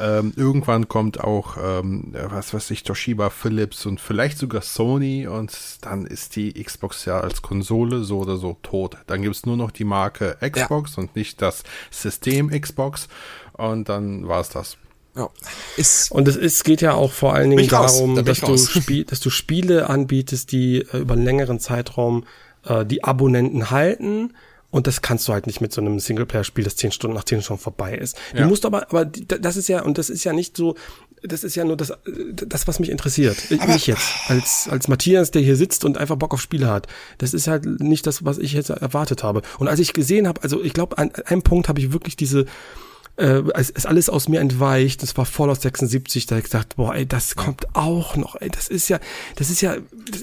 [0.00, 5.56] Ähm, irgendwann kommt auch, ähm, was weiß ich, Toshiba, Philips und vielleicht sogar Sony und
[5.82, 8.96] dann ist die Xbox ja als Konsole so oder so tot.
[9.06, 11.02] Dann gibt's nur noch die Marke Xbox ja.
[11.02, 11.62] und nicht das
[11.92, 13.08] System Xbox
[13.52, 14.76] und dann war's das.
[15.14, 15.28] Ja.
[15.76, 19.04] Ist und es ist, geht ja auch vor allen Dingen darum, da dass, du Spiel,
[19.04, 22.24] dass du Spiele anbietest, die äh, über einen längeren Zeitraum
[22.64, 24.32] äh, die Abonnenten halten.
[24.70, 27.42] Und das kannst du halt nicht mit so einem Singleplayer-Spiel, das zehn Stunden nach zehn
[27.42, 28.16] Stunden vorbei ist.
[28.32, 28.40] Ja.
[28.40, 30.76] Du musst aber, aber das ist ja, und das ist ja nicht so,
[31.22, 31.92] das ist ja nur das,
[32.46, 33.36] das was mich interessiert.
[33.58, 36.86] Aber ich jetzt, als, als Matthias, der hier sitzt und einfach Bock auf Spiele hat.
[37.18, 39.42] Das ist halt nicht das, was ich jetzt erwartet habe.
[39.58, 42.46] Und als ich gesehen habe, also ich glaube, an einem Punkt habe ich wirklich diese,
[43.16, 45.02] äh, es ist alles aus mir entweicht.
[45.02, 48.48] Das war Fallout 76, da habe ich gesagt, boah, ey, das kommt auch noch, ey,
[48.48, 48.98] das ist ja,
[49.36, 49.76] das ist ja,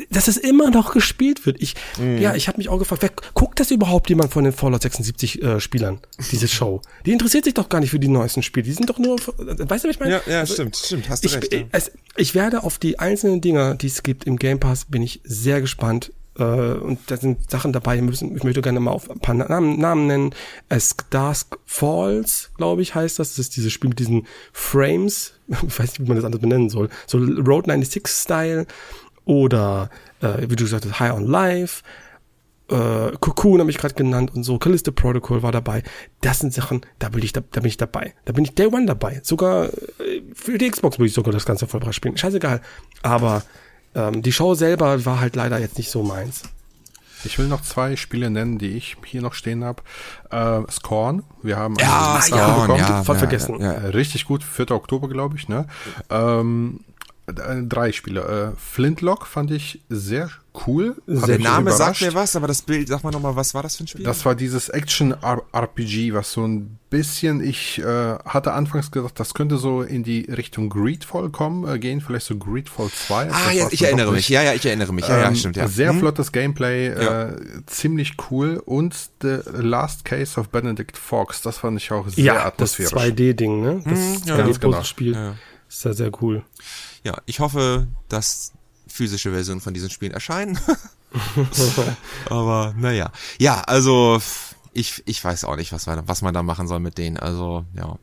[0.09, 1.61] dass das immer noch gespielt wird.
[1.61, 2.17] Ich, mhm.
[2.17, 5.41] ja, ich habe mich auch gefragt, wer, guckt das überhaupt jemand von den Fallout 76
[5.41, 5.99] äh, Spielern,
[6.31, 6.81] diese Show?
[7.05, 8.63] Die interessiert sich doch gar nicht für die neuesten Spiele.
[8.63, 10.11] Die sind doch nur, weißt du, was ich meine?
[10.13, 11.53] Ja, ja, also, stimmt, stimmt, hast du ich, recht.
[11.53, 11.61] Ja.
[11.71, 15.21] Es, ich werde auf die einzelnen Dinger, die es gibt im Game Pass, bin ich
[15.23, 19.09] sehr gespannt äh, und da sind Sachen dabei, ich, müssen, ich möchte gerne mal auf
[19.09, 20.35] ein paar Namen, Namen nennen.
[20.69, 23.31] As Dusk Falls, glaube ich, heißt das.
[23.31, 25.33] Das ist dieses Spiel mit diesen Frames.
[25.67, 26.89] Ich weiß nicht, wie man das anders benennen soll.
[27.07, 28.67] So Road 96-Style
[29.25, 29.89] oder,
[30.21, 31.83] äh, wie du gesagt hast, High on Life.
[32.69, 35.81] Äh, Cocoon habe ich gerade genannt und so, Callisto Protocol war dabei.
[36.21, 38.13] Das sind Sachen, da bin ich da, da bin ich dabei.
[38.25, 39.21] Da bin ich Day One dabei.
[39.23, 42.15] Sogar äh, für die Xbox würde ich sogar das Ganze vollbracht spielen.
[42.15, 42.61] Scheißegal.
[43.01, 43.43] Aber
[43.95, 46.43] ähm, die Show selber war halt leider jetzt nicht so meins.
[47.25, 49.83] Ich will noch zwei Spiele nennen, die ich hier noch stehen habe.
[50.29, 52.79] Äh, Scorn, wir haben ja, Scorn, bekommen.
[52.79, 53.59] Ja, voll ja, vergessen.
[53.59, 54.71] Ja, Richtig gut, 4.
[54.71, 55.49] Oktober, glaube ich.
[55.49, 55.67] Ne?
[56.09, 56.98] Ähm, äh,
[57.33, 58.53] drei Spiele.
[58.55, 60.29] Äh, Flintlock fand ich sehr
[60.67, 60.95] cool.
[61.07, 63.83] Der Name sagt mir was, aber das Bild, sag mal nochmal, was war das für
[63.83, 64.03] ein Spiel?
[64.03, 69.57] Das war dieses Action-RPG, was so ein bisschen, ich äh, hatte anfangs gedacht, das könnte
[69.57, 73.31] so in die Richtung Greedfall kommen, äh, gehen, vielleicht so Greedfall 2.
[73.31, 75.67] Ah, ja, ich erinnere mich, ja, ja, ich erinnere mich, ja, ähm, ja, stimmt, ja.
[75.67, 75.99] Sehr hm?
[75.99, 77.29] flottes Gameplay, ja.
[77.29, 77.35] äh,
[77.67, 82.45] ziemlich cool und The Last Case of Benedict Fox, das fand ich auch sehr ja,
[82.45, 82.91] atmosphärisch.
[82.91, 83.81] das 2D-Ding, ne?
[83.85, 84.83] Das hm, ja, ganz genau.
[84.83, 85.13] Spiel.
[85.13, 85.35] Ja.
[85.67, 86.43] Ist ja sehr cool.
[87.03, 88.53] Ja, ich hoffe, dass
[88.87, 90.59] physische Versionen von diesen Spielen erscheinen.
[92.29, 93.11] Aber naja.
[93.37, 94.21] Ja, also
[94.73, 97.17] ich, ich weiß auch nicht, was man, was man da machen soll mit denen.
[97.17, 97.97] Also, ja.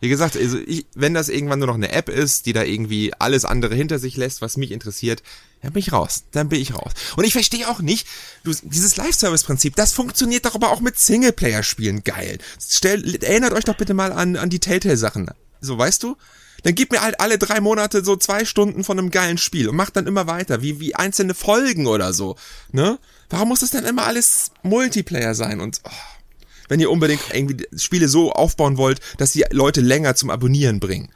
[0.00, 3.12] Wie gesagt, also ich, wenn das irgendwann nur noch eine App ist, die da irgendwie
[3.18, 5.22] alles andere hinter sich lässt, was mich interessiert,
[5.62, 6.24] dann bin ich raus.
[6.30, 6.92] Dann bin ich raus.
[7.16, 8.06] Und ich verstehe auch nicht,
[8.44, 12.38] du, dieses Live-Service-Prinzip, das funktioniert doch aber auch mit Singleplayer-Spielen geil.
[12.60, 15.30] Stell, erinnert euch doch bitte mal an, an die Telltale-Sachen.
[15.60, 16.16] So, weißt du?
[16.62, 19.76] Dann gib mir halt alle drei Monate so zwei Stunden von einem geilen Spiel und
[19.76, 22.36] mach dann immer weiter, wie, wie einzelne Folgen oder so,
[22.72, 22.98] ne?
[23.28, 25.90] Warum muss das denn immer alles Multiplayer sein und, oh,
[26.68, 31.10] wenn ihr unbedingt irgendwie Spiele so aufbauen wollt, dass sie Leute länger zum Abonnieren bringen,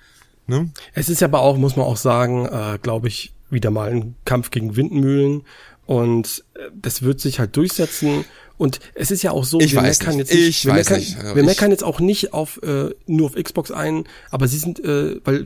[0.47, 0.71] ne?
[0.93, 4.51] Es ist aber auch, muss man auch sagen, äh, glaube ich, wieder mal ein Kampf
[4.51, 5.43] gegen Windmühlen
[5.87, 8.25] und äh, das wird sich halt durchsetzen
[8.57, 10.99] und es ist ja auch so, ich wir meckern jetzt nicht, ich wir, weiß meckern,
[11.01, 11.37] nicht.
[11.37, 15.21] wir meckern jetzt auch nicht auf äh, nur auf Xbox ein, aber sie sind, äh,
[15.25, 15.45] weil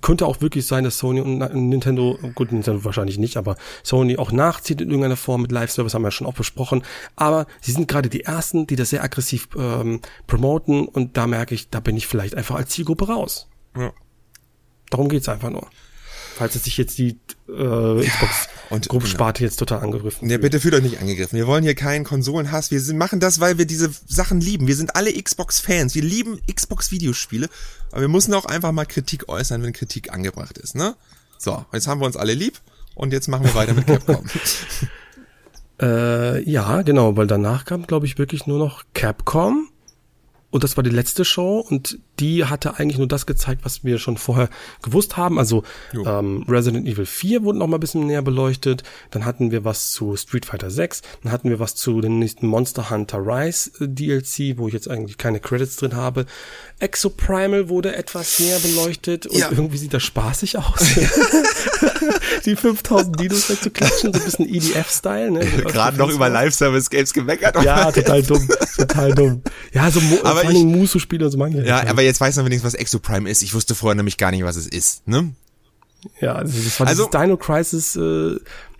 [0.00, 4.32] könnte auch wirklich sein, dass Sony und Nintendo, gut, Nintendo wahrscheinlich nicht, aber Sony auch
[4.32, 6.82] nachzieht in irgendeiner Form mit Live-Service, haben wir ja schon auch besprochen.
[7.16, 11.54] Aber sie sind gerade die ersten, die das sehr aggressiv ähm, promoten und da merke
[11.54, 13.48] ich, da bin ich vielleicht einfach als Zielgruppe raus.
[13.76, 13.92] Ja.
[14.90, 15.68] Darum geht's einfach nur
[16.38, 17.18] falls es sich jetzt die
[17.48, 20.30] äh, Xbox und Gruppensparte jetzt total angegriffen.
[20.30, 21.36] Ja, bitte fühlt euch nicht angegriffen.
[21.36, 22.70] Wir wollen hier keinen Konsolenhass.
[22.70, 24.66] Wir sind, machen das, weil wir diese Sachen lieben.
[24.66, 25.94] Wir sind alle Xbox-Fans.
[25.94, 27.48] Wir lieben Xbox-Videospiele.
[27.90, 30.94] Aber wir müssen auch einfach mal Kritik äußern, wenn Kritik angebracht ist, ne?
[31.38, 32.60] So, jetzt haben wir uns alle lieb
[32.94, 34.24] und jetzt machen wir weiter mit Capcom.
[35.82, 39.68] äh, ja, genau, weil danach kam, glaube ich, wirklich nur noch Capcom
[40.50, 43.98] und das war die letzte Show und die hatte eigentlich nur das gezeigt, was wir
[43.98, 44.48] schon vorher
[44.82, 45.38] gewusst haben.
[45.38, 48.82] Also ähm, Resident Evil 4 wurde noch mal ein bisschen näher beleuchtet.
[49.10, 51.02] Dann hatten wir was zu Street Fighter 6.
[51.22, 54.88] Dann hatten wir was zu den nächsten Monster Hunter Rise äh, DLC, wo ich jetzt
[54.88, 56.24] eigentlich keine Credits drin habe.
[56.78, 59.50] Exoprimal wurde etwas näher beleuchtet und ja.
[59.50, 60.80] irgendwie sieht das spaßig aus.
[62.46, 65.30] die 5000 Dinos wegzuklatschen, so ein bisschen EDF-Style.
[65.30, 65.40] Ne?
[65.66, 67.62] Gerade noch über Live-Service-Games gemeckert.
[67.62, 68.48] Ja, total dumm.
[68.76, 69.42] Total dumm.
[69.72, 71.64] Ja, so aber vor allem Musu-Spieler so manche.
[71.66, 73.42] Ja, aber jetzt weiß man wenigstens, was Exoprime ist.
[73.42, 75.32] Ich wusste vorher nämlich gar nicht, was es ist, ne?
[76.20, 78.36] Ja, also das war also, Dino Crisis, äh,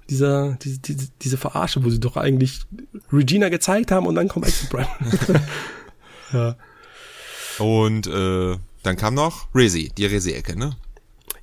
[0.08, 2.60] dieser, diese, diese, diese Verarsche, wo sie doch eigentlich
[3.12, 4.88] Regina gezeigt haben und dann kommt Exoprime.
[6.32, 6.56] ja.
[7.58, 10.76] Und äh, dann kam noch Resi, die Resi-Ecke, ne?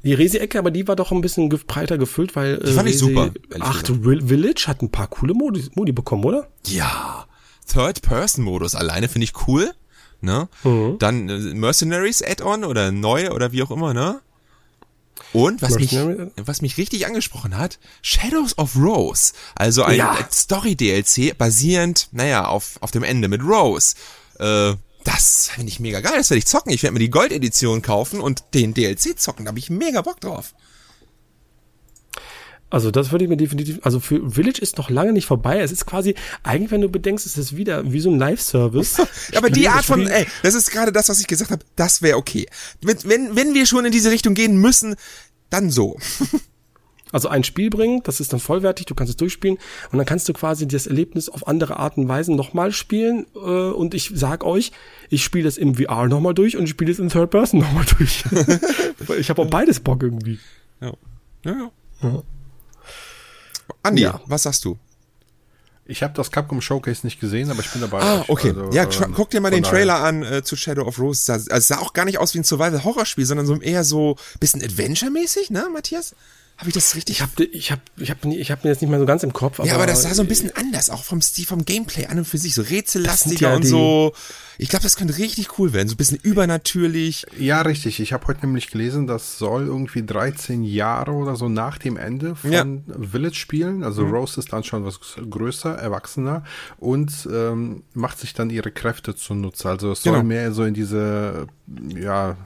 [0.03, 2.97] Die Resi-Ecke, aber die war doch ein bisschen breiter gefüllt, weil die fand äh, ich
[2.97, 3.31] super.
[3.59, 6.47] Ach, Village hat ein paar coole Modi, Modi bekommen, oder?
[6.65, 7.27] Ja.
[7.67, 9.71] Third-Person-Modus alleine finde ich cool
[10.21, 10.49] ne?
[10.63, 10.97] Mhm.
[10.99, 14.21] Dann äh, Mercenaries Add-on oder neu oder wie auch immer, ne?
[15.33, 15.93] Und was mich,
[16.37, 19.33] was mich richtig angesprochen hat, Shadows of Rose.
[19.55, 20.17] Also ein ja.
[20.31, 23.95] Story-DLC basierend, naja, auf, auf dem Ende mit Rose.
[24.39, 26.71] Äh, das finde ich mega geil, das werde ich zocken.
[26.71, 29.45] Ich werde mir die Gold-Edition kaufen und den DLC zocken.
[29.45, 30.53] Da habe ich mega Bock drauf.
[32.69, 35.59] Also das würde ich mir definitiv, also für Village ist noch lange nicht vorbei.
[35.59, 38.97] Es ist quasi, eigentlich wenn du bedenkst, ist es wieder wie so ein Live-Service.
[39.35, 42.17] aber die Art von, ey, das ist gerade das, was ich gesagt habe, das wäre
[42.17, 42.47] okay.
[42.81, 44.95] Wenn, wenn wir schon in diese Richtung gehen müssen,
[45.49, 45.97] dann so.
[47.11, 49.57] Also ein Spiel bringen, das ist dann vollwertig, du kannst es durchspielen
[49.89, 53.39] und dann kannst du quasi das Erlebnis auf andere Arten und Weisen nochmal spielen äh,
[53.39, 54.73] und ich sag euch,
[55.09, 57.85] ich spiele das im VR nochmal durch und ich spiele es in Third Person nochmal
[57.97, 58.25] durch.
[59.17, 60.39] ich habe auch beides Bock irgendwie.
[60.81, 60.93] Ja.
[61.45, 61.71] Ja, ja.
[62.01, 62.23] ja.
[63.83, 64.21] Andi, ja.
[64.25, 64.77] was sagst du?
[65.87, 68.01] Ich habe das Capcom Showcase nicht gesehen, aber ich bin dabei.
[68.01, 68.49] Ah, okay.
[68.49, 71.31] Also, ja, ähm, guck dir mal den Trailer an äh, zu Shadow of Rose.
[71.31, 74.63] Also, es sah auch gar nicht aus wie ein Survival-Horror-Spiel, sondern so eher so bisschen
[74.63, 76.15] Adventure-mäßig, ne, Matthias?
[76.57, 77.17] Habe ich das richtig?
[77.17, 79.33] Ich habe ich hab, ich hab, ich hab mir jetzt nicht mehr so ganz im
[79.33, 79.59] Kopf.
[79.59, 82.17] Aber ja, aber das sah so ein bisschen anders, auch vom Stil, vom Gameplay an
[82.17, 84.13] und für sich, so rätsellastiger ja und so.
[84.57, 87.25] Ich glaube, das könnte richtig cool werden, so ein bisschen übernatürlich.
[87.37, 87.99] Ja, richtig.
[87.99, 92.37] Ich habe heute nämlich gelesen, das soll irgendwie 13 Jahre oder so nach dem Ende
[92.37, 92.65] von ja.
[93.01, 93.83] Village spielen.
[93.83, 94.13] Also mhm.
[94.13, 94.99] Rose ist dann schon was
[95.29, 96.45] größer, erwachsener
[96.77, 99.67] und ähm, macht sich dann ihre Kräfte zunutze.
[99.67, 100.25] Also es soll genau.
[100.25, 101.47] mehr so in diese,
[101.93, 102.37] ja,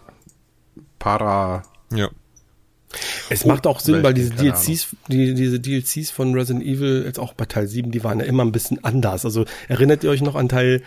[0.97, 1.61] Para...
[1.93, 2.09] Ja
[3.29, 7.33] es macht auch Sinn, weil diese DLCs, die, diese DLCs von Resident Evil, jetzt auch
[7.33, 9.25] bei Teil 7, die waren ja immer ein bisschen anders.
[9.25, 10.81] Also erinnert ihr euch noch an Teil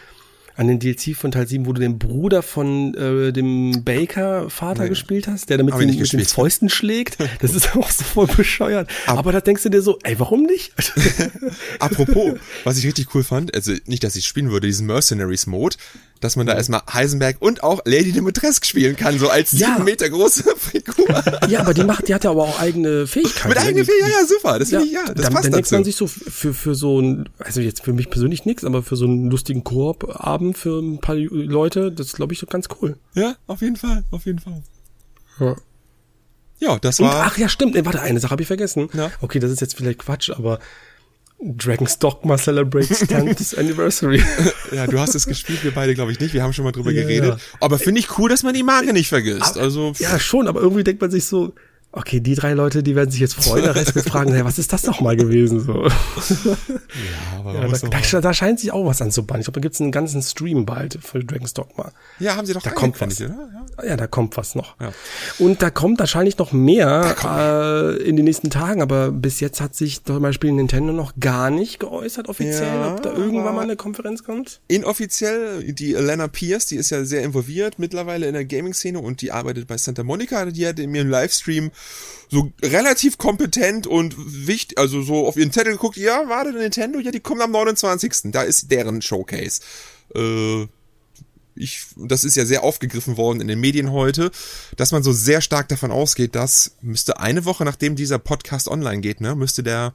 [0.54, 4.88] an den DLC von Teil 7, wo du den Bruder von äh, dem Baker-Vater nee.
[4.90, 7.18] gespielt hast, der damit den, mit den Fäusten schlägt.
[7.40, 8.88] Das ist auch so voll bescheuert.
[9.06, 10.72] Ab Aber da denkst du dir so, ey, warum nicht?
[11.78, 12.34] Apropos,
[12.64, 15.76] was ich richtig cool fand, also nicht, dass ich spielen würde, diesen Mercenaries-Mode,
[16.22, 19.72] dass man da erstmal Heisenberg und auch Lady Dimitrescu spielen kann, so als ja.
[19.72, 21.22] sieben Meter große Figur.
[21.48, 23.48] Ja, aber die macht, die hat ja aber auch eigene Fähigkeiten.
[23.48, 25.72] Mit eigenen Fähigkeiten, ja, super, das ja, finde ich, ja, das dann, passt dann denkt
[25.72, 28.96] man sich so für, für so ein, also jetzt für mich persönlich nichts, aber für
[28.96, 32.96] so einen lustigen Koop-Abend für ein paar Leute, das ist, glaube ich, so ganz cool.
[33.14, 34.62] Ja, auf jeden Fall, auf jeden Fall.
[35.40, 35.56] Ja.
[36.60, 37.10] Ja, das war.
[37.10, 37.74] Und, ach ja, stimmt.
[37.84, 38.88] Warte, eine Sache habe ich vergessen.
[38.94, 39.10] Ja.
[39.20, 40.60] Okay, das ist jetzt vielleicht Quatsch, aber
[41.44, 44.22] Dragon's Dogma celebrates 10th Anniversary.
[44.72, 46.34] ja, du hast es gespielt, wir beide glaube ich nicht.
[46.34, 47.40] Wir haben schon mal drüber ja, geredet.
[47.60, 49.58] Aber finde ich cool, dass man die Marke nicht vergisst.
[49.58, 51.54] Also ja, schon, aber irgendwie denkt man sich so,
[51.92, 54.58] okay, die drei Leute, die werden sich jetzt freuen, der Rest wird fragen, hey, was
[54.58, 55.60] ist das doch mal gewesen?
[55.60, 55.86] So.
[55.86, 56.56] Ja,
[57.38, 59.40] aber ja, da, da, da, scheint sich auch was anzubahnen.
[59.40, 61.92] Ich glaube, da gibt's einen ganzen Stream bald für Dragon's Dogma.
[62.18, 63.20] Ja, haben sie doch da kommt was.
[63.20, 63.50] Oder?
[63.78, 63.84] Ja.
[63.84, 63.96] ja.
[63.96, 64.80] da kommt was noch.
[64.80, 64.92] Ja.
[65.38, 69.74] Und da kommt wahrscheinlich noch mehr äh, in den nächsten Tagen, aber bis jetzt hat
[69.74, 73.76] sich zum Beispiel Nintendo noch gar nicht geäußert offiziell, ja, ob da irgendwann mal eine
[73.76, 74.60] Konferenz kommt.
[74.66, 79.30] Inoffiziell, die Elena Pierce, die ist ja sehr involviert mittlerweile in der Gaming-Szene und die
[79.30, 81.70] arbeitet bei Santa Monica, die hat in ihrem Livestream
[82.32, 87.10] so relativ kompetent und wichtig, also so auf ihren Zettel geguckt, ja, warte, Nintendo, ja,
[87.10, 88.32] die kommen am 29.
[88.32, 89.60] Da ist deren Showcase.
[90.14, 90.66] Äh,
[91.54, 94.30] ich, das ist ja sehr aufgegriffen worden in den Medien heute,
[94.76, 99.02] dass man so sehr stark davon ausgeht, dass müsste eine Woche nachdem dieser Podcast online
[99.02, 99.92] geht, ne, müsste der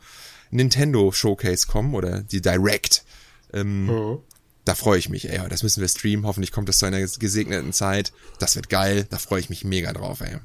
[0.52, 3.04] Nintendo Showcase kommen oder die Direct.
[3.52, 4.18] Ähm, mhm.
[4.64, 5.42] Da freue ich mich, ey.
[5.50, 6.28] Das müssen wir streamen.
[6.28, 8.12] Hoffentlich kommt das zu einer gesegneten Zeit.
[8.38, 9.08] Das wird geil.
[9.10, 10.38] Da freue ich mich mega drauf, ey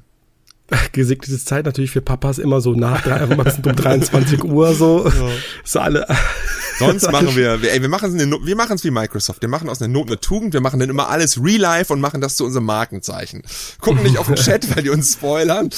[0.91, 5.05] gesegnete Zeit natürlich für Papas immer so nach drei, um 23 Uhr so.
[5.07, 5.11] Ja.
[5.63, 6.07] So alle.
[6.79, 9.41] Sonst machen wir, ey, wir machen es wir machen es wie Microsoft.
[9.41, 10.53] Wir machen aus einer Not eine Tugend.
[10.53, 13.43] Wir machen dann immer alles real life und machen das zu unserem Markenzeichen.
[13.79, 15.69] Gucken nicht auf den Chat, weil die uns spoilern.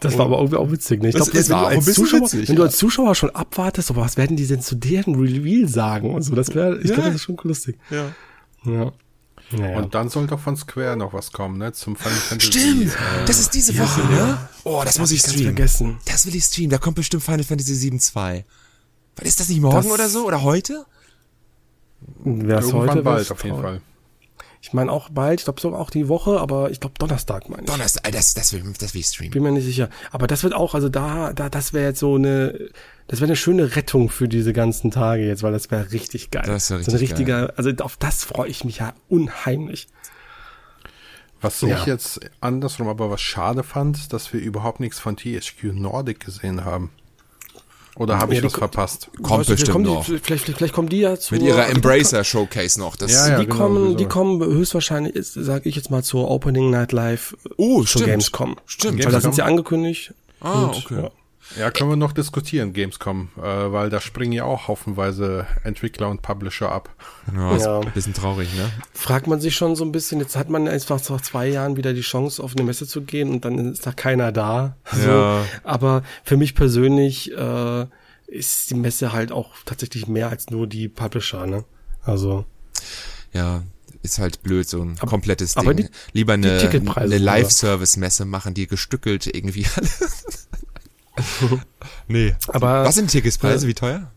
[0.00, 1.08] Das war aber irgendwie auch witzig, ne?
[1.08, 4.16] Ich glaube, wenn, du als Zuschauer, witzig, wenn du als Zuschauer schon abwartest, so, was
[4.16, 6.94] werden die denn zu deren Reveal sagen und so, das wäre, ich ja.
[6.94, 7.78] glaube, das ist schon lustig.
[7.90, 8.12] Ja.
[8.64, 8.92] Ja.
[9.50, 9.78] Naja.
[9.78, 11.72] Und dann soll doch von Square noch was kommen, ne?
[11.72, 12.52] Zum Final Fantasy.
[12.52, 12.92] Stimmt!
[12.92, 14.26] Äh, das ist diese Woche, ja.
[14.26, 14.48] ne?
[14.64, 15.44] Oh, das, das muss ich streamen.
[15.44, 15.98] vergessen.
[16.04, 16.70] Das will ich streamen.
[16.70, 18.44] Da kommt bestimmt Final Fantasy 7 2.
[19.22, 20.26] Ist das nicht morgen das oder so?
[20.26, 20.84] Oder heute?
[22.24, 23.02] Wäre es heute?
[23.02, 23.80] bald, auf jeden Fall.
[24.60, 27.62] Ich meine auch bald, ich glaube so auch die Woche, aber ich glaube Donnerstag meine
[27.62, 27.70] ich.
[27.70, 29.30] Donnerstag, das, das will, das will ich streamen.
[29.30, 29.88] Bin mir nicht sicher.
[30.10, 32.70] Aber das wird auch, also da, da, das wäre jetzt so eine,
[33.06, 36.44] das wäre eine schöne Rettung für diese ganzen Tage jetzt, weil das wäre richtig geil.
[36.46, 37.54] Das wäre richtig so ein richtiger, geil.
[37.56, 39.88] also auf das freue ich mich ja unheimlich.
[41.40, 41.78] Was ja.
[41.78, 46.64] ich jetzt andersrum aber was schade fand, dass wir überhaupt nichts von THQ Nordic gesehen
[46.64, 46.90] haben.
[47.98, 49.10] Oder habe ich was verpasst?
[49.22, 50.04] Kommt bestimmt noch.
[50.04, 51.34] Die, vielleicht, vielleicht, vielleicht kommen die ja zu.
[51.34, 52.94] Mit ihrer Embracer Showcase noch.
[52.94, 56.70] Das ja, ja, die genau, kommen, die kommen höchstwahrscheinlich, sage ich jetzt mal zur Opening
[56.70, 57.36] Night Live.
[57.56, 58.56] Oh, zur Gamescom.
[58.66, 59.04] Stimmt.
[59.04, 60.14] Weil da sind sie angekündigt.
[60.40, 61.02] Ah, und, okay.
[61.02, 61.10] Ja.
[61.56, 66.20] Ja, können wir noch diskutieren, Gamescom, äh, weil da springen ja auch haufenweise Entwickler und
[66.20, 66.90] Publisher ab.
[67.34, 67.80] Ja, ist ja.
[67.80, 68.70] ein bisschen traurig, ne?
[68.92, 71.94] Fragt man sich schon so ein bisschen, jetzt hat man einfach nach zwei Jahren wieder
[71.94, 74.76] die Chance, auf eine Messe zu gehen und dann ist da keiner da.
[74.92, 75.08] So.
[75.08, 75.44] Ja.
[75.64, 77.86] Aber für mich persönlich äh,
[78.26, 81.64] ist die Messe halt auch tatsächlich mehr als nur die Publisher, ne?
[82.02, 82.44] Also.
[83.32, 83.62] Ja,
[84.02, 85.76] ist halt blöd, so ein aber, komplettes Ding.
[85.76, 86.60] Die, Lieber eine,
[86.96, 89.66] eine Live-Service-Messe machen, die gestückelt irgendwie
[92.08, 92.34] nee.
[92.48, 93.66] Aber was sind Ticketspreise?
[93.66, 94.10] Äh, Wie teuer?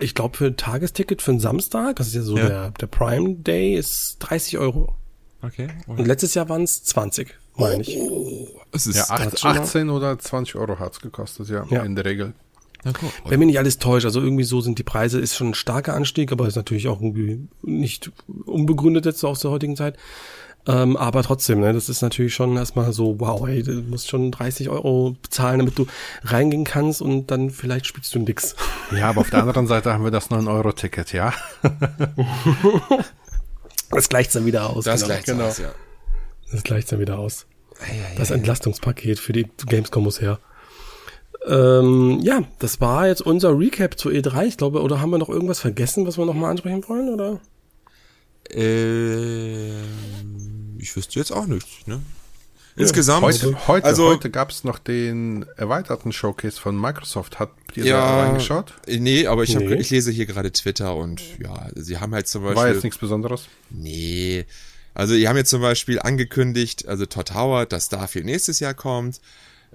[0.00, 2.48] Ich glaube, für ein Tagesticket für einen Samstag, das ist ja so ja.
[2.48, 4.94] Der, der Prime Day, ist 30 Euro.
[5.42, 5.68] Okay.
[5.86, 6.00] okay.
[6.00, 7.96] Und letztes Jahr waren es 20, meine ich.
[7.98, 12.04] Oh, es ist ja, 8, 18 oder 20 Euro hat's gekostet, ja, ja, in der
[12.04, 12.34] Regel.
[12.84, 13.10] Ja, cool.
[13.24, 15.94] Wenn mich nicht alles täuscht, also irgendwie so sind die Preise, ist schon ein starker
[15.94, 18.12] Anstieg, aber ist natürlich auch irgendwie nicht
[18.44, 19.96] unbegründet jetzt aus der heutigen Zeit.
[20.68, 24.32] Ähm, aber trotzdem, ne, das ist natürlich schon erstmal so, wow, ey, du musst schon
[24.32, 25.86] 30 Euro bezahlen, damit du
[26.24, 28.56] reingehen kannst und dann vielleicht spielst du nix.
[28.90, 31.32] Ja, aber auf der anderen Seite haben wir das 9-Euro-Ticket, ja.
[33.90, 34.84] das gleicht dann wieder aus.
[34.84, 35.06] Das genau.
[35.06, 35.44] gleicht genau.
[35.44, 35.72] aus, ja.
[36.50, 37.46] Das gleicht dann wieder aus.
[38.16, 40.38] Das Entlastungspaket für die Gamescom muss her.
[41.46, 45.28] Ähm, ja, das war jetzt unser Recap zu E3, ich glaube, oder haben wir noch
[45.28, 47.40] irgendwas vergessen, was wir nochmal ansprechen wollen, oder?
[48.50, 49.82] Äh,
[50.86, 52.00] ich wüsste jetzt auch nichts, ne?
[52.76, 53.22] Insgesamt.
[53.22, 57.40] Heute, heute, also, heute gab es noch den erweiterten Showcase von Microsoft.
[57.40, 58.74] Habt ihr ja, da reingeschaut?
[58.86, 62.42] Nee, aber ich, hab, ich lese hier gerade Twitter und ja, sie haben halt zum
[62.44, 62.56] Beispiel.
[62.56, 63.48] War jetzt nichts Besonderes?
[63.70, 64.44] Nee.
[64.94, 69.20] Also, die haben jetzt zum Beispiel angekündigt, also Todd Howard, dass Starfield nächstes Jahr kommt.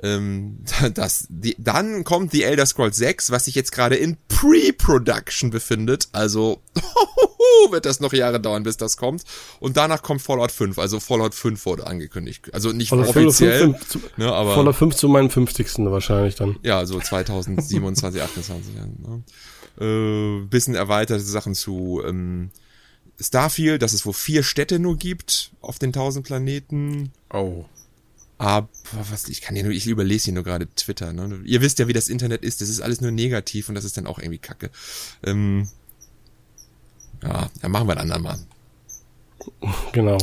[0.04, 0.60] Ähm,
[0.94, 6.10] das, die, dann kommt die Elder Scrolls 6, was sich jetzt gerade in Pre-Production befindet.
[6.12, 6.62] Also
[7.72, 9.24] wird das noch Jahre dauern, bis das kommt.
[9.60, 10.80] Und danach kommt Fallout 5.
[10.80, 12.54] Also Fallout 5 wurde angekündigt.
[12.54, 15.80] Also nicht Fallout offiziell, 5 zu, ne, aber Fallout 5 zu meinem 50.
[15.80, 16.58] wahrscheinlich dann.
[16.64, 18.74] Ja, so 2027, 28.
[18.76, 19.24] Ne?
[19.80, 22.52] Äh, bisschen erweiterte Sachen zu ähm,
[23.20, 27.12] Starfield, dass es wo vier Städte nur gibt auf den 1000 Planeten.
[27.32, 27.66] Oh.
[28.42, 28.68] Aber
[29.12, 31.14] was, ich kann ja nur, ich überlese hier nur gerade Twitter.
[31.14, 31.42] Ne?
[31.46, 32.60] Ihr wisst ja, wie das Internet ist.
[32.60, 34.72] Das ist alles nur negativ und das ist dann auch irgendwie kacke.
[35.24, 35.70] Ähm,
[37.22, 38.40] ja, dann machen wir dann anderen Mal.
[39.92, 40.18] Genau.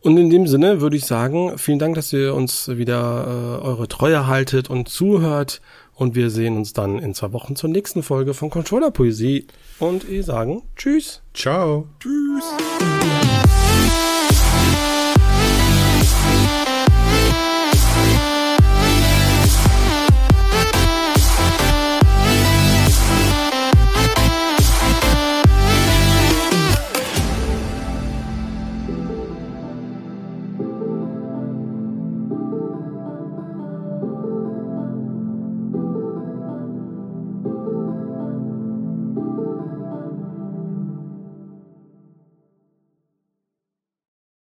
[0.00, 3.86] Und in dem Sinne würde ich sagen, vielen Dank, dass ihr uns wieder äh, eure
[3.86, 5.60] Treue haltet und zuhört.
[5.94, 9.46] Und wir sehen uns dann in zwei Wochen zur nächsten Folge von Controller Poesie.
[9.78, 11.22] Und ich sagen Tschüss.
[11.34, 11.86] Ciao.
[12.00, 12.44] Tschüss.